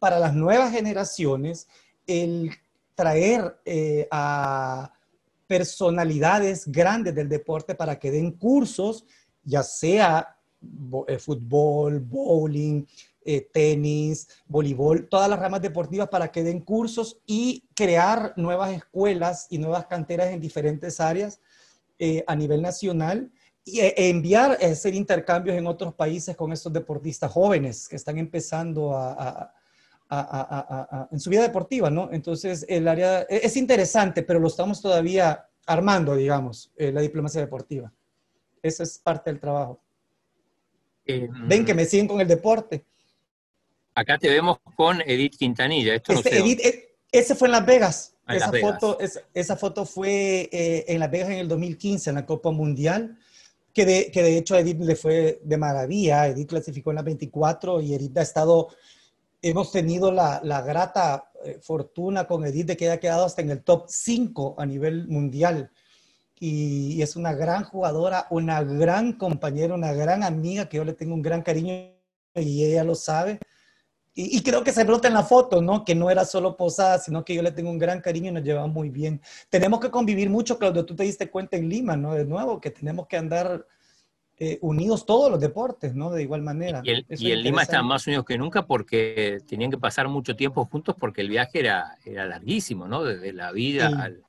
para 0.00 0.18
las 0.18 0.34
nuevas 0.34 0.72
generaciones, 0.72 1.68
el 2.08 2.50
traer 2.96 3.60
eh, 3.64 4.08
a 4.10 4.92
personalidades 5.46 6.66
grandes 6.66 7.14
del 7.14 7.28
deporte 7.28 7.76
para 7.76 8.00
que 8.00 8.10
den 8.10 8.32
cursos, 8.32 9.04
ya 9.44 9.62
sea 9.62 10.36
eh, 11.08 11.18
fútbol, 11.18 12.00
bowling, 12.00 12.84
eh, 13.24 13.48
tenis, 13.52 14.28
voleibol, 14.46 15.08
todas 15.08 15.28
las 15.28 15.38
ramas 15.38 15.62
deportivas 15.62 16.08
para 16.08 16.32
que 16.32 16.42
den 16.42 16.60
cursos 16.60 17.20
y 17.26 17.64
crear 17.74 18.34
nuevas 18.36 18.72
escuelas 18.72 19.46
y 19.50 19.58
nuevas 19.58 19.86
canteras 19.86 20.28
en 20.28 20.40
diferentes 20.40 21.00
áreas 21.00 21.40
a 22.26 22.34
nivel 22.34 22.60
nacional 22.60 23.30
y 23.64 23.78
e, 23.78 23.94
enviar, 24.10 24.58
hacer 24.60 24.92
intercambios 24.92 25.56
en 25.56 25.68
otros 25.68 25.94
países 25.94 26.34
con 26.34 26.52
estos 26.52 26.72
deportistas 26.72 27.30
jóvenes 27.30 27.86
que 27.86 27.94
están 27.94 28.18
empezando 28.18 28.96
a 28.96 29.54
en 31.10 31.20
su 31.20 31.30
vida 31.30 31.42
deportiva, 31.42 31.90
¿no? 31.90 32.10
Entonces, 32.12 32.66
el 32.68 32.86
área 32.86 33.22
e, 33.22 33.40
es 33.44 33.56
interesante, 33.56 34.22
pero 34.22 34.38
lo 34.38 34.48
estamos 34.48 34.80
todavía 34.80 35.48
armando, 35.66 36.14
digamos, 36.14 36.70
eh, 36.76 36.92
la 36.92 37.00
diplomacia 37.00 37.40
deportiva. 37.40 37.92
Esa 38.62 38.82
es 38.82 38.98
parte 38.98 39.30
del 39.30 39.40
trabajo. 39.40 39.80
Eh, 41.06 41.28
Ven 41.46 41.64
que 41.64 41.74
me 41.74 41.84
siguen 41.84 42.08
con 42.08 42.20
el 42.20 42.28
deporte. 42.28 42.84
Acá 43.94 44.18
te 44.18 44.28
vemos 44.28 44.58
con 44.76 45.00
Edith 45.02 45.36
Quintanilla. 45.36 45.94
Esto 45.94 46.12
este, 46.12 46.38
Edith, 46.38 46.60
e, 46.60 46.96
ese 47.10 47.34
fue 47.34 47.48
en 47.48 47.52
Las 47.52 47.66
Vegas. 47.66 48.14
Ah, 48.24 48.36
esa, 48.36 48.52
Foto, 48.52 48.98
esa, 49.34 49.56
foto 49.56 49.84
fue 49.84 50.48
eh, 50.52 50.84
en 50.88 51.00
Las 51.00 51.10
Vegas 51.10 51.30
en 51.30 51.38
el 51.38 51.48
2015, 51.48 52.10
en 52.10 52.16
la 52.16 52.24
Copa 52.24 52.50
Mundial, 52.50 53.18
que 53.74 53.84
de, 53.84 54.10
que 54.10 54.22
de 54.22 54.38
hecho 54.38 54.54
a 54.54 54.60
Edith 54.60 54.80
le 54.80 54.96
fue 54.96 55.40
de 55.42 55.56
maravilla. 55.56 56.28
Edith 56.28 56.48
clasificó 56.48 56.90
en 56.90 56.96
la 56.96 57.02
24 57.02 57.80
y 57.80 57.94
Edith 57.94 58.16
ha 58.16 58.22
estado 58.22 58.68
hemos 59.42 59.72
tenido 59.72 60.12
la, 60.12 60.40
grata 60.64 61.30
eh, 61.44 61.58
fortuna 61.60 62.26
con 62.26 62.46
Edith 62.46 62.68
de 62.68 62.76
que 62.76 62.88
haya 62.88 63.00
quedado 63.00 63.26
hasta 63.26 63.42
en 63.42 63.50
el 63.50 63.62
top 63.62 63.86
5 63.88 64.54
a 64.56 64.64
nivel 64.64 65.08
mundial. 65.08 65.70
Y, 66.44 67.00
es 67.00 67.14
una 67.14 67.32
gran 67.34 67.62
jugadora, 67.62 68.26
una 68.28 68.64
gran 68.64 69.12
compañera, 69.12 69.74
una 69.74 69.92
gran 69.92 70.24
amiga 70.24 70.68
que 70.68 70.78
yo 70.78 70.84
le 70.84 70.92
tengo 70.92 71.14
un 71.14 71.22
gran 71.22 71.40
cariño 71.40 71.72
y 72.34 72.64
ella 72.64 72.82
lo 72.82 72.96
sabe. 72.96 73.38
Y, 74.12 74.42
creo 74.42 74.64
que 74.64 74.72
se 74.72 74.84
nota 74.84 75.06
en 75.06 75.14
la 75.14 75.22
foto, 75.22 75.62
¿no? 75.62 75.84
Que 75.84 75.94
no 75.94 76.10
era 76.10 76.24
solo 76.24 76.56
posada, 76.56 76.98
sino 76.98 77.24
que 77.24 77.36
yo 77.36 77.42
le 77.42 77.52
tengo 77.52 77.70
un 77.70 77.78
gran 77.78 78.00
cariño 78.00 78.30
y 78.30 78.32
nos 78.32 78.42
llevamos 78.42 78.74
muy 78.74 78.90
bien. 78.90 79.22
Tenemos 79.50 79.78
que 79.78 79.88
convivir 79.88 80.30
mucho, 80.30 80.58
Claudio, 80.58 80.84
tú 80.84 80.96
te 80.96 81.04
diste 81.04 81.30
cuenta 81.30 81.56
en 81.56 81.68
Lima, 81.68 81.96
¿no? 81.96 82.12
De 82.12 82.24
nuevo, 82.24 82.60
que 82.60 82.72
tenemos 82.72 83.06
que 83.06 83.16
andar 83.16 83.64
eh, 84.36 84.58
unidos 84.62 85.06
todos 85.06 85.30
los 85.30 85.38
deportes, 85.38 85.94
¿no? 85.94 86.10
De 86.10 86.22
igual 86.24 86.42
manera. 86.42 86.82
Y, 86.84 87.30
en 87.30 87.42
Lima 87.42 87.62
estaban 87.62 87.86
más 87.86 88.04
unidos 88.08 88.24
que 88.24 88.36
nunca 88.36 88.66
porque 88.66 89.38
tenían 89.46 89.70
que 89.70 89.78
pasar 89.78 90.08
mucho 90.08 90.34
tiempo 90.34 90.64
juntos 90.64 90.96
porque 90.98 91.20
el 91.20 91.28
viaje 91.28 91.60
era, 91.60 91.96
era 92.04 92.26
larguísimo, 92.26 92.88
¿no? 92.88 93.04
Desde 93.04 93.32
la 93.32 93.52
vida 93.52 93.86
al... 93.86 94.24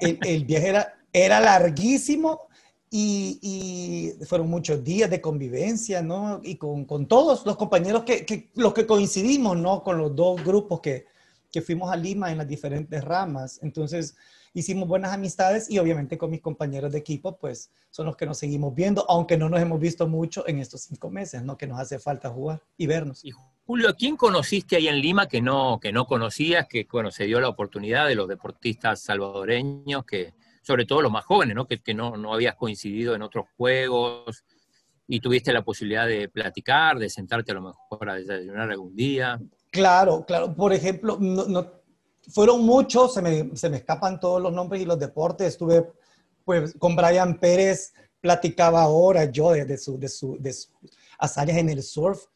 El, 0.00 0.44
viaje 0.44 0.68
era, 0.68 0.97
era 1.12 1.40
larguísimo 1.40 2.48
y, 2.90 4.12
fueron 4.26 4.48
muchos 4.48 4.82
días 4.82 5.10
de 5.10 5.20
convivencia, 5.20 6.02
¿no? 6.02 6.40
Y 6.42 6.56
con, 6.56 6.84
con 6.84 7.06
todos 7.06 7.44
los 7.44 7.56
compañeros 7.56 8.04
que, 8.04 8.24
que, 8.24 8.50
los 8.54 8.72
que 8.72 8.86
coincidimos, 8.86 9.56
¿no? 9.56 9.82
Con 9.82 9.98
los 9.98 10.14
dos 10.14 10.42
grupos 10.42 10.80
que, 10.80 11.06
que 11.50 11.62
fuimos 11.62 11.90
a 11.90 11.96
Lima 11.96 12.30
en 12.30 12.38
las 12.38 12.48
diferentes 12.48 13.02
ramas. 13.04 13.60
Entonces, 13.62 14.16
hicimos 14.54 14.88
buenas 14.88 15.12
amistades 15.12 15.70
y 15.70 15.78
obviamente 15.78 16.18
con 16.18 16.30
mis 16.30 16.40
compañeros 16.40 16.92
de 16.92 16.98
equipo, 16.98 17.36
pues 17.36 17.70
son 17.90 18.06
los 18.06 18.16
que 18.16 18.26
nos 18.26 18.38
seguimos 18.38 18.74
viendo, 18.74 19.04
aunque 19.08 19.36
no 19.36 19.48
nos 19.48 19.60
hemos 19.60 19.80
visto 19.80 20.06
mucho 20.08 20.46
en 20.46 20.58
estos 20.58 20.82
cinco 20.82 21.10
meses, 21.10 21.42
¿no? 21.42 21.56
Que 21.56 21.66
nos 21.66 21.78
hace 21.78 21.98
falta 21.98 22.30
jugar 22.30 22.62
y 22.76 22.86
vernos. 22.86 23.24
Y 23.24 23.32
Julio, 23.66 23.94
¿quién 23.96 24.16
conociste 24.16 24.76
ahí 24.76 24.88
en 24.88 25.00
Lima 25.00 25.28
que 25.28 25.40
no, 25.40 25.78
que 25.80 25.92
no 25.92 26.06
conocías, 26.06 26.66
que 26.66 26.86
bueno, 26.90 27.10
se 27.10 27.24
dio 27.24 27.40
la 27.40 27.48
oportunidad 27.48 28.06
de 28.08 28.14
los 28.14 28.28
deportistas 28.28 29.00
salvadoreños, 29.00 30.04
que 30.04 30.34
sobre 30.68 30.84
todo 30.84 31.00
los 31.00 31.10
más 31.10 31.24
jóvenes, 31.24 31.56
¿no? 31.56 31.66
Que, 31.66 31.80
que 31.80 31.94
no, 31.94 32.18
no 32.18 32.34
habías 32.34 32.54
coincidido 32.54 33.14
en 33.14 33.22
otros 33.22 33.46
juegos 33.56 34.44
y 35.06 35.18
tuviste 35.18 35.50
la 35.50 35.64
posibilidad 35.64 36.06
de 36.06 36.28
platicar, 36.28 36.98
de 36.98 37.08
sentarte 37.08 37.52
a 37.52 37.54
lo 37.54 37.62
mejor 37.62 38.10
a 38.10 38.16
desayunar 38.16 38.70
algún 38.70 38.94
día? 38.94 39.40
Claro, 39.70 40.26
claro. 40.26 40.54
Por 40.54 40.74
ejemplo, 40.74 41.16
no, 41.18 41.46
no 41.46 41.72
fueron 42.28 42.66
muchos, 42.66 43.14
se 43.14 43.22
me, 43.22 43.56
se 43.56 43.70
me, 43.70 43.78
escapan 43.78 44.20
todos 44.20 44.42
los 44.42 44.52
nombres 44.52 44.82
y 44.82 44.84
los 44.84 44.98
deportes. 44.98 45.48
Estuve 45.48 45.90
pues, 46.44 46.74
con 46.78 46.94
Brian 46.94 47.38
Pérez, 47.38 47.94
platicaba 48.20 48.82
ahora 48.82 49.24
yo 49.24 49.52
de, 49.52 49.64
de, 49.64 49.78
su, 49.78 49.98
de, 49.98 50.08
su, 50.10 50.38
en 51.46 51.68
el 51.70 51.82
surf. 51.82 52.26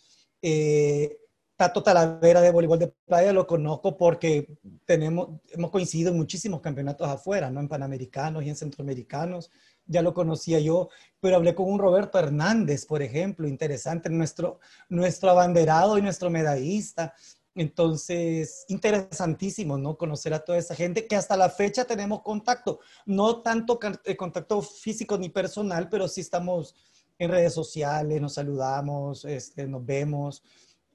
Eh, 0.40 1.18
Tato 1.62 1.80
Talavera 1.80 2.40
de 2.40 2.50
voleibol 2.50 2.80
de 2.80 2.88
playa 2.88 3.32
lo 3.32 3.46
conozco 3.46 3.96
porque 3.96 4.58
tenemos, 4.84 5.40
hemos 5.52 5.70
coincidido 5.70 6.10
en 6.10 6.16
muchísimos 6.16 6.60
campeonatos 6.60 7.06
afuera, 7.06 7.52
¿no? 7.52 7.60
en 7.60 7.68
Panamericanos 7.68 8.42
y 8.42 8.48
en 8.48 8.56
Centroamericanos. 8.56 9.48
Ya 9.86 10.02
lo 10.02 10.12
conocía 10.12 10.58
yo, 10.58 10.88
pero 11.20 11.36
hablé 11.36 11.54
con 11.54 11.70
un 11.70 11.78
Roberto 11.78 12.18
Hernández, 12.18 12.84
por 12.84 13.00
ejemplo, 13.00 13.46
interesante, 13.46 14.10
nuestro, 14.10 14.58
nuestro 14.88 15.30
abanderado 15.30 15.98
y 15.98 16.02
nuestro 16.02 16.30
medallista. 16.30 17.14
Entonces, 17.54 18.64
interesantísimo, 18.66 19.78
¿no? 19.78 19.96
Conocer 19.96 20.34
a 20.34 20.40
toda 20.40 20.58
esa 20.58 20.74
gente 20.74 21.06
que 21.06 21.14
hasta 21.14 21.36
la 21.36 21.48
fecha 21.48 21.84
tenemos 21.84 22.22
contacto. 22.22 22.80
No 23.06 23.40
tanto 23.40 23.78
eh, 24.04 24.16
contacto 24.16 24.62
físico 24.62 25.16
ni 25.16 25.28
personal, 25.28 25.88
pero 25.88 26.08
sí 26.08 26.22
estamos 26.22 26.74
en 27.20 27.30
redes 27.30 27.54
sociales, 27.54 28.20
nos 28.20 28.34
saludamos, 28.34 29.24
este, 29.26 29.68
nos 29.68 29.86
vemos. 29.86 30.42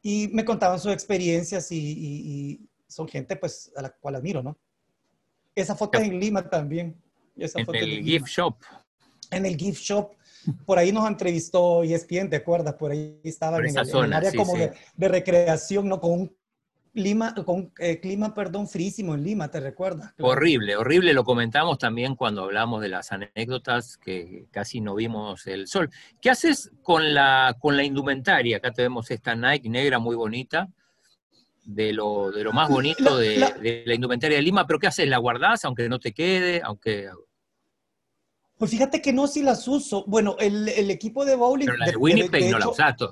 Y 0.01 0.29
me 0.29 0.45
contaban 0.45 0.79
sus 0.79 0.93
experiencias 0.93 1.71
y, 1.71 2.61
son 2.87 3.07
gente 3.07 3.35
pues 3.35 3.71
a 3.75 3.81
la 3.81 3.89
cual 3.89 4.15
admiro, 4.15 4.41
¿no? 4.41 4.57
Esa 5.53 5.75
foto 5.75 5.97
es 5.99 6.07
en 6.07 6.19
Lima 6.19 6.49
también. 6.49 6.95
Esa 7.35 7.59
en 7.59 7.75
el 7.75 8.03
gift 8.03 8.27
shop. 8.27 8.55
En 9.29 9.45
el 9.45 9.57
gift 9.57 9.81
shop 9.81 10.17
por 10.65 10.79
ahí 10.79 10.91
nos 10.91 11.07
entrevistó 11.07 11.83
ESPN, 11.83 12.29
¿te 12.29 12.37
acuerdas? 12.37 12.75
Por 12.75 12.91
ahí 12.91 13.19
estaba 13.23 13.57
en, 13.57 13.65
el, 13.65 14.13
área 14.13 14.31
como 14.33 14.55
De, 14.55 14.71
de, 14.95 15.07
recreación, 15.07 15.87
¿no? 15.87 15.99
Con 15.99 16.11
un 16.11 16.37
Lima, 16.97 17.33
con 17.45 17.71
eh, 17.77 17.99
clima, 17.99 18.33
perdón, 18.33 18.67
frísimo 18.67 19.13
en 19.13 19.23
Lima, 19.23 19.49
¿te 19.49 19.59
recuerdas? 19.59 20.13
Horrible, 20.19 20.75
horrible. 20.75 21.13
Lo 21.13 21.23
comentamos 21.23 21.77
también 21.77 22.15
cuando 22.15 22.43
hablamos 22.43 22.81
de 22.81 22.89
las 22.89 23.11
anécdotas 23.11 23.97
que 23.97 24.47
casi 24.51 24.81
no 24.81 24.95
vimos 24.95 25.45
el 25.47 25.67
sol. 25.67 25.89
¿Qué 26.19 26.31
haces 26.31 26.71
con 26.81 27.13
la, 27.13 27.55
con 27.59 27.77
la 27.77 27.83
indumentaria? 27.83 28.57
Acá 28.57 28.71
tenemos 28.71 29.11
esta 29.11 29.35
Nike 29.35 29.69
negra 29.69 29.99
muy 29.99 30.15
bonita, 30.15 30.67
de 31.63 31.93
lo, 31.93 32.31
de 32.31 32.43
lo 32.43 32.53
más 32.53 32.69
bonito 32.69 33.17
de, 33.17 33.83
la, 33.85 33.93
indumentaria 33.93 34.37
de 34.37 34.41
Lima, 34.41 34.65
pero 34.65 34.79
¿qué 34.79 34.87
haces? 34.87 35.07
¿La 35.07 35.17
guardás 35.17 35.65
aunque 35.65 35.87
no 35.89 35.99
te 35.99 36.13
quede? 36.13 36.61
aunque 36.63 37.09
Pues 38.57 38.71
fíjate 38.71 39.01
que 39.01 39.13
no, 39.13 39.27
si 39.27 39.43
las 39.43 39.67
uso. 39.67 40.03
Bueno, 40.07 40.35
el, 40.39 40.89
equipo 40.89 41.25
de 41.25 41.35
bowling... 41.35 41.65
Pero 41.67 41.77
la 41.77 41.85
de, 41.85 41.95
Winnipeg 41.97 42.49
no 42.49 42.57
la 42.57 42.69
usaste. 42.69 43.05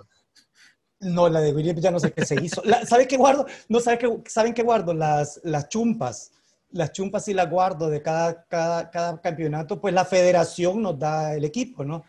No, 1.00 1.30
la 1.30 1.42
de 1.42 1.54
William 1.54 1.78
ya 1.78 1.92
no 1.92 2.00
sé 2.00 2.12
qué 2.14 2.26
se 2.26 2.36
hizo. 2.42 2.64
¿Sabe 2.88 3.08
qué 3.08 3.18
guardo? 3.18 3.46
No, 3.68 3.80
¿sabe 3.80 3.98
qué, 3.98 4.22
¿saben 4.28 4.54
qué 4.54 4.64
guardo? 4.64 4.94
Las, 4.94 5.40
las 5.44 5.68
chumpas. 5.70 6.32
Las 6.72 6.92
chumpas 6.92 7.26
sí 7.26 7.34
las 7.34 7.50
guardo 7.50 7.90
de 7.90 8.02
cada, 8.02 8.46
cada, 8.46 8.90
cada 8.90 9.22
campeonato. 9.22 9.80
Pues 9.80 9.94
la 9.94 10.06
federación 10.06 10.82
nos 10.82 10.98
da 10.98 11.36
el 11.36 11.46
equipo, 11.46 11.84
¿no? 11.84 12.04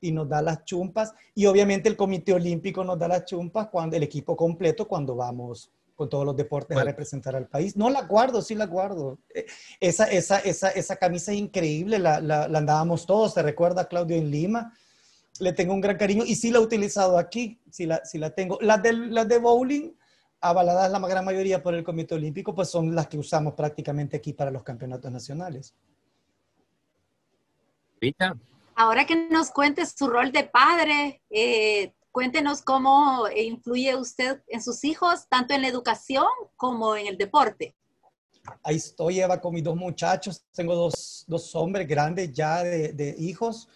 Y 0.00 0.12
nos 0.12 0.28
da 0.28 0.40
las 0.40 0.64
chumpas. 0.64 1.12
Y 1.34 1.46
obviamente 1.46 1.88
el 1.88 1.96
Comité 1.96 2.32
Olímpico 2.32 2.84
nos 2.84 2.98
da 2.98 3.08
las 3.08 3.24
chumpas 3.24 3.68
cuando 3.68 3.96
el 3.96 4.02
equipo 4.04 4.36
completo 4.36 4.86
cuando 4.86 5.16
vamos 5.16 5.70
con 5.98 6.08
todos 6.08 6.24
los 6.24 6.36
deportes 6.36 6.78
a 6.78 6.84
representar 6.84 7.34
al 7.34 7.48
país. 7.48 7.76
No 7.76 7.90
la 7.90 8.02
guardo, 8.02 8.40
sí 8.40 8.54
la 8.54 8.66
guardo. 8.66 9.18
Eh, 9.34 9.46
esa, 9.80 10.04
esa, 10.04 10.38
esa, 10.38 10.70
esa 10.70 10.94
camisa 10.94 11.32
es 11.32 11.38
increíble, 11.38 11.98
la, 11.98 12.20
la, 12.20 12.46
la 12.46 12.58
andábamos 12.58 13.04
todos, 13.04 13.34
¿te 13.34 13.42
recuerda, 13.42 13.88
Claudio, 13.88 14.16
en 14.16 14.30
Lima? 14.30 14.72
Le 15.40 15.52
tengo 15.52 15.74
un 15.74 15.80
gran 15.80 15.96
cariño 15.96 16.24
y 16.26 16.34
sí 16.34 16.50
la 16.50 16.58
he 16.58 16.62
utilizado 16.62 17.18
aquí, 17.18 17.60
sí 17.70 17.86
la, 17.86 18.02
la 18.14 18.30
tengo. 18.34 18.58
Las 18.60 18.82
de, 18.82 18.92
las 18.92 19.28
de 19.28 19.38
bowling, 19.38 19.92
avaladas 20.40 20.90
la 20.90 20.98
gran 21.00 21.24
mayoría 21.24 21.62
por 21.62 21.74
el 21.74 21.84
Comité 21.84 22.14
Olímpico, 22.14 22.54
pues 22.54 22.68
son 22.68 22.94
las 22.94 23.08
que 23.08 23.18
usamos 23.18 23.54
prácticamente 23.54 24.16
aquí 24.16 24.32
para 24.32 24.50
los 24.50 24.62
campeonatos 24.62 25.10
nacionales. 25.10 25.74
¿Vita? 28.00 28.36
Ahora 28.74 29.04
que 29.06 29.16
nos 29.28 29.50
cuente 29.50 29.84
su 29.86 30.06
rol 30.06 30.30
de 30.30 30.44
padre, 30.44 31.20
eh, 31.30 31.92
cuéntenos 32.12 32.62
cómo 32.62 33.26
influye 33.34 33.96
usted 33.96 34.40
en 34.46 34.62
sus 34.62 34.84
hijos, 34.84 35.26
tanto 35.28 35.54
en 35.54 35.62
la 35.62 35.68
educación 35.68 36.26
como 36.56 36.94
en 36.94 37.08
el 37.08 37.18
deporte. 37.18 37.74
Ahí 38.62 38.76
estoy, 38.76 39.20
Eva, 39.20 39.40
con 39.40 39.52
mis 39.52 39.64
dos 39.64 39.76
muchachos. 39.76 40.44
Tengo 40.52 40.74
dos, 40.74 41.24
dos 41.26 41.54
hombres 41.54 41.86
grandes 41.86 42.32
ya 42.32 42.62
de, 42.62 42.92
de 42.92 43.14
hijos. 43.18 43.68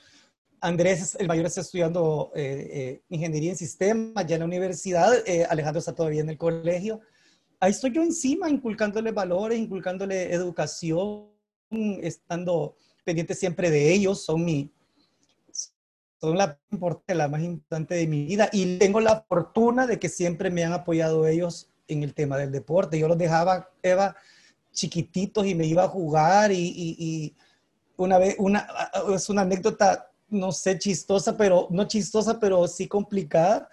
Andrés, 0.63 1.17
el 1.19 1.27
mayor, 1.27 1.47
está 1.47 1.61
estudiando 1.61 2.31
eh, 2.37 2.71
eh, 2.73 3.03
ingeniería 3.09 3.51
en 3.51 3.57
sistemas 3.57 4.25
ya 4.27 4.37
en 4.37 4.41
la 4.41 4.47
universidad. 4.47 5.13
Eh, 5.27 5.45
Alejandro 5.51 5.81
está 5.81 5.93
todavía 5.93 6.21
en 6.21 6.31
el 6.31 6.39
colegio. 6.39 7.01
ahí 7.59 7.73
estoy 7.73 7.93
yo 7.93 8.01
encima, 8.01 8.49
inculcándole 8.49 9.11
valores, 9.11 9.59
inculcándole 9.59 10.33
educación, 10.33 11.27
estando 12.01 12.77
pendiente 13.05 13.35
siempre 13.35 13.71
de 13.71 13.93
ellos, 13.93 14.25
son 14.25 14.45
mi, 14.45 14.71
son 16.21 16.39
la, 16.39 16.57
la 17.09 17.29
más 17.29 17.43
importante 17.43 17.97
de 17.97 18.07
mi 18.07 18.25
vida 18.25 18.49
y 18.53 18.79
tengo 18.79 19.01
la 19.01 19.25
fortuna 19.29 19.89
de 19.89 19.99
que 19.99 20.09
siempre 20.09 20.49
me 20.51 20.63
han 20.63 20.73
apoyado 20.73 21.27
ellos 21.27 21.71
en 21.89 22.05
el 22.05 22.15
tema 22.15 22.39
del 22.39 22.53
deporte. 22.53 23.01
Yo 23.01 23.09
los 23.09 23.19
dejaba, 23.19 23.71
Eva, 23.83 24.15
chiquititos 24.71 25.45
y 25.45 25.57
me 25.57 25.67
iba 25.67 25.83
a 25.83 25.89
jugar 25.89 26.53
y, 26.53 27.35
una 27.97 28.19
vez, 28.19 28.37
una, 28.39 28.69
es 29.13 29.29
una 29.29 29.43
anécdota, 29.43 30.12
no 30.33 30.53
sé, 30.53 30.79
chistosa, 30.79 31.37
pero 31.37 31.69
no 31.71 31.85
chistosa, 31.85 32.41
pero 32.41 32.67
sí 32.67 32.89
complicada, 32.89 33.69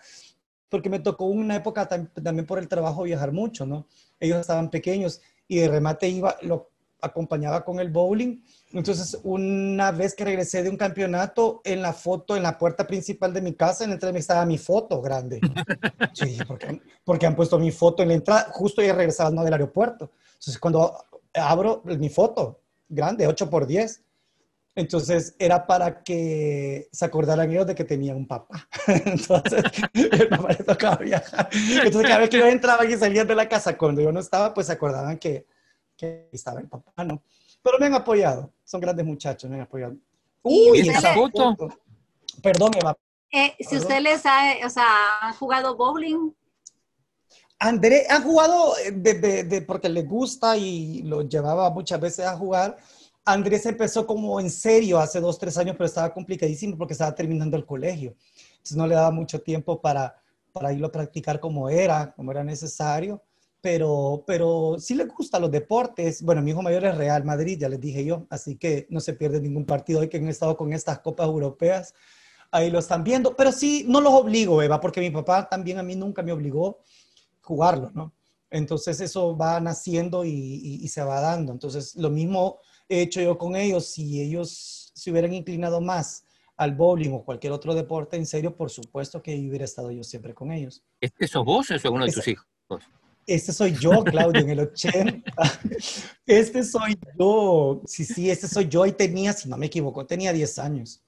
porque 0.70 0.89
me 0.89 0.99
tocó 0.99 1.26
una 1.26 1.55
época 1.55 1.88
también 1.88 2.45
por 2.45 2.60
el 2.60 2.68
trabajo 2.68 3.03
viajar 3.03 3.32
mucho, 3.32 3.66
¿no? 3.66 3.88
Ellos 4.20 4.39
estaban 4.39 4.70
pequeños 4.70 5.22
y 5.47 5.57
de 5.57 5.68
remate 5.68 6.07
iba, 6.07 6.36
lo 6.41 6.70
acompañaba 7.01 7.64
con 7.64 7.80
el 7.80 7.89
bowling. 7.89 8.43
Entonces, 8.72 9.18
una 9.24 9.91
vez 9.91 10.14
que 10.14 10.26
regresé 10.26 10.64
de 10.64 10.70
un 10.70 10.78
campeonato, 10.78 11.62
en 11.64 11.82
la 11.82 11.93
foto, 11.93 12.36
en 12.36 12.43
la 12.43 12.57
puerta 12.57 12.86
principal 12.86 13.34
de 13.34 13.41
mi 13.41 13.53
casa, 13.53 13.84
en 13.84 13.91
la 13.91 13.93
entrada 13.95 14.18
estaba 14.18 14.45
mi 14.45 14.57
foto 14.57 15.01
grande. 15.01 15.39
Sí, 16.14 16.38
porque, 16.47 16.82
porque 17.05 17.26
han 17.26 17.36
puesto 17.36 17.57
mi 17.60 17.72
foto 17.72 18.03
en 18.03 18.10
la 18.10 18.16
entrada, 18.16 18.49
justo 18.51 18.82
ya 18.82 18.93
regresaba 18.93 19.30
¿no? 19.30 19.43
del 19.43 19.53
aeropuerto. 19.53 20.12
Entonces, 20.34 20.60
cuando 20.60 20.93
abro 21.34 21.82
mi 21.86 22.10
foto 22.10 22.62
grande, 22.89 23.28
8 23.28 23.49
por 23.49 23.66
10, 23.66 24.03
entonces 24.80 25.36
era 25.38 25.68
para 25.68 26.04
que 26.04 26.88
se 26.92 27.06
acordaran 27.06 27.52
ellos 27.52 27.68
de 27.68 27.76
que 27.76 27.84
tenía 27.84 28.16
un 28.16 28.28
papá. 28.28 28.68
Entonces, 28.88 29.64
el 29.94 30.30
papá 30.30 30.50
le 30.50 30.64
tocaba 30.64 30.96
viajar. 30.98 31.50
Entonces, 31.52 32.04
cada 32.04 32.20
vez 32.20 32.30
que 32.30 32.40
yo 32.40 32.46
entraba 32.46 32.86
y 32.86 32.98
salía 32.98 33.26
de 33.26 33.36
la 33.36 33.50
casa, 33.50 33.78
cuando 33.78 34.02
yo 34.02 34.12
no 34.12 34.20
estaba, 34.20 34.54
pues 34.54 34.68
se 34.68 34.74
acordaban 34.74 35.18
que, 35.18 35.46
que 35.98 36.30
estaba 36.32 36.62
el 36.62 36.68
papá, 36.68 37.04
¿no? 37.04 37.22
Pero 37.62 37.78
me 37.78 37.88
han 37.88 37.94
apoyado, 37.96 38.54
son 38.64 38.80
grandes 38.80 39.06
muchachos, 39.06 39.50
me 39.50 39.58
han 39.58 39.64
apoyado. 39.64 39.98
Uy, 40.44 40.80
esa 40.80 41.14
foto. 41.14 41.56
Perdón, 42.42 42.72
Eva. 42.80 42.96
Eh, 43.32 43.56
si 43.60 43.76
usted 43.76 44.00
les 44.00 44.26
ha, 44.26 44.66
o 44.66 44.70
sea, 44.70 44.88
han 45.22 45.34
jugado 45.34 45.76
bowling. 45.76 46.34
André 47.60 48.08
ha 48.10 48.22
jugado 48.22 48.78
eh, 48.78 48.92
de, 48.92 49.44
de, 49.44 49.62
porque 49.62 49.90
le 49.90 50.04
gusta 50.04 50.56
y 50.56 51.02
lo 51.04 51.24
llevaba 51.24 51.70
muchas 51.70 52.00
veces 52.00 52.26
a 52.26 52.38
jugar. 52.38 52.78
Andrés 53.26 53.66
empezó 53.66 54.08
como 54.08 54.40
en 54.40 54.50
serio 54.50 55.00
hace 55.00 55.20
dos, 55.20 55.38
tres 55.38 55.58
años, 55.58 55.76
pero 55.78 55.86
estaba 55.86 56.14
complicadísimo 56.14 56.78
porque 56.78 56.94
estaba 56.94 57.14
terminando 57.14 57.58
el 57.58 57.66
colegio. 57.66 58.16
Entonces 58.52 58.78
no 58.78 58.88
le 58.88 58.96
daba 58.96 59.12
mucho 59.12 59.42
tiempo 59.42 59.82
para, 59.82 60.16
para 60.52 60.74
irlo 60.74 60.88
a 60.88 60.92
practicar 60.92 61.40
como 61.40 61.70
era, 61.70 62.14
como 62.16 62.32
era 62.32 62.44
necesario 62.44 63.24
pero, 63.62 64.24
pero 64.26 64.78
sí 64.80 64.96
le 64.96 65.06
gustan 65.06 65.42
los 65.42 65.52
deportes. 65.52 66.22
Bueno, 66.22 66.42
mi 66.42 66.52
hijo 66.52 66.62
mayor 66.62 66.86
es 66.86 66.98
Real 66.98 67.24
Madrid, 67.24 67.58
ya 67.60 67.70
les 67.70 67.80
dije 67.80 68.06
yo, 68.06 68.26
así 68.30 68.56
que 68.56 68.88
no 68.90 69.00
se 69.00 69.14
pierde 69.14 69.42
ningún 69.42 69.66
partido 69.66 70.00
hoy 70.00 70.10
que 70.10 70.18
han 70.18 70.28
estado 70.28 70.56
con 70.56 70.72
estas 70.74 71.00
copas 71.00 71.28
europeas. 71.28 71.94
Ahí 72.52 72.72
lo 72.72 72.80
están 72.80 73.04
viendo, 73.04 73.36
pero 73.36 73.52
sí, 73.52 73.86
no 73.88 74.02
los 74.02 74.14
obligo, 74.14 74.62
Eva, 74.62 74.80
porque 74.80 75.02
mi 75.02 75.12
papá 75.12 75.48
también 75.48 75.78
a 75.78 75.84
mí 75.84 75.96
nunca 75.96 76.24
me 76.24 76.32
obligó 76.32 76.80
a 77.42 77.46
jugarlo, 77.46 77.92
¿no? 77.94 78.14
Entonces 78.50 79.00
eso 79.02 79.38
va 79.38 79.60
naciendo 79.60 80.26
y, 80.26 80.88
se 80.88 81.04
va 81.04 81.22
dando. 81.22 81.52
Entonces 81.52 81.96
lo 81.96 82.10
mismo 82.10 82.60
hecho 82.90 83.22
yo 83.22 83.38
con 83.38 83.56
ellos. 83.56 83.86
Si 83.86 84.22
ellos 84.22 84.92
se 84.94 85.12
hubieran 85.12 85.34
inclinado 85.34 85.80
más 85.80 86.26
al 86.58 86.76
bowling 86.76 87.12
o 87.12 87.24
cualquier 87.24 87.54
otro 87.54 87.74
deporte, 87.74 88.18
en 88.18 88.26
serio, 88.26 88.56
por 88.56 88.70
supuesto 88.70 89.22
que 89.22 89.34
hubiera 89.48 89.64
estado 89.64 89.92
yo 89.92 90.04
siempre 90.04 90.34
con 90.34 90.52
ellos. 90.52 90.84
¿Este 91.00 91.28
sos 91.28 91.46
vos 91.46 91.72
o 91.72 91.76
es 91.76 91.86
uno 91.86 92.06
de 92.06 92.12
tus 92.12 92.28
hijos? 92.28 92.46
Este 93.26 93.54
soy 93.54 93.74
yo, 93.74 94.04
Claudio, 94.04 94.42
en 94.42 94.50
el 94.50 94.60
80. 94.62 95.32
Este 96.26 96.64
soy 96.64 96.98
yo. 97.18 97.82
Sí, 97.86 98.04
sí, 98.04 98.30
este 98.30 98.48
soy 98.48 98.68
yo. 98.68 98.86
Y 98.86 98.92
tenía, 98.92 99.34
si 99.34 99.48
no 99.48 99.56
me 99.56 99.68
equivoco, 99.68 100.06
tenía 100.06 100.34
10 100.34 100.60
años. 100.60 101.04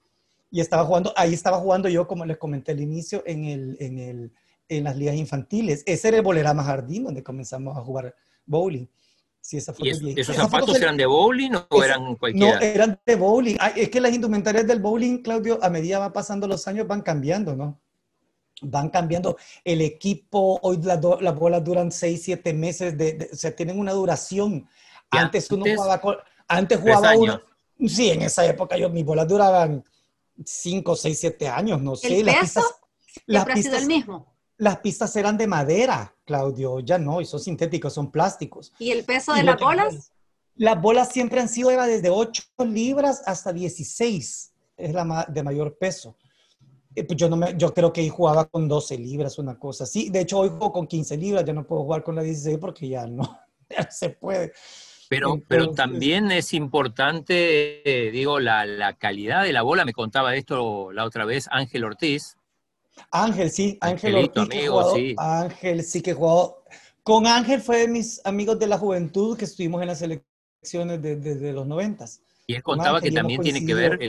Y 0.51 0.61
estaba 0.61 0.85
jugando, 0.85 1.13
ahí 1.15 1.33
estaba 1.33 1.57
jugando 1.57 1.89
yo, 1.89 2.07
como 2.07 2.25
les 2.25 2.37
comenté 2.37 2.73
al 2.73 2.81
inicio, 2.81 3.23
en, 3.25 3.45
el, 3.45 3.77
en, 3.79 3.97
el, 3.97 4.33
en 4.69 4.83
las 4.83 4.95
ligas 4.95 5.15
infantiles. 5.15 5.83
Ese 5.85 6.09
era 6.09 6.17
el 6.17 6.23
Bolerama 6.23 6.63
Jardín, 6.63 7.05
donde 7.05 7.23
comenzamos 7.23 7.75
a 7.75 7.81
jugar 7.81 8.15
bowling. 8.45 8.85
Sí, 9.41 9.57
esa 9.57 9.73
foto 9.73 9.85
¿Y 9.85 10.19
¿Esos 10.19 10.35
zapatos 10.35 10.79
eran 10.79 10.95
de 10.95 11.05
bowling 11.05 11.51
o 11.69 11.83
eran 11.83 12.15
cualquiera? 12.15 12.59
No, 12.59 12.61
eran 12.61 12.99
de 13.03 13.15
bowling. 13.15 13.57
es 13.75 13.89
que 13.89 13.99
las 13.99 14.13
indumentarias 14.13 14.67
del 14.67 14.79
bowling, 14.79 15.23
Claudio, 15.23 15.59
a 15.61 15.69
medida 15.69 15.99
va 15.99 16.13
pasando 16.13 16.47
los 16.47 16.67
años, 16.67 16.87
van 16.87 17.01
cambiando, 17.01 17.55
¿no? 17.55 17.81
van 18.61 18.89
cambiando 18.89 19.37
el 19.63 19.81
equipo, 19.81 20.59
hoy 20.61 20.79
las, 20.83 20.99
bolas 21.01 21.63
duran 21.63 21.91
6, 21.91 22.21
7 22.23 22.53
meses, 22.53 22.97
de, 22.97 23.29
o 23.31 23.35
sea, 23.35 23.55
tienen 23.55 23.79
una 23.79 23.91
duración. 23.91 24.67
Antes 25.09 25.49
uno 25.51 25.65
jugaba, 25.65 26.23
antes 26.47 26.79
jugaba 26.79 27.15
uno, 27.17 27.41
sí, 27.87 28.11
en 28.11 28.21
esa 28.21 28.45
época 28.45 28.77
yo, 28.77 28.89
mis 28.89 29.03
bolas 29.03 29.27
duraban 29.27 29.83
5, 30.43 30.95
6, 30.95 31.19
7 31.19 31.47
años, 31.47 31.81
no 31.81 31.95
sé. 31.95 32.19
¿El 32.19 32.27
las 32.27 32.35
peso 32.35 32.61
pistas, 32.61 32.81
las 33.25 33.45
pistas, 33.45 33.81
el 33.81 33.87
mismo? 33.87 34.30
Las 34.61 34.77
pistas 34.77 35.15
eran 35.15 35.39
de 35.39 35.47
madera, 35.47 36.13
Claudio, 36.23 36.81
ya 36.81 36.99
no, 36.99 37.19
y 37.19 37.25
son 37.25 37.39
sintéticos, 37.39 37.93
son 37.93 38.11
plásticos. 38.11 38.71
¿Y 38.77 38.91
el 38.91 39.03
peso 39.03 39.33
de 39.33 39.41
las 39.41 39.59
bolas? 39.59 40.11
Las 40.53 40.79
bolas 40.79 41.09
siempre 41.11 41.41
han 41.41 41.49
sido 41.49 41.71
desde 41.71 42.11
8 42.11 42.43
libras 42.65 43.23
hasta 43.25 43.51
16, 43.51 44.53
es 44.77 44.93
la 44.93 45.25
de 45.27 45.41
mayor 45.41 45.79
peso. 45.79 46.15
Eh, 46.93 47.03
pues 47.03 47.17
yo, 47.17 47.27
no 47.27 47.37
me, 47.37 47.57
yo 47.57 47.73
creo 47.73 47.91
que 47.91 48.01
ahí 48.01 48.09
jugaba 48.09 48.45
con 48.45 48.67
12 48.67 48.99
libras, 48.99 49.39
una 49.39 49.57
cosa 49.57 49.85
así. 49.85 50.11
De 50.11 50.19
hecho, 50.19 50.37
hoy 50.37 50.49
juego 50.49 50.71
con 50.71 50.85
15 50.85 51.17
libras, 51.17 51.43
ya 51.43 51.53
no 51.53 51.65
puedo 51.65 51.81
jugar 51.81 52.03
con 52.03 52.13
la 52.13 52.21
16 52.21 52.59
porque 52.59 52.87
ya 52.87 53.07
no, 53.07 53.39
se 53.89 54.11
puede. 54.11 54.53
Pero, 55.09 55.41
pero 55.47 55.71
también 55.71 56.31
es 56.31 56.53
importante, 56.53 57.81
eh, 57.83 58.11
digo, 58.11 58.39
la, 58.39 58.67
la, 58.67 58.93
calidad 58.93 59.41
de 59.41 59.53
la 59.53 59.63
bola. 59.63 59.85
Me 59.85 59.93
contaba 59.93 60.35
esto 60.35 60.91
la 60.91 61.03
otra 61.03 61.25
vez 61.25 61.47
Ángel 61.49 61.83
Ortiz. 61.83 62.37
Ángel, 63.11 63.49
sí, 63.49 63.77
Ángel 63.81 64.15
Ortiz. 64.15 64.43
Amigo, 64.43 64.95
sí. 64.95 65.15
Ángel, 65.17 65.83
sí 65.83 66.01
que 66.01 66.13
jugó. 66.13 66.63
Con 67.03 67.25
Ángel 67.25 67.61
fue 67.61 67.79
de 67.79 67.87
mis 67.87 68.21
amigos 68.25 68.59
de 68.59 68.67
la 68.67 68.77
juventud 68.77 69.37
que 69.37 69.45
estuvimos 69.45 69.81
en 69.81 69.87
las 69.87 70.01
elecciones 70.01 71.01
desde 71.01 71.35
de, 71.35 71.53
los 71.53 71.65
noventas. 71.65 72.21
Y 72.47 72.55
él 72.55 72.63
contaba 72.63 73.01
que 73.01 73.11
también 73.11 73.41
tiene 73.41 73.65
que 73.65 73.73
ver 73.73 73.99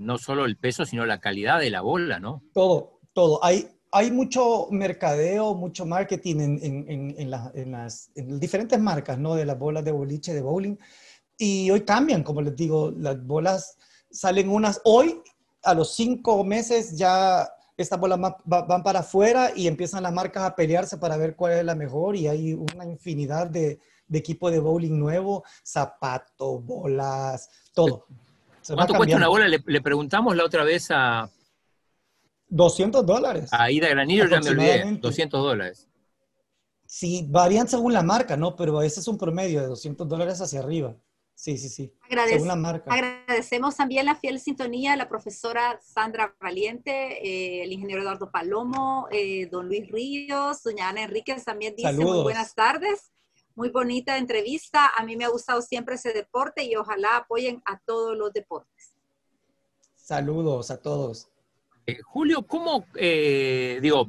no 0.00 0.18
solo 0.18 0.44
el 0.44 0.56
peso, 0.56 0.84
sino 0.84 1.06
la 1.06 1.20
calidad 1.20 1.60
de 1.60 1.70
la 1.70 1.80
bola, 1.80 2.18
¿no? 2.18 2.42
Todo, 2.52 3.00
todo. 3.12 3.44
Hay, 3.44 3.68
hay 3.92 4.10
mucho 4.10 4.68
mercadeo, 4.70 5.54
mucho 5.54 5.86
marketing 5.86 6.58
en, 6.60 7.30
las 7.30 8.10
diferentes 8.14 8.80
marcas, 8.80 9.18
¿no? 9.18 9.34
De 9.34 9.44
las 9.44 9.58
bolas 9.58 9.84
de 9.84 9.92
boliche, 9.92 10.34
de 10.34 10.42
bowling. 10.42 10.76
Y 11.36 11.70
hoy 11.70 11.82
cambian, 11.82 12.22
como 12.22 12.42
les 12.42 12.56
digo, 12.56 12.92
las 12.96 13.24
bolas 13.24 13.76
salen 14.10 14.48
unas 14.48 14.80
hoy, 14.84 15.20
a 15.62 15.74
los 15.74 15.94
cinco 15.94 16.42
meses 16.44 16.96
ya 16.96 17.48
estas 17.76 17.98
bolas 17.98 18.20
van 18.44 18.82
para 18.82 19.00
afuera 19.00 19.50
y 19.54 19.66
empiezan 19.66 20.02
las 20.02 20.12
marcas 20.12 20.44
a 20.44 20.54
pelearse 20.54 20.98
para 20.98 21.16
ver 21.16 21.34
cuál 21.34 21.54
es 21.54 21.64
la 21.64 21.74
mejor 21.74 22.16
y 22.16 22.28
hay 22.28 22.54
una 22.54 22.84
infinidad 22.84 23.48
de, 23.48 23.80
de 24.06 24.18
equipo 24.18 24.50
de 24.50 24.60
bowling 24.60 24.98
nuevo, 24.98 25.44
zapatos, 25.62 26.64
bolas, 26.64 27.48
todo. 27.72 28.06
¿Cuánto 28.72 28.94
cuesta 28.94 29.16
una 29.16 29.28
bola? 29.28 29.46
Le, 29.48 29.80
preguntamos 29.80 30.36
la 30.36 30.44
otra 30.44 30.64
vez 30.64 30.88
a... 30.90 31.28
200 32.48 33.04
dólares. 33.04 33.50
A 33.52 33.70
Ida 33.70 33.88
Granillo 33.88 34.28
ya 34.28 34.40
me 34.40 34.50
olvidé, 34.50 34.98
200 35.00 35.42
dólares. 35.42 35.88
Sí, 36.86 37.26
varían 37.28 37.66
según 37.66 37.92
la 37.92 38.02
marca, 38.02 38.36
¿no? 38.36 38.54
Pero 38.54 38.80
ese 38.82 39.00
es 39.00 39.08
un 39.08 39.18
promedio 39.18 39.60
de 39.60 39.66
200 39.66 40.08
dólares 40.08 40.40
hacia 40.40 40.60
arriba. 40.60 40.94
Sí, 41.34 41.58
sí, 41.58 41.68
sí. 41.68 41.92
según 42.28 42.48
la 42.48 42.56
marca. 42.56 42.92
Agradecemos 42.92 43.76
también 43.76 44.06
la 44.06 44.14
fiel 44.14 44.40
sintonía 44.40 44.92
a 44.92 44.96
la 44.96 45.08
profesora 45.08 45.80
Sandra 45.82 46.34
Valiente, 46.40 47.26
eh, 47.26 47.64
el 47.64 47.72
ingeniero 47.72 48.02
Eduardo 48.02 48.30
Palomo, 48.30 49.08
eh, 49.10 49.46
don 49.50 49.66
Luis 49.66 49.88
Ríos, 49.90 50.62
doña 50.62 50.88
Ana 50.88 51.02
Enríquez 51.02 51.44
también 51.44 51.74
dice 51.76 51.92
muy 51.92 52.22
buenas 52.22 52.54
tardes. 52.54 53.10
Muy 53.56 53.70
bonita 53.70 54.18
entrevista. 54.18 54.90
A 54.96 55.04
mí 55.04 55.16
me 55.16 55.24
ha 55.24 55.28
gustado 55.28 55.62
siempre 55.62 55.94
ese 55.94 56.12
deporte 56.12 56.64
y 56.64 56.74
ojalá 56.74 57.18
apoyen 57.18 57.62
a 57.66 57.78
todos 57.86 58.16
los 58.16 58.32
deportes. 58.32 58.94
Saludos 59.94 60.70
a 60.70 60.82
todos. 60.82 61.28
Eh, 61.86 62.00
Julio, 62.02 62.46
¿cómo, 62.46 62.84
eh, 62.94 63.78
digo, 63.80 64.08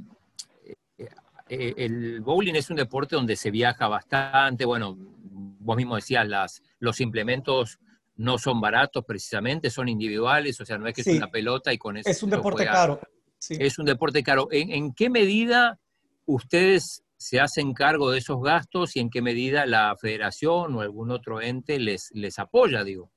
eh, 1.47 1.73
el 1.77 2.21
bowling 2.21 2.55
es 2.55 2.69
un 2.69 2.77
deporte 2.77 3.15
donde 3.15 3.35
se 3.35 3.51
viaja 3.51 3.87
bastante, 3.87 4.65
bueno, 4.65 4.97
vos 5.65 5.75
mismo 5.75 5.95
decías, 5.95 6.27
las, 6.27 6.61
los 6.79 7.01
implementos 7.01 7.79
no 8.15 8.37
son 8.37 8.61
baratos 8.61 9.03
precisamente, 9.05 9.69
son 9.69 9.89
individuales, 9.89 10.61
o 10.61 10.65
sea, 10.65 10.77
no 10.77 10.87
es 10.87 10.93
que 10.93 11.01
es 11.01 11.07
una 11.07 11.29
pelota 11.29 11.73
y 11.73 11.77
con 11.77 11.97
eso... 11.97 12.09
Es 12.09 12.23
un 12.23 12.29
deporte 12.29 12.65
caro. 12.65 13.01
Es 13.49 13.77
un 13.77 13.85
deporte 13.85 14.23
caro. 14.23 14.47
¿En, 14.51 14.93
qué 14.93 15.09
medida 15.09 15.79
ustedes 16.25 17.03
se 17.17 17.39
hacen 17.39 17.73
cargo 17.73 18.11
de 18.11 18.19
esos 18.19 18.41
gastos 18.41 18.95
y 18.95 18.99
en 18.99 19.09
qué 19.09 19.21
medida 19.21 19.65
la 19.65 19.95
federación 19.99 20.75
o 20.75 20.81
algún 20.81 21.11
otro 21.11 21.41
ente 21.41 21.79
les, 21.79 22.11
les 22.13 22.39
apoya, 22.39 22.83
digo. 22.83 23.11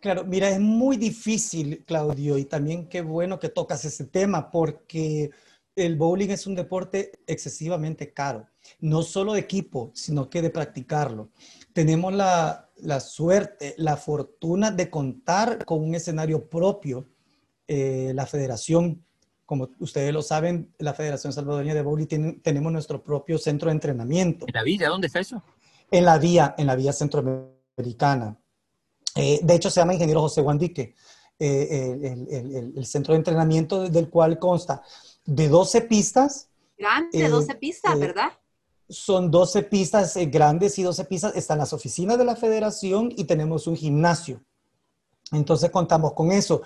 Claro, 0.00 0.24
mira, 0.24 0.50
es 0.50 0.60
muy 0.60 0.98
difícil, 0.98 1.82
Claudio, 1.86 2.36
y 2.36 2.44
también 2.44 2.88
qué 2.88 3.00
bueno 3.00 3.38
que 3.38 3.48
tocas 3.48 3.84
ese 3.86 4.04
tema, 4.04 4.50
porque 4.50 5.30
el 5.76 5.96
bowling 5.96 6.28
es 6.28 6.46
un 6.46 6.54
deporte 6.54 7.12
excesivamente 7.26 8.12
caro, 8.12 8.46
no 8.80 9.02
solo 9.02 9.32
de 9.32 9.40
equipo, 9.40 9.90
sino 9.94 10.30
que 10.30 10.42
de 10.42 10.50
practicarlo. 10.50 11.30
Tenemos 11.72 12.12
la, 12.12 12.70
la 12.76 13.00
suerte, 13.00 13.74
la 13.78 13.96
fortuna 13.96 14.70
de 14.70 14.90
contar 14.90 15.64
con 15.64 15.82
un 15.82 15.94
escenario 15.94 16.48
propio. 16.48 17.06
Eh, 17.66 18.12
la 18.14 18.26
federación, 18.26 19.04
como 19.46 19.70
ustedes 19.80 20.12
lo 20.12 20.22
saben, 20.22 20.72
la 20.78 20.94
Federación 20.94 21.32
Salvadoreña 21.32 21.74
de 21.74 21.82
Bowling, 21.82 22.06
tiene, 22.06 22.32
tenemos 22.34 22.72
nuestro 22.72 23.02
propio 23.02 23.38
centro 23.38 23.68
de 23.68 23.72
entrenamiento. 23.72 24.46
¿En 24.46 24.54
la 24.54 24.62
villa? 24.62 24.88
¿Dónde 24.88 25.08
está 25.08 25.20
eso? 25.20 25.42
En 25.90 26.04
la 26.04 26.18
vía, 26.18 26.54
en 26.56 26.66
la 26.66 26.76
vía 26.76 26.92
centroamericana. 26.92 28.38
Eh, 29.16 29.40
de 29.42 29.54
hecho, 29.54 29.70
se 29.70 29.80
llama 29.80 29.94
Ingeniero 29.94 30.20
José 30.20 30.40
Guandique, 30.40 30.94
eh, 31.38 31.98
el, 32.02 32.28
el, 32.30 32.72
el, 32.76 32.86
centro 32.86 33.12
de 33.12 33.18
entrenamiento 33.18 33.88
del 33.88 34.08
cual 34.08 34.38
consta 34.38 34.82
de 35.24 35.48
12 35.48 35.82
pistas. 35.82 36.48
Grande, 36.76 37.28
12 37.28 37.54
pistas, 37.54 37.98
¿verdad? 37.98 38.32
son 38.88 39.30
12 39.30 39.62
pistas 39.64 40.16
eh, 40.16 40.26
grandes 40.26 40.78
y 40.78 40.82
12 40.82 41.04
pistas. 41.04 41.36
Están 41.36 41.58
las 41.58 41.72
oficinas 41.72 42.18
de 42.18 42.24
la 42.24 42.36
federación 42.36 43.12
y 43.16 43.24
tenemos 43.24 43.66
un 43.66 43.76
gimnasio. 43.76 44.42
Entonces 45.32 45.70
contamos 45.70 46.12
con 46.12 46.32
eso. 46.32 46.62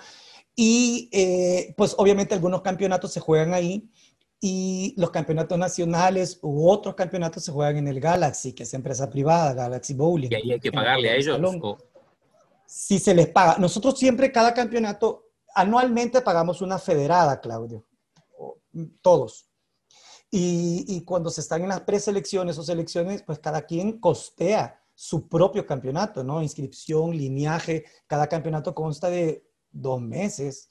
Y 0.55 1.09
eh, 1.11 1.73
pues 1.77 1.95
obviamente 1.97 2.33
algunos 2.33 2.61
campeonatos 2.61 3.13
se 3.13 3.19
juegan 3.19 3.53
ahí 3.53 3.89
y 4.41 4.93
los 4.97 5.11
campeonatos 5.11 5.57
nacionales 5.57 6.39
u 6.41 6.69
otros 6.69 6.95
campeonatos 6.95 7.43
se 7.43 7.51
juegan 7.51 7.77
en 7.77 7.87
el 7.87 7.99
Galaxy, 7.99 8.53
que 8.53 8.63
es 8.63 8.73
empresa 8.73 9.09
privada, 9.09 9.53
Galaxy 9.53 9.93
Bowling. 9.93 10.29
¿Y 10.31 10.35
ahí 10.35 10.51
hay 10.53 10.59
que 10.59 10.71
pagarle 10.71 11.09
a 11.09 11.15
ellos? 11.15 11.39
Sí 12.65 12.99
se 12.99 13.15
les 13.15 13.27
paga. 13.27 13.57
Nosotros 13.57 13.97
siempre, 13.97 14.31
cada 14.31 14.53
campeonato, 14.53 15.29
anualmente 15.55 16.21
pagamos 16.21 16.61
una 16.61 16.77
federada, 16.77 17.39
Claudio. 17.39 17.83
Todos. 19.01 19.49
Y, 20.31 21.03
cuando 21.05 21.31
se 21.31 21.41
están 21.41 21.63
en 21.63 21.69
las 21.69 21.81
preselecciones 21.81 22.57
o 22.57 22.63
selecciones, 22.63 23.23
pues 23.23 23.39
cada 23.39 23.63
quien 23.63 23.99
costea 23.99 24.79
su 24.93 25.27
propio 25.27 25.65
campeonato, 25.65 26.23
¿no? 26.23 26.43
Inscripción, 26.43 27.11
lineaje, 27.11 27.85
cada 28.05 28.27
campeonato 28.27 28.75
consta 28.75 29.09
de 29.09 29.43
dos 29.71 30.01
meses, 30.01 30.69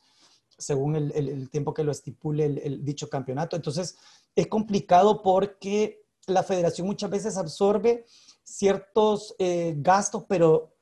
según 0.56 0.94
el, 0.94 1.50
tiempo 1.50 1.74
que 1.74 1.82
lo 1.82 1.90
estipule 1.90 2.44
el, 2.44 2.84
dicho 2.84 3.08
campeonato. 3.08 3.56
Entonces, 3.56 3.96
es 4.36 4.46
complicado 4.46 5.22
porque 5.22 6.04
la 6.26 6.44
federación 6.44 6.86
muchas 6.86 7.10
veces 7.10 7.36
absorbe 7.36 8.04
ciertos 8.44 9.34
eh, 9.38 9.74
gastos, 9.78 10.24
pero 10.28 10.76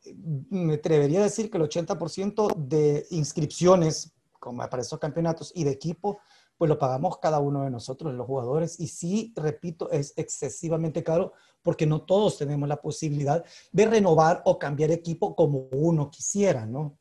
me 0.51 0.75
atrevería 0.75 1.21
a 1.21 1.25
decir 1.25 1.51
que 1.51 1.57
el 1.57 1.65
80% 1.65 2.55
de 2.57 3.07
inscripciones, 3.11 4.13
como 4.39 4.69
para 4.69 4.83
esos 4.83 4.99
campeonatos, 4.99 5.53
y 5.55 5.65
de 5.65 5.71
equipo, 5.71 6.19
pues 6.57 6.69
lo 6.69 6.79
pagamos 6.79 7.19
cada 7.19 7.39
uno 7.39 7.65
de 7.65 7.71
nosotros, 7.71 8.15
los 8.15 8.27
jugadores. 8.27 8.81
Y 8.81 8.89
sí, 8.89 9.33
repito, 9.37 9.91
es 9.91 10.15
excesivamente 10.17 11.03
caro 11.03 11.33
porque 11.63 11.87
no 11.87 12.03
todos 12.03 12.39
tenemos 12.39 12.69
la 12.69 12.81
posibilidad 12.81 13.45
de 13.73 13.87
renovar 13.87 14.43
o 14.45 14.59
cambiar 14.59 14.91
equipo 14.91 15.35
como 15.35 15.69
uno 15.73 16.11
quisiera, 16.11 16.65
¿no? 16.65 16.99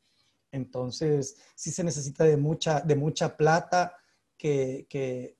Entonces, 0.50 1.36
sí 1.54 1.70
se 1.70 1.84
necesita 1.84 2.24
de 2.24 2.36
mucha, 2.36 2.80
de 2.80 2.96
mucha 2.96 3.36
plata 3.36 3.94
que, 4.36 4.86
que 4.88 5.36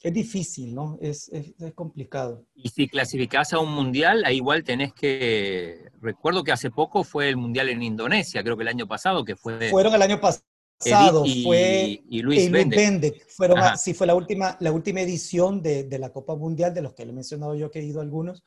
es 0.00 0.12
difícil, 0.12 0.74
¿no? 0.74 0.98
Es, 1.00 1.28
es, 1.30 1.54
es, 1.58 1.72
complicado. 1.74 2.44
Y 2.54 2.68
si 2.68 2.88
clasificás 2.88 3.52
a 3.52 3.58
un 3.58 3.72
mundial, 3.72 4.24
ahí 4.24 4.36
igual 4.36 4.62
tenés 4.62 4.92
que... 4.92 5.90
Recuerdo 6.00 6.44
que 6.44 6.52
hace 6.52 6.70
poco 6.70 7.02
fue 7.02 7.28
el 7.28 7.36
mundial 7.36 7.68
en 7.68 7.82
Indonesia, 7.82 8.42
creo 8.42 8.56
que 8.56 8.62
el 8.62 8.68
año 8.68 8.86
pasado, 8.86 9.24
que 9.24 9.36
fue... 9.36 9.70
Fueron 9.70 9.94
el 9.94 10.02
año 10.02 10.20
pasado 10.20 10.44
pasado 10.78 11.24
fue 11.44 12.02
y 12.08 12.22
Luis 12.22 12.50
Bendek. 12.50 13.28
Fueron, 13.28 13.58
sí, 13.78 13.94
fue 13.94 14.06
la 14.06 14.14
última, 14.14 14.56
la 14.60 14.72
última 14.72 15.00
edición 15.00 15.62
de, 15.62 15.84
de, 15.84 15.98
la 15.98 16.12
Copa 16.12 16.36
Mundial, 16.36 16.74
de 16.74 16.82
los 16.82 16.94
que 16.94 17.04
le 17.04 17.12
he 17.12 17.14
mencionado 17.14 17.54
yo 17.54 17.70
que 17.70 17.80
he 17.80 17.84
ido 17.84 18.00
algunos, 18.00 18.42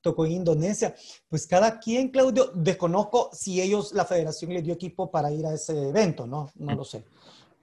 tocó 0.00 0.26
en 0.26 0.32
Indonesia. 0.32 0.94
Pues 1.28 1.46
cada 1.46 1.78
quien, 1.78 2.08
Claudio, 2.08 2.50
desconozco 2.54 3.30
si 3.32 3.60
ellos, 3.60 3.92
la 3.92 4.04
federación 4.04 4.52
le 4.52 4.62
dio 4.62 4.74
equipo 4.74 5.10
para 5.10 5.32
ir 5.32 5.46
a 5.46 5.54
ese 5.54 5.88
evento, 5.88 6.26
¿no? 6.26 6.50
No 6.56 6.74
lo 6.74 6.84
sé. 6.84 7.04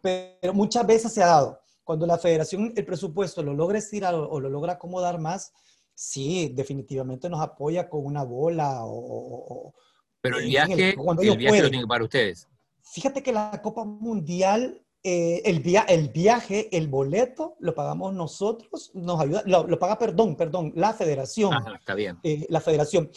Pero 0.01 0.53
muchas 0.53 0.86
veces 0.86 1.13
se 1.13 1.24
ha 1.24 1.28
dado. 1.28 1.59
Cuando 1.84 2.05
la 2.05 2.18
federación 2.18 2.74
el 2.76 2.86
presupuesto 2.86 3.43
lo 3.43 3.53
logra 3.53 3.78
estirar 3.78 4.16
o, 4.16 4.39
lo 4.39 4.49
logra 4.49 4.74
acomodar 4.74 5.20
más, 5.20 5.53
sí, 5.93 6.51
definitivamente 6.53 7.30
nos 7.30 7.41
apoya 7.41 7.88
con 7.89 8.05
una 8.05 8.24
bola 8.24 8.80
o... 8.84 9.74
pero 10.20 10.39
el 10.39 10.47
viaje, 10.47 10.74
el, 10.74 11.30
el 11.30 11.38
viaje 11.38 11.61
lo 11.61 11.70
tiene 11.70 11.88
para 11.88 12.03
ustedes. 12.03 12.47
Fíjate 12.86 13.23
que 13.23 13.33
la 13.33 13.61
Copa 13.63 13.83
Mundial, 13.83 14.86
eh, 15.03 15.41
el, 15.45 15.59
via 15.59 15.81
el 15.81 16.09
viaje, 16.09 16.69
el 16.75 16.88
boleto, 16.88 17.55
lo 17.59 17.73
pagamos 17.73 18.13
nosotros, 18.13 18.91
nos 18.93 19.19
ayuda, 19.19 19.41
lo, 19.45 19.67
lo 19.67 19.79
paga, 19.79 19.97
perdón, 19.97 20.36
perdón, 20.36 20.71
la 20.75 20.93
federación. 20.93 21.53
Ajá, 21.53 21.75
está 21.75 21.95
bien. 21.95 22.19
Eh, 22.23 22.45
la 22.49 22.61
federación. 22.61 23.09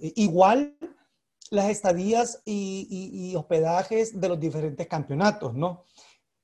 Igual 0.00 0.78
las 1.50 1.68
estadías 1.68 2.42
y, 2.44 2.86
y, 2.90 3.30
y, 3.30 3.36
hospedajes 3.36 4.18
de 4.18 4.28
los 4.28 4.40
diferentes 4.40 4.86
campeonatos, 4.86 5.54
¿no? 5.54 5.84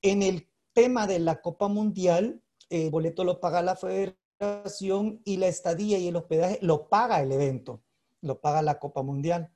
En 0.01 0.21
el 0.21 0.47
tema 0.73 1.07
de 1.07 1.19
la 1.19 1.41
Copa 1.41 1.67
Mundial, 1.67 2.41
el 2.69 2.91
boleto 2.91 3.23
lo 3.23 3.39
paga 3.39 3.61
la 3.61 3.75
federación 3.75 5.21
y 5.25 5.37
la 5.37 5.47
estadía 5.47 5.97
y 5.97 6.07
el 6.09 6.15
hospedaje 6.15 6.59
lo 6.61 6.87
paga 6.87 7.21
el 7.21 7.31
evento, 7.31 7.81
lo 8.21 8.39
paga 8.39 8.61
la 8.61 8.77
Copa 8.77 9.01
Mundial. 9.01 9.51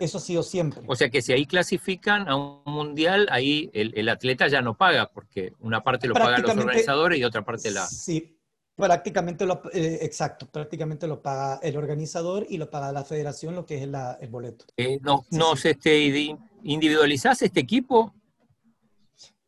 Eso 0.00 0.18
ha 0.18 0.20
sido 0.20 0.42
siempre. 0.42 0.82
O 0.86 0.94
sea 0.94 1.08
que 1.08 1.22
si 1.22 1.32
ahí 1.32 1.46
clasifican 1.46 2.28
a 2.28 2.36
un 2.36 2.62
mundial, 2.66 3.28
ahí 3.30 3.70
el, 3.72 3.92
el 3.96 4.08
atleta 4.10 4.46
ya 4.48 4.60
no 4.60 4.76
paga, 4.76 5.10
porque 5.10 5.54
una 5.60 5.82
parte 5.82 6.06
lo 6.06 6.14
pagan 6.14 6.42
los 6.42 6.50
organizadores 6.50 7.18
y 7.18 7.24
otra 7.24 7.42
parte 7.44 7.70
la... 7.70 7.86
Sí, 7.86 8.36
prácticamente 8.76 9.46
lo, 9.46 9.62
eh, 9.72 10.00
exacto, 10.02 10.46
prácticamente 10.50 11.06
lo 11.06 11.22
paga 11.22 11.60
el 11.62 11.76
organizador 11.76 12.46
y 12.48 12.58
lo 12.58 12.68
paga 12.68 12.92
la 12.92 13.04
federación, 13.04 13.54
lo 13.54 13.64
que 13.64 13.82
es 13.82 13.88
la, 13.88 14.18
el 14.20 14.28
boleto. 14.28 14.66
Eh, 14.76 14.98
no, 15.00 15.24
sí, 15.30 15.36
¿Nos 15.36 15.60
sí. 15.60 15.68
Este, 15.68 16.36
individualizás 16.62 17.40
este 17.40 17.60
equipo? 17.60 18.14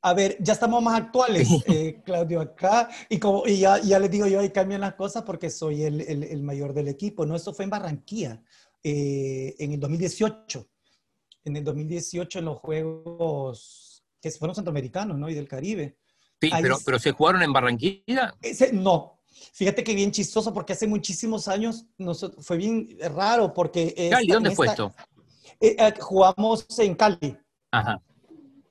A 0.05 0.15
ver, 0.15 0.37
ya 0.41 0.55
estamos 0.55 0.83
más 0.83 0.99
actuales, 0.99 1.49
eh, 1.67 2.01
Claudio, 2.05 2.41
acá, 2.41 2.89
y, 3.09 3.19
como, 3.19 3.47
y 3.47 3.61
ya, 3.61 3.79
ya 3.81 3.99
les 4.01 4.11
digo 4.11 4.27
yo, 4.27 4.41
ahí 4.41 4.51
cambian 4.51 4.81
las 4.81 4.95
cosas 4.95 5.23
porque 5.23 5.49
soy 5.49 5.85
el, 5.85 6.01
el, 6.01 6.25
el 6.25 6.43
mayor 6.43 6.73
del 6.73 6.89
equipo, 6.89 7.25
¿no? 7.25 7.37
Esto 7.37 7.53
fue 7.53 7.65
en 7.65 7.71
Barranquilla 7.71 8.43
eh, 8.83 9.55
en 9.59 9.73
el 9.73 9.81
2018. 9.81 10.69
En 11.45 11.57
el 11.57 11.65
2018 11.65 12.39
en 12.39 12.45
los 12.45 12.59
Juegos 12.59 14.05
que 14.21 14.31
fueron 14.31 14.55
centroamericanos, 14.55 15.19
¿no? 15.19 15.29
Y 15.29 15.35
del 15.35 15.49
Caribe. 15.49 15.99
Sí, 16.41 16.51
pero, 16.61 16.79
pero 16.85 16.99
¿se 16.99 17.11
jugaron 17.11 17.43
en 17.43 17.53
Barranquilla? 17.53 18.35
Ese, 18.41 18.73
no. 18.73 19.21
Fíjate 19.53 19.83
que 19.83 19.95
bien 19.95 20.13
chistoso 20.13 20.53
porque 20.53 20.73
hace 20.73 20.87
muchísimos 20.87 21.49
años 21.49 21.87
fue 22.41 22.57
bien 22.57 22.97
raro 23.15 23.53
porque... 23.53 24.09
Cali, 24.11 24.27
esta, 24.27 24.35
¿dónde 24.35 24.51
fue 24.53 24.69
esto? 24.69 24.95
Eh, 25.61 25.77
eh, 25.79 25.95
jugamos 25.99 26.67
en 26.79 26.95
Cali. 26.95 27.37
Ajá. 27.71 28.01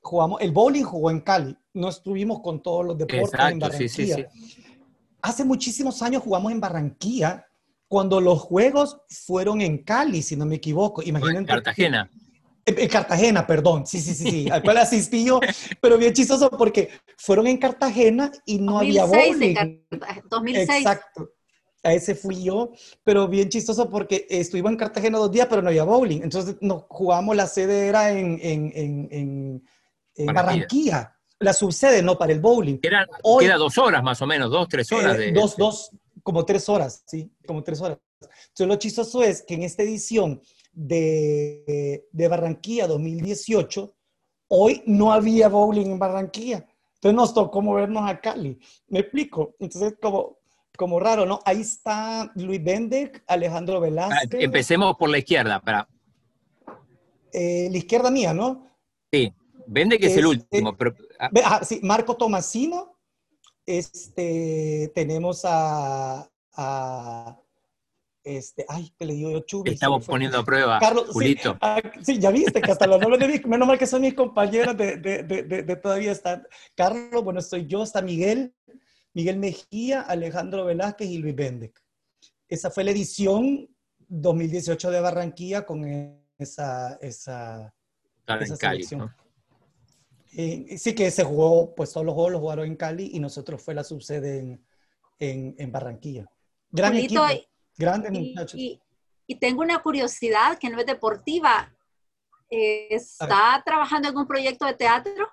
Jugamos, 0.00 0.40
el 0.40 0.52
bowling 0.52 0.84
jugó 0.84 1.10
en 1.10 1.20
Cali. 1.20 1.56
No 1.74 1.88
estuvimos 1.88 2.40
con 2.40 2.62
todos 2.62 2.86
los 2.86 2.98
deportes 2.98 3.28
Exacto, 3.28 3.52
en 3.52 3.58
Barranquilla. 3.58 3.88
Sí, 3.88 4.06
sí, 4.06 4.14
sí. 4.14 4.62
Hace 5.20 5.44
muchísimos 5.44 6.02
años 6.02 6.22
jugamos 6.22 6.52
en 6.52 6.60
Barranquilla 6.60 7.46
cuando 7.92 8.22
los 8.22 8.40
juegos 8.40 9.02
fueron 9.06 9.60
en 9.60 9.84
Cali, 9.84 10.22
si 10.22 10.34
no 10.34 10.46
me 10.46 10.54
equivoco. 10.54 11.02
Imagínate. 11.02 11.40
En 11.40 11.44
Cartagena. 11.44 12.10
En, 12.64 12.80
en, 12.80 12.88
Cartagena, 12.88 13.46
perdón. 13.46 13.86
Sí, 13.86 14.00
sí, 14.00 14.14
sí, 14.14 14.30
sí. 14.30 14.50
Al 14.50 14.62
cual 14.62 14.78
asistí 14.78 15.26
yo, 15.26 15.40
pero 15.82 15.98
bien 15.98 16.14
chistoso 16.14 16.48
porque 16.48 16.88
fueron 17.18 17.46
en 17.48 17.58
Cartagena 17.58 18.32
y 18.46 18.60
no 18.60 18.76
2006, 18.78 19.02
había 19.02 19.26
bowling. 19.26 19.84
2006. 20.24 20.78
Exacto. 20.78 21.32
A 21.82 21.92
ese 21.92 22.14
fui 22.14 22.44
yo, 22.44 22.72
pero 23.04 23.28
bien 23.28 23.50
chistoso 23.50 23.90
porque 23.90 24.26
estuvimos 24.30 24.72
en 24.72 24.78
Cartagena 24.78 25.18
dos 25.18 25.30
días, 25.30 25.48
pero 25.50 25.60
no 25.60 25.68
había 25.68 25.84
bowling. 25.84 26.22
Entonces 26.22 26.56
nos 26.62 26.84
jugamos, 26.88 27.36
la 27.36 27.46
sede 27.46 27.88
era 27.88 28.10
en, 28.10 28.40
en, 28.40 28.72
en, 28.74 29.62
en 30.14 30.26
Barranquilla. 30.28 30.32
Barranquilla. 30.32 31.18
La 31.40 31.52
subsede, 31.52 32.02
no, 32.02 32.16
para 32.16 32.32
el 32.32 32.40
bowling. 32.40 32.78
Era, 32.82 33.06
Hoy, 33.22 33.44
queda 33.44 33.56
dos 33.56 33.76
horas 33.76 34.02
más 34.02 34.22
o 34.22 34.26
menos, 34.26 34.50
dos, 34.50 34.66
tres 34.66 34.90
horas. 34.92 35.16
Eh, 35.16 35.18
de, 35.18 35.32
dos, 35.32 35.58
dos, 35.58 35.90
como 36.22 36.44
tres 36.44 36.68
horas, 36.68 37.02
sí, 37.06 37.30
como 37.46 37.62
tres 37.62 37.80
horas. 37.80 37.98
Entonces, 38.20 38.66
lo 38.66 38.76
chistoso 38.76 39.22
es 39.22 39.42
que 39.42 39.54
en 39.54 39.62
esta 39.62 39.82
edición 39.82 40.40
de, 40.72 42.06
de 42.10 42.28
Barranquilla 42.28 42.86
2018, 42.86 43.94
hoy 44.48 44.82
no 44.86 45.12
había 45.12 45.48
bowling 45.48 45.86
en 45.86 45.98
Barranquilla. 45.98 46.66
Entonces 47.02 47.16
nos 47.16 47.34
tocó 47.34 47.60
movernos 47.62 48.08
a 48.08 48.20
Cali. 48.20 48.60
¿Me 48.86 49.00
explico? 49.00 49.56
Entonces, 49.58 49.94
como, 50.00 50.38
como 50.76 51.00
raro, 51.00 51.26
¿no? 51.26 51.40
Ahí 51.44 51.62
está 51.62 52.30
Luis 52.36 52.62
Bendek, 52.62 53.24
Alejandro 53.26 53.80
Velázquez. 53.80 54.40
Empecemos 54.40 54.94
por 54.96 55.10
la 55.10 55.18
izquierda, 55.18 55.60
para. 55.60 55.88
Eh, 57.32 57.68
la 57.72 57.78
izquierda 57.78 58.08
mía, 58.10 58.32
¿no? 58.32 58.68
Sí, 59.10 59.34
Bendek 59.66 60.02
es, 60.04 60.12
es 60.12 60.18
el 60.18 60.26
último. 60.26 60.70
Eh, 60.70 60.74
pero... 60.78 60.94
ah, 61.44 61.64
sí, 61.64 61.80
Marco 61.82 62.16
Tomasino, 62.16 62.91
este, 63.66 64.90
tenemos 64.94 65.42
a, 65.44 66.28
a, 66.54 67.38
este, 68.24 68.64
ay, 68.68 68.92
que 68.98 69.04
le 69.04 69.14
digo 69.14 69.30
yo, 69.30 69.40
Chubi. 69.40 69.70
Estamos 69.72 70.06
poniendo 70.06 70.38
a 70.38 70.44
prueba, 70.44 70.78
Carlos, 70.78 71.08
Julito. 71.10 71.52
Sí, 71.52 71.58
ah, 71.60 71.82
sí, 72.02 72.18
ya 72.18 72.30
viste 72.30 72.60
que 72.60 72.70
hasta 72.70 72.86
los 72.86 73.00
nombres 73.00 73.20
de 73.20 73.28
mis, 73.28 73.46
menos 73.46 73.66
mal 73.66 73.78
que 73.78 73.86
son 73.86 74.02
mis 74.02 74.14
compañeros 74.14 74.76
de, 74.76 74.96
de, 74.96 75.22
de, 75.22 75.62
de, 75.62 75.76
todavía 75.76 76.12
están. 76.12 76.46
Carlos, 76.74 77.24
bueno, 77.24 77.40
estoy 77.40 77.66
yo, 77.66 77.82
está 77.82 78.02
Miguel, 78.02 78.54
Miguel 79.12 79.38
Mejía, 79.38 80.02
Alejandro 80.02 80.64
Velázquez 80.64 81.08
y 81.08 81.18
Luis 81.18 81.34
Bendec. 81.34 81.82
Esa 82.48 82.70
fue 82.70 82.84
la 82.84 82.90
edición 82.90 83.68
2018 84.08 84.90
de 84.90 85.00
Barranquilla 85.00 85.64
con 85.64 85.84
esa, 86.38 86.98
esa, 87.00 87.74
esa 88.40 88.58
Cali, 88.58 88.86
¿no? 88.96 89.12
Eh, 90.36 90.78
sí 90.78 90.94
que 90.94 91.10
se 91.10 91.24
jugó, 91.24 91.74
pues 91.74 91.92
todos 91.92 92.04
los 92.06 92.14
juegos 92.14 92.32
los 92.32 92.40
jugaron 92.40 92.66
en 92.66 92.76
Cali 92.76 93.10
y 93.12 93.20
nosotros 93.20 93.62
fue 93.62 93.74
la 93.74 93.84
subsede 93.84 94.38
en, 94.38 94.64
en, 95.18 95.54
en 95.58 95.72
Barranquilla. 95.72 96.30
Gran 96.70 96.92
Julito, 96.94 97.26
equipo. 97.28 97.48
Grandes 97.76 98.12
Y, 98.14 98.18
muchachos. 98.30 98.60
y- 98.60 98.80
y 99.26 99.34
tengo 99.36 99.62
una 99.62 99.80
curiosidad 99.80 100.58
que 100.58 100.68
no 100.68 100.78
es 100.80 100.86
deportiva. 100.86 101.72
Eh, 102.50 102.88
¿Está 102.90 103.62
trabajando 103.64 104.08
en 104.08 104.16
un 104.16 104.26
proyecto 104.26 104.66
de 104.66 104.74
teatro? 104.74 105.28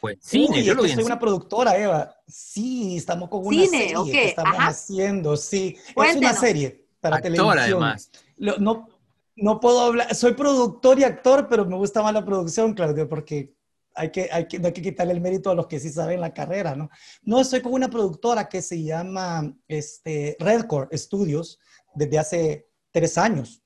Pues 0.00 0.18
cine, 0.20 0.58
Uy, 0.58 0.64
yo 0.64 0.74
lo 0.74 0.82
en 0.84 0.88
soy 0.90 0.98
una 1.04 1.14
cine. 1.14 1.16
productora, 1.16 1.76
Eva. 1.78 2.14
Sí, 2.26 2.96
estamos 2.96 3.28
con 3.30 3.46
una 3.46 3.50
Cine, 3.64 3.88
serie 3.88 4.12
que 4.12 4.24
estamos 4.28 4.58
ajá. 4.58 4.66
haciendo, 4.68 5.36
sí. 5.36 5.76
Es 6.04 6.16
una 6.16 6.34
serie 6.34 6.84
para 7.00 7.16
Actor, 7.16 7.32
televisión. 7.32 7.58
además. 7.58 8.10
Lo- 8.36 8.58
no, 8.58 8.88
no 9.36 9.60
puedo 9.60 9.80
hablar, 9.80 10.14
soy 10.14 10.32
productor 10.32 10.98
y 10.98 11.04
actor, 11.04 11.46
pero 11.48 11.66
me 11.66 11.76
gusta 11.76 12.02
más 12.02 12.14
la 12.14 12.24
producción, 12.24 12.74
Claudio, 12.74 13.08
porque 13.08 13.54
hay 13.94 14.10
que, 14.10 14.28
hay 14.32 14.48
que, 14.48 14.58
no 14.58 14.66
hay 14.66 14.72
que 14.72 14.82
quitarle 14.82 15.12
el 15.12 15.20
mérito 15.20 15.50
a 15.50 15.54
los 15.54 15.66
que 15.66 15.78
sí 15.78 15.90
saben 15.90 16.20
la 16.20 16.32
carrera, 16.32 16.74
¿no? 16.74 16.90
No, 17.22 17.40
estoy 17.40 17.60
con 17.60 17.72
una 17.72 17.88
productora 17.88 18.48
que 18.48 18.62
se 18.62 18.82
llama 18.82 19.54
este, 19.68 20.36
Redcore 20.40 20.96
Studios 20.96 21.58
desde 21.94 22.18
hace 22.18 22.68
tres 22.90 23.18
años. 23.18 23.62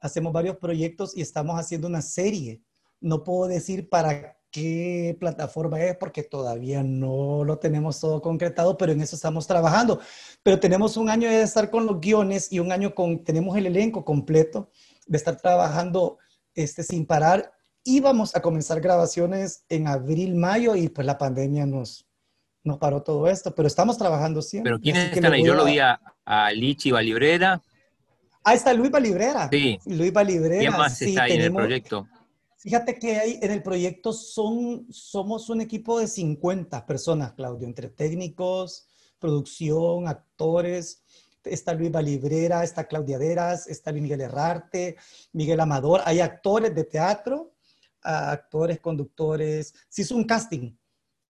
Hacemos 0.00 0.32
varios 0.32 0.56
proyectos 0.56 1.16
y 1.16 1.22
estamos 1.22 1.58
haciendo 1.58 1.88
una 1.88 2.02
serie. 2.02 2.62
No 3.00 3.24
puedo 3.24 3.46
decir 3.48 3.88
para 3.88 4.38
qué 4.50 5.16
plataforma 5.18 5.82
es 5.82 5.96
porque 5.96 6.22
todavía 6.22 6.82
no 6.82 7.44
lo 7.44 7.58
tenemos 7.58 7.98
todo 7.98 8.22
concretado, 8.22 8.76
pero 8.76 8.92
en 8.92 9.00
eso 9.00 9.16
estamos 9.16 9.46
trabajando. 9.46 10.00
Pero 10.42 10.60
tenemos 10.60 10.96
un 10.96 11.08
año 11.08 11.28
de 11.28 11.42
estar 11.42 11.70
con 11.70 11.86
los 11.86 12.00
guiones 12.00 12.52
y 12.52 12.58
un 12.58 12.72
año 12.72 12.94
con, 12.94 13.24
tenemos 13.24 13.56
el 13.56 13.66
elenco 13.66 14.04
completo 14.04 14.70
de 15.06 15.16
estar 15.16 15.36
trabajando 15.36 16.18
este, 16.54 16.82
sin 16.82 17.06
parar. 17.06 17.52
Íbamos 17.84 18.34
a 18.34 18.40
comenzar 18.42 18.80
grabaciones 18.80 19.64
en 19.68 19.86
abril, 19.88 20.34
mayo 20.34 20.74
y 20.76 20.88
pues 20.88 21.06
la 21.06 21.18
pandemia 21.18 21.66
nos, 21.66 22.06
nos 22.62 22.78
paró 22.78 23.02
todo 23.02 23.28
esto, 23.28 23.54
pero 23.54 23.68
estamos 23.68 23.98
trabajando 23.98 24.40
siempre. 24.40 24.70
Pero 24.70 24.80
¿quiénes 24.80 25.12
están 25.12 25.32
ahí? 25.32 25.44
Yo 25.44 25.54
lo 25.54 25.64
vi 25.64 25.78
a, 25.78 26.00
a 26.24 26.50
Lichi 26.52 26.90
Valibrera. 26.90 27.62
Ahí 28.42 28.56
está 28.56 28.72
Luis 28.74 28.90
Valibrera. 28.90 29.48
Sí. 29.50 29.78
Luis 29.86 30.12
Valibrera. 30.12 30.58
¿Quién 30.60 30.72
más 30.72 30.96
sí, 30.98 31.10
está 31.10 31.24
ahí 31.24 31.32
en 31.32 31.36
el 31.36 31.42
tenemos- 31.48 31.62
proyecto? 31.62 32.08
Fíjate 32.56 32.98
que 32.98 33.18
hay, 33.18 33.38
en 33.42 33.50
el 33.50 33.62
proyecto 33.62 34.10
son, 34.14 34.86
somos 34.90 35.50
un 35.50 35.60
equipo 35.60 35.98
de 35.98 36.06
50 36.08 36.86
personas, 36.86 37.32
Claudio, 37.34 37.66
entre 37.66 37.90
técnicos, 37.90 38.86
producción, 39.18 40.08
actores. 40.08 41.02
Está 41.44 41.74
Luis 41.74 41.90
Valibrera, 41.90 42.62
está 42.64 42.84
Claudia 42.86 43.18
Deras, 43.18 43.66
está 43.66 43.90
Luis 43.90 44.02
Miguel 44.02 44.20
Herrarte, 44.22 44.96
Miguel 45.32 45.60
Amador. 45.60 46.00
Hay 46.04 46.20
actores 46.20 46.74
de 46.74 46.84
teatro, 46.84 47.52
ah, 48.02 48.32
actores, 48.32 48.80
conductores. 48.80 49.74
Se 49.88 50.02
hizo 50.02 50.16
un 50.16 50.24
casting. 50.24 50.76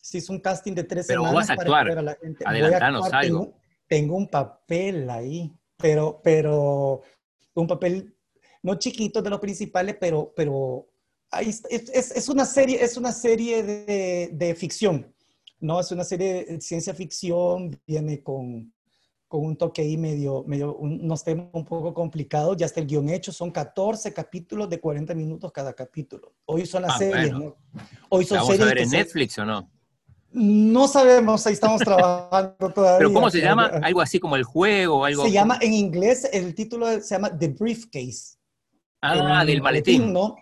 Se 0.00 0.18
hizo 0.18 0.32
un 0.32 0.40
casting 0.40 0.72
de 0.74 0.84
tres 0.84 1.06
Pero 1.06 1.22
semanas 1.22 1.48
vas 1.48 1.50
a 1.50 1.52
actuar. 1.54 2.02
la 2.02 2.14
gente. 2.14 2.44
Voy 2.44 2.46
a 2.46 2.50
Adelantanos 2.50 3.04
actuar, 3.06 3.24
algo. 3.24 3.38
Tengo, 3.44 3.58
tengo 3.88 4.16
un 4.16 4.28
papel 4.28 5.08
ahí, 5.10 5.52
pero, 5.78 6.20
pero 6.22 7.00
un 7.54 7.66
papel 7.66 8.14
no 8.62 8.74
chiquito 8.76 9.22
de 9.22 9.30
los 9.30 9.40
principales, 9.40 9.96
pero, 9.98 10.32
pero 10.36 10.86
ahí 11.30 11.48
está. 11.48 11.68
es- 11.70 12.10
es 12.12 12.28
una 12.28 12.44
serie, 12.44 12.82
es 12.84 12.96
una 12.96 13.12
serie 13.12 13.62
de, 13.62 14.30
de 14.32 14.54
ficción, 14.54 15.14
¿no? 15.60 15.80
Es 15.80 15.90
una 15.90 16.04
serie 16.04 16.44
de 16.44 16.60
ciencia 16.60 16.92
ficción, 16.94 17.80
viene 17.86 18.22
con, 18.22 18.73
con 19.28 19.44
un 19.44 19.56
toque 19.56 19.82
ahí 19.82 19.96
medio, 19.96 20.44
medio 20.46 20.76
un- 20.76 21.00
unos 21.02 21.24
temas 21.24 21.46
un 21.52 21.64
poco 21.64 21.92
complicados, 21.92 22.56
ya 22.56 22.66
está 22.66 22.80
el 22.80 22.86
guion 22.86 23.08
hecho, 23.08 23.32
son 23.32 23.50
14 23.50 24.12
capítulos 24.12 24.68
de 24.68 24.78
40 24.80 25.14
minutos 25.14 25.50
cada 25.52 25.72
capítulo. 25.72 26.32
Hoy 26.44 26.66
son 26.66 26.82
las 26.82 26.94
Ah, 26.94 26.98
series, 26.98 27.32
bueno. 27.32 27.56
¿no? 27.72 27.80
Hoy 28.10 28.24
¿La 28.24 28.28
son 28.28 28.36
vamos 28.38 28.50
a 28.50 28.52
series 28.52 28.66
ver 28.68 28.76
que 28.76 28.82
en 28.84 28.90
Netflix 28.90 29.38
o 29.38 29.44
no? 29.44 29.70
No 30.36 30.88
sabemos, 30.88 31.46
ahí 31.46 31.52
estamos 31.52 31.80
trabajando 31.82 32.54
todavía. 32.74 32.98
¿Pero 32.98 33.12
cómo 33.12 33.30
se 33.30 33.40
llama? 33.40 33.66
¿Algo 33.82 34.00
así 34.00 34.18
como 34.20 34.36
el 34.36 34.44
juego 34.44 35.04
algo? 35.04 35.24
Se 35.24 35.30
llama 35.32 35.58
en 35.60 35.72
inglés, 35.72 36.28
el 36.32 36.54
título 36.54 36.88
se 37.00 37.14
llama 37.14 37.36
The 37.36 37.48
Briefcase. 37.48 38.36
Ah, 39.00 39.40
en 39.42 39.46
del 39.46 39.62
maletín. 39.62 40.12
¿no? 40.12 40.36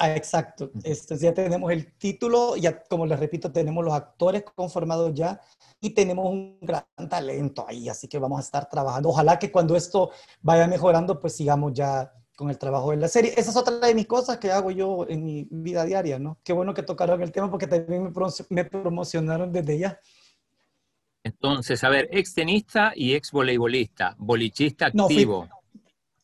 Ah, 0.00 0.14
exacto. 0.14 0.70
Este, 0.84 1.16
ya 1.18 1.34
tenemos 1.34 1.72
el 1.72 1.92
título, 1.96 2.56
ya 2.56 2.82
como 2.84 3.04
les 3.06 3.18
repito, 3.18 3.50
tenemos 3.50 3.84
los 3.84 3.94
actores 3.94 4.44
conformados 4.54 5.12
ya 5.14 5.40
y 5.80 5.90
tenemos 5.90 6.26
un 6.30 6.58
gran 6.60 6.84
talento 7.08 7.64
ahí, 7.68 7.88
así 7.88 8.06
que 8.06 8.18
vamos 8.18 8.38
a 8.38 8.42
estar 8.42 8.68
trabajando. 8.68 9.08
Ojalá 9.08 9.38
que 9.38 9.50
cuando 9.50 9.74
esto 9.76 10.10
vaya 10.40 10.66
mejorando, 10.68 11.18
pues 11.18 11.34
sigamos 11.34 11.72
ya 11.72 12.12
con 12.36 12.48
el 12.50 12.58
trabajo 12.58 12.92
de 12.92 12.98
la 12.98 13.08
serie. 13.08 13.32
Esa 13.36 13.50
es 13.50 13.56
otra 13.56 13.78
de 13.78 13.94
mis 13.94 14.06
cosas 14.06 14.38
que 14.38 14.52
hago 14.52 14.70
yo 14.70 15.04
en 15.08 15.24
mi 15.24 15.48
vida 15.50 15.84
diaria, 15.84 16.20
¿no? 16.20 16.38
Qué 16.44 16.52
bueno 16.52 16.72
que 16.74 16.84
tocaron 16.84 17.20
el 17.20 17.32
tema 17.32 17.50
porque 17.50 17.66
también 17.66 18.04
me, 18.04 18.10
pro- 18.12 18.28
me 18.50 18.64
promocionaron 18.64 19.50
desde 19.52 19.78
ya. 19.78 20.00
Entonces, 21.24 21.82
a 21.82 21.88
ver, 21.88 22.08
ex 22.12 22.34
tenista 22.34 22.92
y 22.94 23.14
ex 23.14 23.32
voleibolista, 23.32 24.14
bolichista 24.18 24.90
No, 24.94 25.06
fui- 25.06 25.16
activo. 25.16 25.48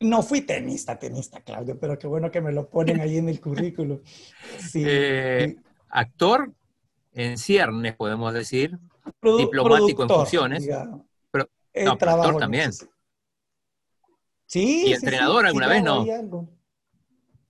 No 0.01 0.21
fui 0.21 0.41
tenista, 0.41 0.99
tenista, 0.99 1.41
Claudio, 1.41 1.79
pero 1.79 1.97
qué 1.97 2.05
bueno 2.07 2.29
que 2.29 2.41
me 2.41 2.51
lo 2.51 2.69
ponen 2.69 2.99
ahí 2.99 3.17
en 3.17 3.29
el 3.29 3.39
currículum. 3.39 3.99
Sí. 4.59 4.83
Eh, 4.85 5.55
actor 5.89 6.53
en 7.13 7.37
ciernes, 7.37 7.95
podemos 7.95 8.33
decir. 8.33 8.77
Produ- 9.21 9.37
diplomático 9.37 10.03
en 10.03 10.09
funciones, 10.09 10.67
pero- 11.31 11.49
no, 11.83 11.91
actor 11.91 12.37
también. 12.37 12.73
sí. 12.73 12.85
¿Y 14.47 14.85
sí, 14.87 14.93
entrenador 14.93 15.41
sí, 15.43 15.47
alguna 15.47 15.67
sí, 15.67 15.73
vez 15.73 15.83
no? 15.83 16.49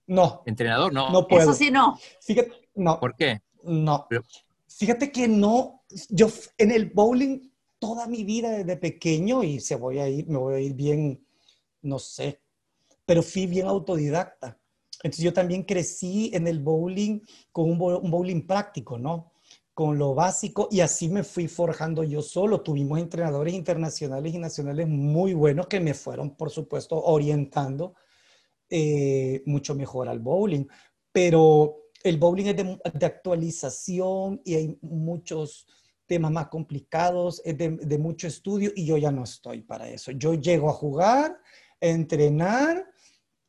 No, 0.08 0.42
Entrenador, 0.46 0.92
no. 0.92 1.10
no 1.10 1.26
puedo. 1.26 1.42
Eso 1.42 1.52
sí 1.52 1.70
no. 1.70 1.98
Fíjate, 2.20 2.52
no, 2.76 3.00
¿Por 3.00 3.16
qué? 3.16 3.40
no. 3.64 4.06
Pero- 4.08 4.22
Fíjate 4.68 5.10
que 5.10 5.26
no. 5.26 5.82
Yo 6.10 6.28
en 6.58 6.70
el 6.70 6.90
bowling 6.90 7.50
toda 7.78 8.06
mi 8.06 8.22
vida 8.24 8.50
desde 8.50 8.76
pequeño 8.76 9.42
y 9.42 9.58
se 9.60 9.74
voy 9.74 9.98
a 9.98 10.08
ir, 10.08 10.28
me 10.28 10.38
voy 10.38 10.54
a 10.54 10.60
ir 10.60 10.74
bien, 10.74 11.25
no 11.86 11.98
sé, 11.98 12.40
pero 13.06 13.22
fui 13.22 13.46
bien 13.46 13.66
autodidacta. 13.66 14.58
Entonces 15.02 15.24
yo 15.24 15.32
también 15.32 15.62
crecí 15.64 16.30
en 16.34 16.48
el 16.48 16.60
bowling 16.60 17.20
con 17.52 17.70
un, 17.70 17.78
bo- 17.78 17.98
un 18.00 18.10
bowling 18.10 18.46
práctico, 18.46 18.98
¿no? 18.98 19.32
Con 19.74 19.98
lo 19.98 20.14
básico 20.14 20.68
y 20.70 20.80
así 20.80 21.08
me 21.08 21.22
fui 21.22 21.48
forjando 21.48 22.02
yo 22.02 22.22
solo. 22.22 22.62
Tuvimos 22.62 22.98
entrenadores 22.98 23.54
internacionales 23.54 24.34
y 24.34 24.38
nacionales 24.38 24.88
muy 24.88 25.34
buenos 25.34 25.66
que 25.66 25.80
me 25.80 25.94
fueron, 25.94 26.36
por 26.36 26.50
supuesto, 26.50 27.02
orientando 27.02 27.94
eh, 28.70 29.42
mucho 29.46 29.74
mejor 29.74 30.08
al 30.08 30.18
bowling. 30.18 30.66
Pero 31.12 31.86
el 32.02 32.18
bowling 32.18 32.46
es 32.46 32.56
de, 32.56 33.06
actualización 33.06 34.40
y 34.44 34.54
hay 34.54 34.78
muchos 34.82 35.66
temas 36.06 36.30
más 36.30 36.48
complicados, 36.48 37.42
es 37.44 37.58
de, 37.58 37.98
mucho 37.98 38.28
estudio 38.28 38.70
y 38.74 38.86
yo 38.86 38.96
ya 38.96 39.10
no 39.10 39.24
estoy 39.24 39.62
para 39.62 39.88
eso. 39.88 40.12
Yo 40.12 40.34
llego 40.34 40.70
a 40.70 40.72
jugar, 40.72 41.36
entrenar 41.80 42.86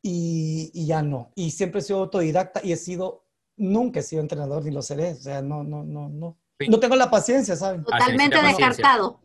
y, 0.01 0.71
y 0.73 0.86
ya 0.88 1.01
no. 1.01 1.32
Y 1.36 1.51
siempre 1.51 1.80
he 1.80 1.84
sido 1.84 1.99
autodidacta 1.99 2.61
y 2.63 2.71
he 2.71 2.78
sido, 2.78 3.25
nunca 3.55 3.99
he 3.99 4.03
sido 4.03 4.21
entrenador 4.21 4.63
ni 4.63 4.71
lo 4.71 4.82
seré. 4.82 5.11
O 5.11 5.15
sea, 5.15 5.41
no, 5.41 5.63
no, 5.63 5.84
no, 5.84 6.09
no. 6.09 6.38
Sí. 6.59 6.67
No 6.69 6.80
tengo 6.80 6.95
la 6.95 7.11
paciencia, 7.11 7.55
¿saben? 7.55 7.82
Ah, 7.91 7.97
Totalmente 7.99 8.41
descartado. 8.41 9.19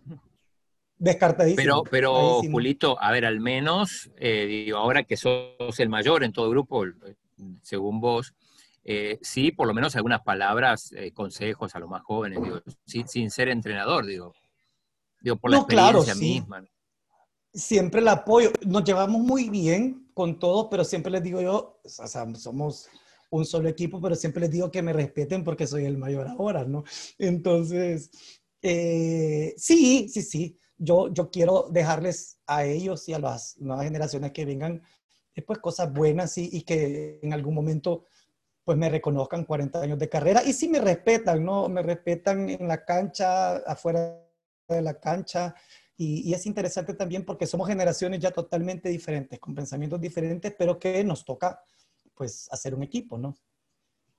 Descartadísimo. 0.99 1.63
Pero, 1.63 1.83
pero. 1.91 2.41
Julito, 2.43 3.01
a 3.01 3.11
ver, 3.11 3.25
al 3.25 3.41
menos, 3.41 4.11
eh, 4.19 4.47
digo, 4.47 4.79
ahora 4.79 5.03
que 5.03 5.17
sos 5.17 5.79
el 5.79 5.89
mayor 5.89 6.23
en 6.23 6.33
todo 6.33 6.45
el 6.47 6.53
grupo, 6.53 6.87
eh, 6.87 6.93
según 7.63 8.01
vos, 8.01 8.35
eh, 8.85 9.19
sí, 9.23 9.53
por 9.53 9.67
lo 9.67 9.75
menos 9.75 9.97
algunas 9.97 10.23
palabras, 10.23 10.93
eh, 10.93 11.13
consejos 11.13 11.75
a 11.75 11.79
los 11.79 11.89
más 11.89 12.03
jóvenes, 12.03 12.43
digo, 12.43 12.61
sin, 12.85 13.09
sin 13.09 13.31
ser 13.31 13.49
entrenador, 13.49 14.07
digo. 14.07 14.35
Digo, 15.21 15.37
por 15.37 15.51
la 15.51 15.59
No, 15.59 15.67
claro, 15.67 15.99
experiencia 15.99 16.15
sí. 16.15 16.41
misma. 16.41 16.65
Siempre 17.53 18.01
el 18.01 18.09
apoyo. 18.09 18.53
Nos 18.67 18.85
llevamos 18.85 19.21
muy 19.21 19.51
bien 19.51 20.11
con 20.15 20.39
todos, 20.39 20.69
pero 20.71 20.85
siempre 20.85 21.13
les 21.13 21.23
digo 21.23 21.41
yo, 21.41 21.81
o 21.83 21.89
sea, 21.89 22.27
somos 22.35 22.89
un 23.31 23.47
solo 23.47 23.69
equipo, 23.69 24.01
pero 24.01 24.15
siempre 24.15 24.43
les 24.43 24.51
digo 24.51 24.71
que 24.71 24.83
me 24.83 24.93
respeten 24.93 25.43
porque 25.43 25.67
soy 25.67 25.87
el 25.87 25.97
mayor 25.97 26.29
ahora, 26.29 26.65
¿no? 26.65 26.85
Entonces, 27.19 28.11
eh, 28.61 29.55
sí, 29.57 30.09
sí, 30.09 30.23
sí. 30.23 30.59
Yo, 30.77 31.13
yo 31.13 31.31
quiero 31.31 31.69
dejarles 31.71 32.39
a 32.47 32.65
ellos 32.65 33.09
y 33.09 33.15
a 33.15 33.19
las 33.19 33.57
nuevas 33.59 33.85
generaciones 33.85 34.33
que 34.33 34.45
vengan, 34.45 34.83
eh, 35.35 35.43
pues 35.43 35.61
cosas 35.61 35.93
buenas 35.93 36.37
y, 36.39 36.49
y 36.53 36.63
que 36.63 37.21
en 37.23 37.33
algún 37.33 37.55
momento 37.55 38.05
pues 38.65 38.79
me 38.79 38.89
reconozcan 38.89 39.45
40 39.45 39.81
años 39.81 39.99
de 39.99 40.09
carrera 40.09 40.43
y 40.45 40.53
sí 40.53 40.69
me 40.69 40.81
respetan, 40.81 41.45
¿no? 41.45 41.69
Me 41.69 41.83
respetan 41.83 42.49
en 42.49 42.69
la 42.69 42.85
cancha, 42.85 43.57
afuera 43.57 44.25
de 44.69 44.83
la 44.83 45.01
cancha, 45.01 45.55
Y, 45.97 46.33
es 46.33 46.47
interesante 46.47 46.95
también 46.95 47.25
porque 47.25 47.47
somos 47.47 47.69
generaciones 47.69 48.21
ya 48.21 48.31
totalmente 48.31 48.89
diferentes, 48.89 49.39
con 49.39 49.55
pensamientos 49.55 50.01
diferentes, 50.01 50.55
pero 50.59 50.79
que 50.79 51.05
nos 51.05 51.25
toca 51.25 51.61
pues 52.15 52.49
hacer 52.51 52.75
un 52.75 52.83
equipo, 52.83 53.19
¿no? 53.19 53.37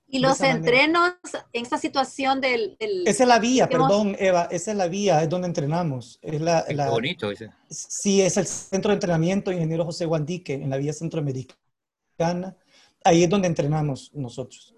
Y 0.06 0.18
los 0.18 0.40
entrenos 0.42 1.14
en 1.52 1.62
esta 1.62 1.78
situación 1.78 2.40
del, 2.40 2.76
Esa 2.78 3.24
es 3.24 3.28
la 3.28 3.38
vía, 3.38 3.68
perdón, 3.68 4.14
Eva, 4.18 4.48
esa 4.50 4.70
es 4.70 4.76
la 4.76 4.86
vía, 4.86 5.22
es 5.22 5.28
donde 5.28 5.48
entrenamos. 5.48 6.18
Es 6.22 6.40
la, 6.40 6.64
bonito 6.90 7.30
ese. 7.30 7.50
Sí, 7.68 8.20
es 8.20 8.36
el 8.36 8.46
centro 8.46 8.90
de 8.90 8.94
entrenamiento 8.94 9.50
Ingeniero 9.50 9.84
José 9.84 10.04
Guandique, 10.04 10.54
en 10.54 10.70
la 10.70 10.76
vía 10.76 10.92
centroamericana. 10.92 12.56
Ahí 13.02 13.24
es 13.24 13.30
donde 13.30 13.48
entrenamos 13.48 14.12
nosotros. 14.14 14.73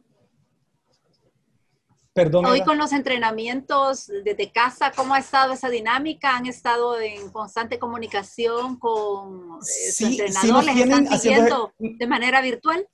Hoy 2.16 2.62
con 2.62 2.78
los 2.78 2.94
entrenamientos 2.94 4.10
desde 4.24 4.50
casa, 4.50 4.90
¿cómo 4.96 5.12
ha 5.12 5.18
estado 5.18 5.52
esa 5.52 5.68
dinámica? 5.68 6.34
¿Han 6.34 6.46
estado 6.46 6.98
en 6.98 7.28
constante 7.30 7.78
comunicación 7.78 8.78
con 8.78 9.58
eh, 9.60 9.92
su 9.92 10.06
entrenador? 10.06 10.64
¿Les 10.64 10.76
están 10.78 11.20
siguiendo 11.20 11.74
de 11.78 12.06
manera 12.06 12.40
virtual? 12.40 12.88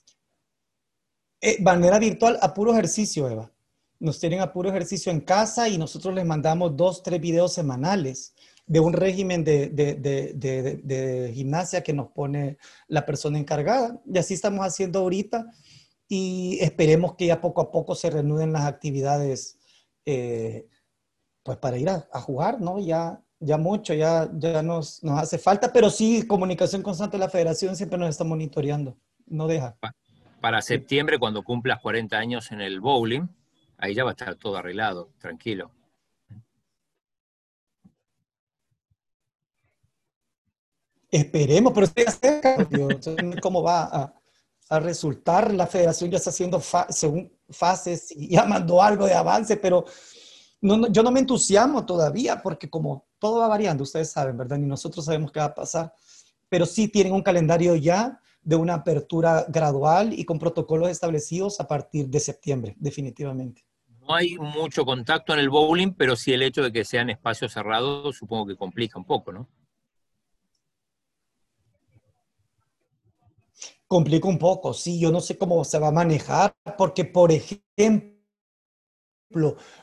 Eh, 1.41 1.62
manera 1.62 2.01
virtual 2.01 2.37
a 2.43 2.53
puro 2.53 2.73
ejercicio, 2.73 3.29
Eva. 3.29 3.49
Nos 4.01 4.18
tienen 4.18 4.41
a 4.41 4.53
puro 4.53 4.70
ejercicio 4.70 5.12
en 5.12 5.20
casa 5.20 5.68
y 5.68 5.79
nosotros 5.79 6.12
les 6.14 6.25
mandamos 6.25 6.77
dos, 6.77 7.05
tres 7.05 7.20
videos 7.20 7.53
semanales 7.53 8.35
de 8.66 8.81
un 8.81 8.93
régimen 8.93 9.45
de, 9.45 9.68
de, 9.68 11.33
gimnasia 11.33 11.85
que 11.85 11.93
nos 11.93 12.09
pone 12.09 12.59
la 12.89 13.07
persona 13.07 13.39
encargada. 13.39 14.01
Y 14.05 14.18
así 14.18 14.35
estamos 14.35 14.66
haciendo 14.66 14.99
ahorita 14.99 15.47
y 16.14 16.58
esperemos 16.60 17.14
que 17.14 17.24
ya 17.24 17.40
poco 17.40 17.62
a 17.62 17.70
poco 17.70 17.94
se 17.94 18.10
reanuden 18.10 18.52
las 18.52 18.66
actividades 18.66 19.58
eh, 20.04 20.68
pues 21.42 21.56
para 21.56 21.78
ir 21.78 21.88
a, 21.88 22.20
jugar, 22.20 22.60
¿no? 22.60 22.78
Ya, 22.78 23.22
ya 23.40 23.56
mucho, 23.56 23.94
ya, 23.94 24.30
ya 24.34 24.62
nos, 24.62 25.02
nos 25.02 25.18
hace 25.18 25.38
falta, 25.38 25.72
pero 25.72 25.88
sí, 25.88 26.26
comunicación 26.26 26.82
constante 26.82 27.16
de 27.16 27.24
la 27.24 27.30
federación 27.30 27.76
siempre 27.76 27.98
nos 27.98 28.10
está 28.10 28.24
monitoreando, 28.24 28.94
no 29.24 29.46
deja 29.46 29.78
para 30.42 30.60
septiembre, 30.60 31.18
cuando 31.18 31.42
cumplas 31.44 31.80
40 31.80 32.18
años 32.18 32.52
en 32.52 32.60
el 32.60 32.80
bowling, 32.80 33.28
ahí 33.78 33.94
ya 33.94 34.04
va 34.04 34.10
a 34.10 34.12
estar 34.12 34.34
todo 34.34 34.56
arreglado, 34.56 35.08
tranquilo. 35.18 35.70
Esperemos, 41.10 41.72
pero 41.72 41.86
estoy 41.86 42.04
cerca, 42.06 42.68
cómo 43.40 43.62
va 43.62 43.84
a, 43.84 44.22
resultar. 44.70 45.52
La 45.52 45.66
federación 45.66 46.10
ya 46.10 46.18
está 46.18 46.30
haciendo 46.30 46.62
según 46.88 47.32
fases 47.50 48.10
y 48.10 48.28
ya 48.34 48.44
mandó 48.44 48.82
algo 48.82 49.06
de 49.06 49.14
avance, 49.14 49.56
pero 49.56 49.84
yo 50.60 51.02
no 51.02 51.10
me 51.10 51.20
entusiasmo 51.20 51.84
todavía 51.84 52.40
porque 52.40 52.70
como 52.70 53.06
todo 53.18 53.40
va 53.40 53.48
variando, 53.48 53.82
ustedes 53.82 54.10
saben, 54.10 54.36
¿verdad? 54.36 54.58
Ni 54.58 54.66
nosotros 54.66 55.04
sabemos 55.04 55.32
qué 55.32 55.40
va 55.40 55.46
a 55.46 55.54
pasar, 55.54 55.92
pero 56.48 56.66
sí 56.66 56.88
tienen 56.88 57.12
un 57.12 57.22
calendario 57.22 57.74
ya 57.74 58.20
de 58.42 58.56
una 58.56 58.74
apertura 58.74 59.46
gradual 59.48 60.12
y 60.12 60.24
con 60.24 60.38
protocolos 60.38 60.90
establecidos 60.90 61.60
a 61.60 61.66
partir 61.68 62.08
de 62.08 62.20
septiembre, 62.20 62.74
definitivamente. 62.78 63.64
No 64.00 64.14
hay 64.14 64.36
mucho 64.36 64.84
contacto 64.84 65.32
en 65.32 65.38
el 65.38 65.48
bowling, 65.48 65.94
pero 65.94 66.16
sí 66.16 66.32
el 66.32 66.42
hecho 66.42 66.62
de 66.62 66.72
que 66.72 66.84
sean 66.84 67.10
espacios 67.10 67.52
cerrados 67.52 68.16
supongo 68.16 68.46
que 68.46 68.56
complica 68.56 68.98
un 68.98 69.04
poco, 69.04 69.32
¿no? 69.32 69.48
Complica 73.93 74.26
un 74.26 74.38
poco, 74.38 74.72
sí, 74.72 74.99
yo 74.99 75.12
no 75.12 75.20
sé 75.20 75.36
cómo 75.36 75.62
se 75.64 75.78
va 75.78 75.88
a 75.88 75.93
manejar, 75.93 76.55
porque 76.78 77.05
por 77.05 77.30
ejemplo, 77.30 78.16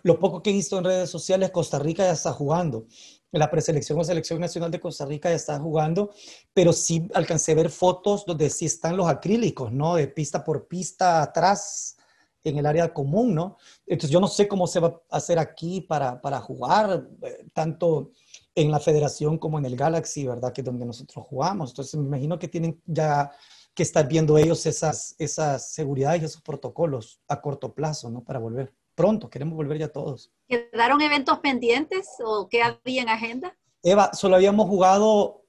lo 0.01 0.19
poco 0.19 0.41
que 0.41 0.49
he 0.49 0.53
visto 0.53 0.79
en 0.79 0.85
redes 0.85 1.09
sociales, 1.11 1.51
Costa 1.51 1.77
Rica 1.77 2.03
ya 2.03 2.13
está 2.13 2.33
jugando 2.33 2.87
la 3.31 3.51
preselección 3.51 3.99
o 3.99 4.03
selección 4.03 4.39
nacional 4.39 4.71
de 4.71 4.79
Costa 4.79 5.05
Rica 5.05 5.29
ya 5.29 5.35
está 5.35 5.59
jugando, 5.59 6.11
pero 6.53 6.73
sí 6.73 7.07
alcancé 7.13 7.51
a 7.51 7.55
ver 7.55 7.69
fotos 7.69 8.25
donde 8.25 8.49
sí 8.49 8.65
están 8.65 8.97
los 8.97 9.07
acrílicos, 9.07 9.71
¿no? 9.71 9.95
De 9.95 10.07
pista 10.07 10.43
por 10.43 10.67
pista 10.67 11.21
atrás 11.21 11.97
en 12.43 12.57
el 12.57 12.65
área 12.65 12.91
común, 12.91 13.35
¿no? 13.35 13.57
Entonces 13.85 14.09
yo 14.09 14.19
no 14.19 14.27
sé 14.27 14.47
cómo 14.47 14.65
se 14.65 14.79
va 14.79 15.01
a 15.11 15.17
hacer 15.17 15.37
aquí 15.37 15.81
para, 15.81 16.19
para 16.19 16.39
jugar, 16.39 17.07
eh, 17.21 17.45
tanto 17.53 18.11
en 18.55 18.71
la 18.71 18.79
federación 18.79 19.37
como 19.37 19.59
en 19.59 19.65
el 19.65 19.75
Galaxy, 19.75 20.25
¿verdad? 20.25 20.51
Que 20.51 20.61
es 20.61 20.65
donde 20.65 20.85
nosotros 20.85 21.25
jugamos. 21.27 21.69
Entonces 21.69 21.99
me 21.99 22.07
imagino 22.07 22.39
que 22.39 22.47
tienen 22.47 22.81
ya 22.85 23.31
que 23.79 23.83
estar 23.83 24.09
viendo 24.09 24.37
ellos 24.37 24.65
esas, 24.65 25.15
esas 25.19 25.71
seguridades 25.71 26.21
y 26.21 26.25
esos 26.25 26.41
protocolos 26.41 27.21
a 27.29 27.39
corto 27.39 27.73
plazo, 27.73 28.09
¿no? 28.09 28.25
Para 28.25 28.37
volver 28.37 28.73
pronto, 28.93 29.29
queremos 29.29 29.55
volver 29.55 29.77
ya 29.77 29.87
todos. 29.87 30.33
¿Quedaron 30.49 30.99
eventos 30.99 31.39
pendientes 31.39 32.09
o 32.21 32.49
qué 32.49 32.61
había 32.61 33.03
en 33.03 33.07
agenda? 33.07 33.57
Eva, 33.81 34.11
solo 34.13 34.35
habíamos 34.35 34.67
jugado 34.67 35.45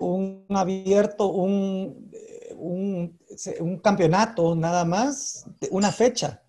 un 0.00 0.44
abierto, 0.50 1.28
un, 1.28 2.10
un, 2.56 3.16
un 3.60 3.78
campeonato 3.78 4.56
nada 4.56 4.84
más, 4.84 5.46
una 5.70 5.92
fecha. 5.92 6.42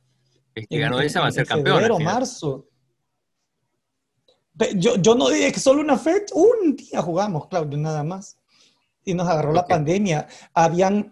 El 0.55 0.67
que 0.67 0.79
ganó 0.79 0.99
esa 0.99 1.21
va 1.21 1.27
a 1.27 1.31
ser 1.31 1.45
campeón. 1.45 1.75
Febrero, 1.77 1.99
marzo. 1.99 2.67
Yo, 4.77 4.95
yo 4.95 5.13
no 5.13 5.29
dije 5.29 5.51
que 5.51 5.59
solo 5.59 5.81
una 5.81 5.99
fecha, 5.99 6.33
un 6.33 6.75
día 6.75 7.03
jugamos, 7.03 7.47
Claudio, 7.49 7.77
nada 7.77 8.03
más. 8.03 8.36
Y 9.07 9.13
nos 9.13 9.27
agarró 9.27 9.53
la 9.53 9.65
pandemia. 9.65 10.27
Habían 10.53 11.11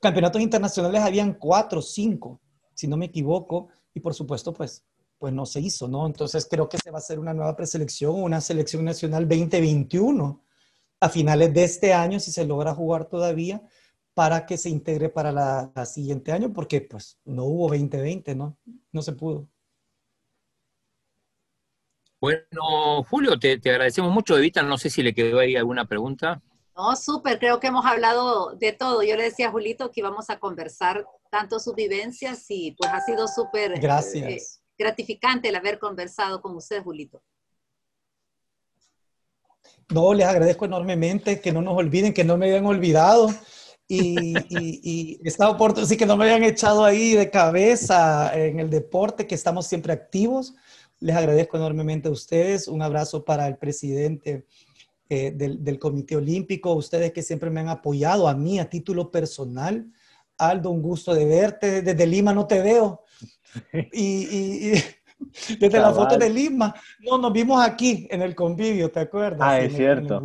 campeonatos 0.00 0.40
internacionales, 0.40 1.02
habían 1.02 1.34
cuatro, 1.34 1.82
cinco, 1.82 2.40
si 2.74 2.86
no 2.86 2.96
me 2.96 3.06
equivoco 3.06 3.68
y 3.92 3.98
por 3.98 4.14
supuesto, 4.14 4.52
pues, 4.52 4.84
pues 5.18 5.32
no 5.32 5.44
se 5.44 5.60
hizo, 5.60 5.88
¿no? 5.88 6.06
Entonces 6.06 6.46
creo 6.48 6.68
que 6.68 6.78
se 6.78 6.90
va 6.92 6.98
a 6.98 7.00
hacer 7.00 7.18
una 7.18 7.34
nueva 7.34 7.56
preselección, 7.56 8.22
una 8.22 8.40
selección 8.40 8.84
nacional 8.84 9.28
2021 9.28 10.44
a 11.00 11.08
finales 11.08 11.52
de 11.52 11.64
este 11.64 11.92
año, 11.92 12.20
si 12.20 12.30
se 12.30 12.44
logra 12.44 12.72
jugar 12.72 13.06
todavía, 13.06 13.62
para 14.14 14.46
que 14.46 14.56
se 14.56 14.70
integre 14.70 15.08
para 15.08 15.32
la, 15.32 15.86
siguiente 15.86 16.30
año, 16.30 16.52
porque 16.52 16.80
pues 16.82 17.18
no 17.24 17.44
hubo 17.44 17.68
2020, 17.68 18.34
¿no? 18.36 18.56
No 18.92 19.02
se 19.02 19.12
pudo. 19.12 19.48
Bueno, 22.20 23.02
Julio, 23.10 23.36
te, 23.38 23.58
te 23.58 23.70
agradecemos 23.70 24.12
mucho. 24.12 24.38
Evita, 24.38 24.62
no 24.62 24.78
sé 24.78 24.88
si 24.88 25.02
le 25.02 25.12
quedó 25.12 25.40
ahí 25.40 25.56
alguna 25.56 25.84
pregunta. 25.84 26.40
No, 26.76 26.96
súper, 26.96 27.38
creo 27.38 27.60
que 27.60 27.68
hemos 27.68 27.86
hablado 27.86 28.56
de 28.56 28.72
todo. 28.72 29.02
Yo 29.02 29.16
le 29.16 29.24
decía 29.24 29.48
a 29.48 29.50
Julito 29.52 29.92
que 29.92 30.00
íbamos 30.00 30.28
a 30.28 30.40
conversar 30.40 31.06
tanto 31.30 31.60
sus 31.60 31.74
vivencias 31.74 32.44
y 32.48 32.72
pues 32.72 32.90
ha 32.92 33.00
sido 33.00 33.28
súper 33.28 33.72
eh, 33.72 34.42
gratificante 34.76 35.48
el 35.48 35.56
haber 35.56 35.78
conversado 35.78 36.42
con 36.42 36.56
usted, 36.56 36.82
Julito. 36.82 37.22
No, 39.92 40.14
les 40.14 40.26
agradezco 40.26 40.64
enormemente 40.64 41.40
que 41.40 41.52
no 41.52 41.62
nos 41.62 41.76
olviden, 41.76 42.12
que 42.12 42.24
no 42.24 42.36
me 42.36 42.46
hayan 42.46 42.66
olvidado 42.66 43.28
y, 43.86 44.36
y, 44.48 44.80
y 44.82 45.20
esta 45.24 45.48
oportunidad, 45.48 45.88
sí 45.88 45.96
que 45.96 46.06
no 46.06 46.16
me 46.16 46.24
hayan 46.24 46.42
echado 46.42 46.84
ahí 46.84 47.12
de 47.12 47.30
cabeza 47.30 48.34
en 48.34 48.58
el 48.58 48.70
deporte, 48.70 49.26
que 49.26 49.34
estamos 49.34 49.66
siempre 49.66 49.92
activos. 49.92 50.54
Les 51.00 51.14
agradezco 51.14 51.56
enormemente 51.56 52.08
a 52.08 52.12
ustedes. 52.12 52.66
Un 52.66 52.82
abrazo 52.82 53.24
para 53.24 53.46
el 53.46 53.58
presidente 53.58 54.46
eh, 55.14 55.30
del, 55.32 55.78
Comité 55.78 56.16
Olímpico, 56.16 56.72
ustedes 56.74 57.12
que 57.12 57.22
siempre 57.22 57.50
me 57.50 57.60
han 57.60 57.68
apoyado 57.68 58.28
a 58.28 58.34
mí 58.34 58.58
a 58.58 58.68
título 58.68 59.10
personal. 59.10 59.86
Aldo, 60.38 60.70
un 60.70 60.82
gusto 60.82 61.14
de 61.14 61.24
verte. 61.24 61.82
Desde 61.82 62.06
Lima 62.06 62.32
no 62.32 62.46
te 62.46 62.60
veo. 62.60 63.02
Y, 63.92 64.72
desde 65.60 65.78
la 65.78 65.92
foto 65.92 66.18
de 66.18 66.28
Lima, 66.28 66.74
no, 67.00 67.18
nos 67.18 67.32
vimos 67.32 67.64
aquí 67.64 68.08
en 68.10 68.20
el 68.20 68.34
convivio, 68.34 68.90
¿te 68.90 68.98
acuerdas? 68.98 69.40
Ah, 69.40 69.60
es 69.60 69.70
en 69.70 69.76
cierto. 69.76 70.20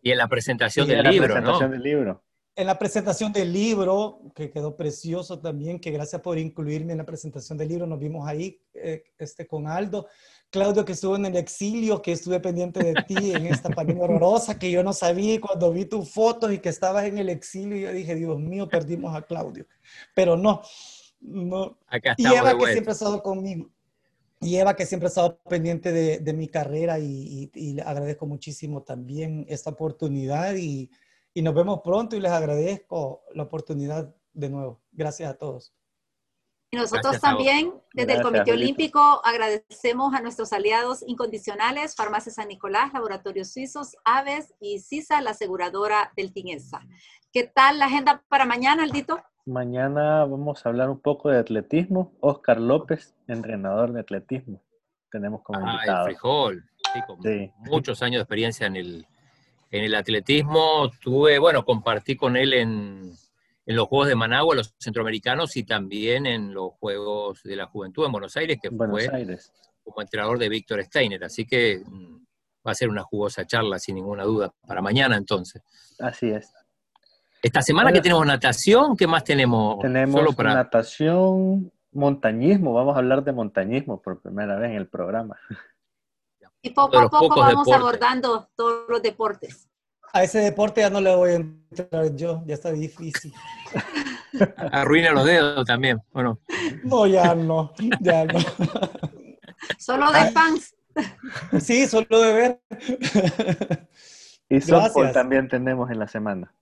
y 0.00 0.10
en 0.12 0.18
la 0.18 0.28
presentación 0.28 0.86
del 0.86 1.02
libro, 1.02 1.34
presentación 1.34 1.70
del 1.72 1.82
libro. 1.82 2.24
En 2.54 2.66
la 2.66 2.78
presentación 2.78 3.32
del 3.32 3.52
libro, 3.52 4.20
que 4.34 4.50
quedó 4.50 4.76
precioso 4.76 5.40
también, 5.40 5.80
que 5.80 5.90
gracias 5.90 6.22
por 6.22 6.38
incluirme 6.38 6.92
en 6.92 6.98
la 6.98 7.04
presentación 7.04 7.58
del 7.58 7.68
libro, 7.68 7.86
nos 7.86 7.98
vimos 7.98 8.28
ahí 8.28 8.60
eh, 8.74 9.04
este, 9.18 9.46
con 9.46 9.66
Aldo. 9.66 10.06
Claudio, 10.50 10.84
que 10.84 10.92
estuvo 10.92 11.16
en 11.16 11.26
el 11.26 11.36
exilio, 11.36 12.00
que 12.00 12.12
estuve 12.12 12.40
pendiente 12.40 12.82
de 12.82 12.94
ti 13.06 13.32
en 13.32 13.46
esta 13.46 13.68
pandemia 13.68 14.04
horrorosa, 14.04 14.58
que 14.58 14.70
yo 14.70 14.82
no 14.82 14.92
sabía 14.94 15.40
cuando 15.40 15.70
vi 15.72 15.84
tus 15.84 16.10
fotos 16.10 16.52
y 16.52 16.58
que 16.58 16.70
estabas 16.70 17.04
en 17.04 17.18
el 17.18 17.28
exilio, 17.28 17.76
yo 17.76 17.92
dije, 17.92 18.14
Dios 18.14 18.38
mío, 18.38 18.68
perdimos 18.68 19.14
a 19.14 19.22
Claudio. 19.22 19.66
Pero 20.14 20.36
no, 20.36 20.62
no. 21.20 21.78
Acá 21.86 22.14
y 22.16 22.26
Eva, 22.26 22.56
que 22.56 22.72
siempre 22.72 22.92
ha 22.92 22.94
estado 22.94 23.22
conmigo. 23.22 23.70
Y 24.40 24.56
Eva, 24.56 24.74
que 24.74 24.86
siempre 24.86 25.06
ha 25.06 25.08
estado 25.08 25.38
pendiente 25.48 25.92
de, 25.92 26.20
de 26.20 26.32
mi 26.32 26.48
carrera 26.48 26.98
y, 26.98 27.50
y, 27.54 27.74
le 27.74 27.82
agradezco 27.82 28.24
muchísimo 28.26 28.82
también 28.82 29.44
esta 29.48 29.70
oportunidad 29.70 30.54
y, 30.54 30.90
y 31.34 31.42
nos 31.42 31.54
vemos 31.54 31.80
pronto 31.82 32.16
y 32.16 32.20
les 32.20 32.30
agradezco 32.30 33.22
la 33.34 33.42
oportunidad 33.42 34.14
de 34.32 34.48
nuevo. 34.48 34.80
Gracias 34.92 35.28
a 35.28 35.34
todos. 35.34 35.74
Y 36.70 36.76
nosotros 36.76 37.18
también, 37.20 37.72
desde 37.94 38.14
el 38.14 38.22
Comité 38.22 38.52
Olímpico, 38.52 39.22
agradecemos 39.24 40.12
a 40.12 40.20
nuestros 40.20 40.52
aliados 40.52 41.02
incondicionales, 41.06 41.96
Farmacia 41.96 42.30
San 42.30 42.48
Nicolás, 42.48 42.92
Laboratorios 42.92 43.52
Suizos, 43.52 43.96
Aves 44.04 44.52
y 44.60 44.78
CISA, 44.80 45.22
la 45.22 45.30
aseguradora 45.30 46.12
del 46.14 46.30
TINESA. 46.30 46.82
¿Qué 47.32 47.44
tal 47.44 47.78
la 47.78 47.86
agenda 47.86 48.22
para 48.28 48.44
mañana, 48.44 48.82
Aldito? 48.82 49.18
Mañana 49.46 50.26
vamos 50.26 50.64
a 50.64 50.68
hablar 50.68 50.90
un 50.90 51.00
poco 51.00 51.30
de 51.30 51.38
atletismo. 51.38 52.12
Oscar 52.20 52.60
López, 52.60 53.14
entrenador 53.28 53.94
de 53.94 54.00
atletismo. 54.00 54.62
Tenemos 55.10 55.40
como 55.42 55.66
ah, 55.66 55.80
El 55.86 56.04
frijol. 56.04 56.64
sí, 56.92 57.00
con 57.06 57.18
muchos 57.64 58.02
años 58.02 58.18
de 58.18 58.22
experiencia 58.24 58.66
en 58.66 58.76
el, 58.76 59.06
en 59.70 59.84
el 59.84 59.94
atletismo. 59.94 60.90
Tuve, 61.00 61.38
bueno, 61.38 61.64
compartí 61.64 62.14
con 62.14 62.36
él 62.36 62.52
en, 62.52 63.14
en 63.68 63.76
los 63.76 63.86
Juegos 63.86 64.08
de 64.08 64.14
Managua, 64.14 64.54
los 64.54 64.74
centroamericanos, 64.78 65.54
y 65.58 65.62
también 65.62 66.24
en 66.24 66.54
los 66.54 66.72
Juegos 66.80 67.42
de 67.42 67.54
la 67.54 67.66
Juventud 67.66 68.06
en 68.06 68.12
Buenos 68.12 68.34
Aires, 68.34 68.58
que 68.62 68.70
fue 68.70 69.38
como 69.84 70.00
entrenador 70.00 70.38
de 70.38 70.48
Víctor 70.48 70.82
Steiner. 70.84 71.22
Así 71.22 71.46
que 71.46 71.82
mm, 71.84 72.16
va 72.66 72.72
a 72.72 72.74
ser 72.74 72.88
una 72.88 73.02
jugosa 73.02 73.46
charla, 73.46 73.78
sin 73.78 73.96
ninguna 73.96 74.24
duda, 74.24 74.54
para 74.66 74.80
mañana 74.80 75.18
entonces. 75.18 75.62
Así 75.98 76.30
es. 76.30 76.50
Esta 77.42 77.60
semana 77.60 77.92
que 77.92 78.00
tenemos 78.00 78.24
natación, 78.24 78.96
¿qué 78.96 79.06
más 79.06 79.22
tenemos? 79.22 79.80
Tenemos 79.80 80.38
natación, 80.38 81.70
montañismo, 81.92 82.72
vamos 82.72 82.96
a 82.96 83.00
hablar 83.00 83.22
de 83.22 83.32
montañismo 83.32 84.00
por 84.00 84.22
primera 84.22 84.56
vez 84.56 84.70
en 84.70 84.76
el 84.76 84.88
programa. 84.88 85.36
Y 86.62 86.70
poco 86.70 86.98
a 86.98 87.10
poco 87.10 87.38
vamos 87.38 87.68
abordando 87.70 88.48
todos 88.56 88.88
los 88.88 89.02
deportes. 89.02 89.67
A 90.12 90.22
ese 90.22 90.38
deporte 90.38 90.80
ya 90.80 90.90
no 90.90 91.00
le 91.00 91.14
voy 91.14 91.30
a 91.30 91.34
entrar 91.34 92.14
yo, 92.14 92.42
ya 92.46 92.54
está 92.54 92.72
difícil. 92.72 93.32
Arruina 94.72 95.12
los 95.12 95.24
dedos 95.24 95.66
también, 95.66 96.00
bueno. 96.12 96.40
no? 96.84 97.06
ya 97.06 97.34
no, 97.34 97.72
ya 98.00 98.24
no. 98.24 98.38
Solo 99.78 100.10
de 100.12 100.30
fans. 100.30 100.74
Sí, 101.60 101.86
solo 101.86 102.20
de 102.20 102.32
ver. 102.32 102.60
Y 104.48 104.60
softball 104.60 105.12
también 105.12 105.48
tenemos 105.48 105.90
en 105.90 105.98
la 105.98 106.08
semana. 106.08 106.52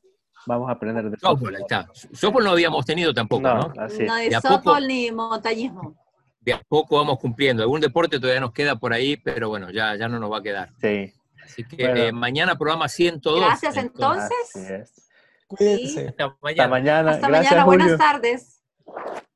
Vamos 0.47 0.69
a 0.69 0.73
aprender 0.73 1.11
de 1.11 1.17
softball. 1.19 1.57
Ahí 1.57 1.63
está. 1.63 1.89
Softball 2.13 2.45
no 2.45 2.51
habíamos 2.51 2.85
tenido 2.85 3.13
tampoco, 3.13 3.43
¿no? 3.43 3.73
No, 3.75 3.87
de, 3.87 4.41
softball 4.41 4.87
ni 4.87 5.11
montañismo. 5.11 5.97
De 6.41 6.53
a 6.53 6.61
poco 6.69 6.97
vamos 6.97 7.19
cumpliendo. 7.19 7.63
Algún 7.63 7.81
deporte 7.81 8.21
todavía 8.21 8.41
nos 8.41 8.53
queda 8.53 8.77
por 8.77 8.93
ahí, 8.93 9.17
pero 9.17 9.49
bueno, 9.49 9.71
ya, 9.71 9.97
ya 9.97 10.09
no 10.09 10.19
nos 10.19 10.31
va 10.31 10.39
a 10.39 10.43
quedar. 10.43 10.71
Sí. 10.81 11.13
Así 11.47 11.65
que 11.65 11.77
eh, 11.85 12.13
mañana 12.13 12.57
programa 12.57 12.89
102. 12.89 13.41
Gracias 13.41 13.77
entonces. 13.77 15.07
Cuídense. 15.47 16.09
Hasta 16.09 16.69
mañana. 16.69 17.11
Hasta 17.13 17.29
mañana. 17.29 17.65
Buenas 17.65 17.99
tardes. 17.99 18.63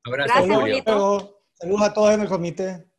Abrazo, 0.03 0.33
Gracias, 0.45 0.83
Saludos 1.53 1.81
a 1.83 1.93
todos 1.93 2.13
en 2.13 2.21
el 2.21 2.27
comité. 2.27 2.90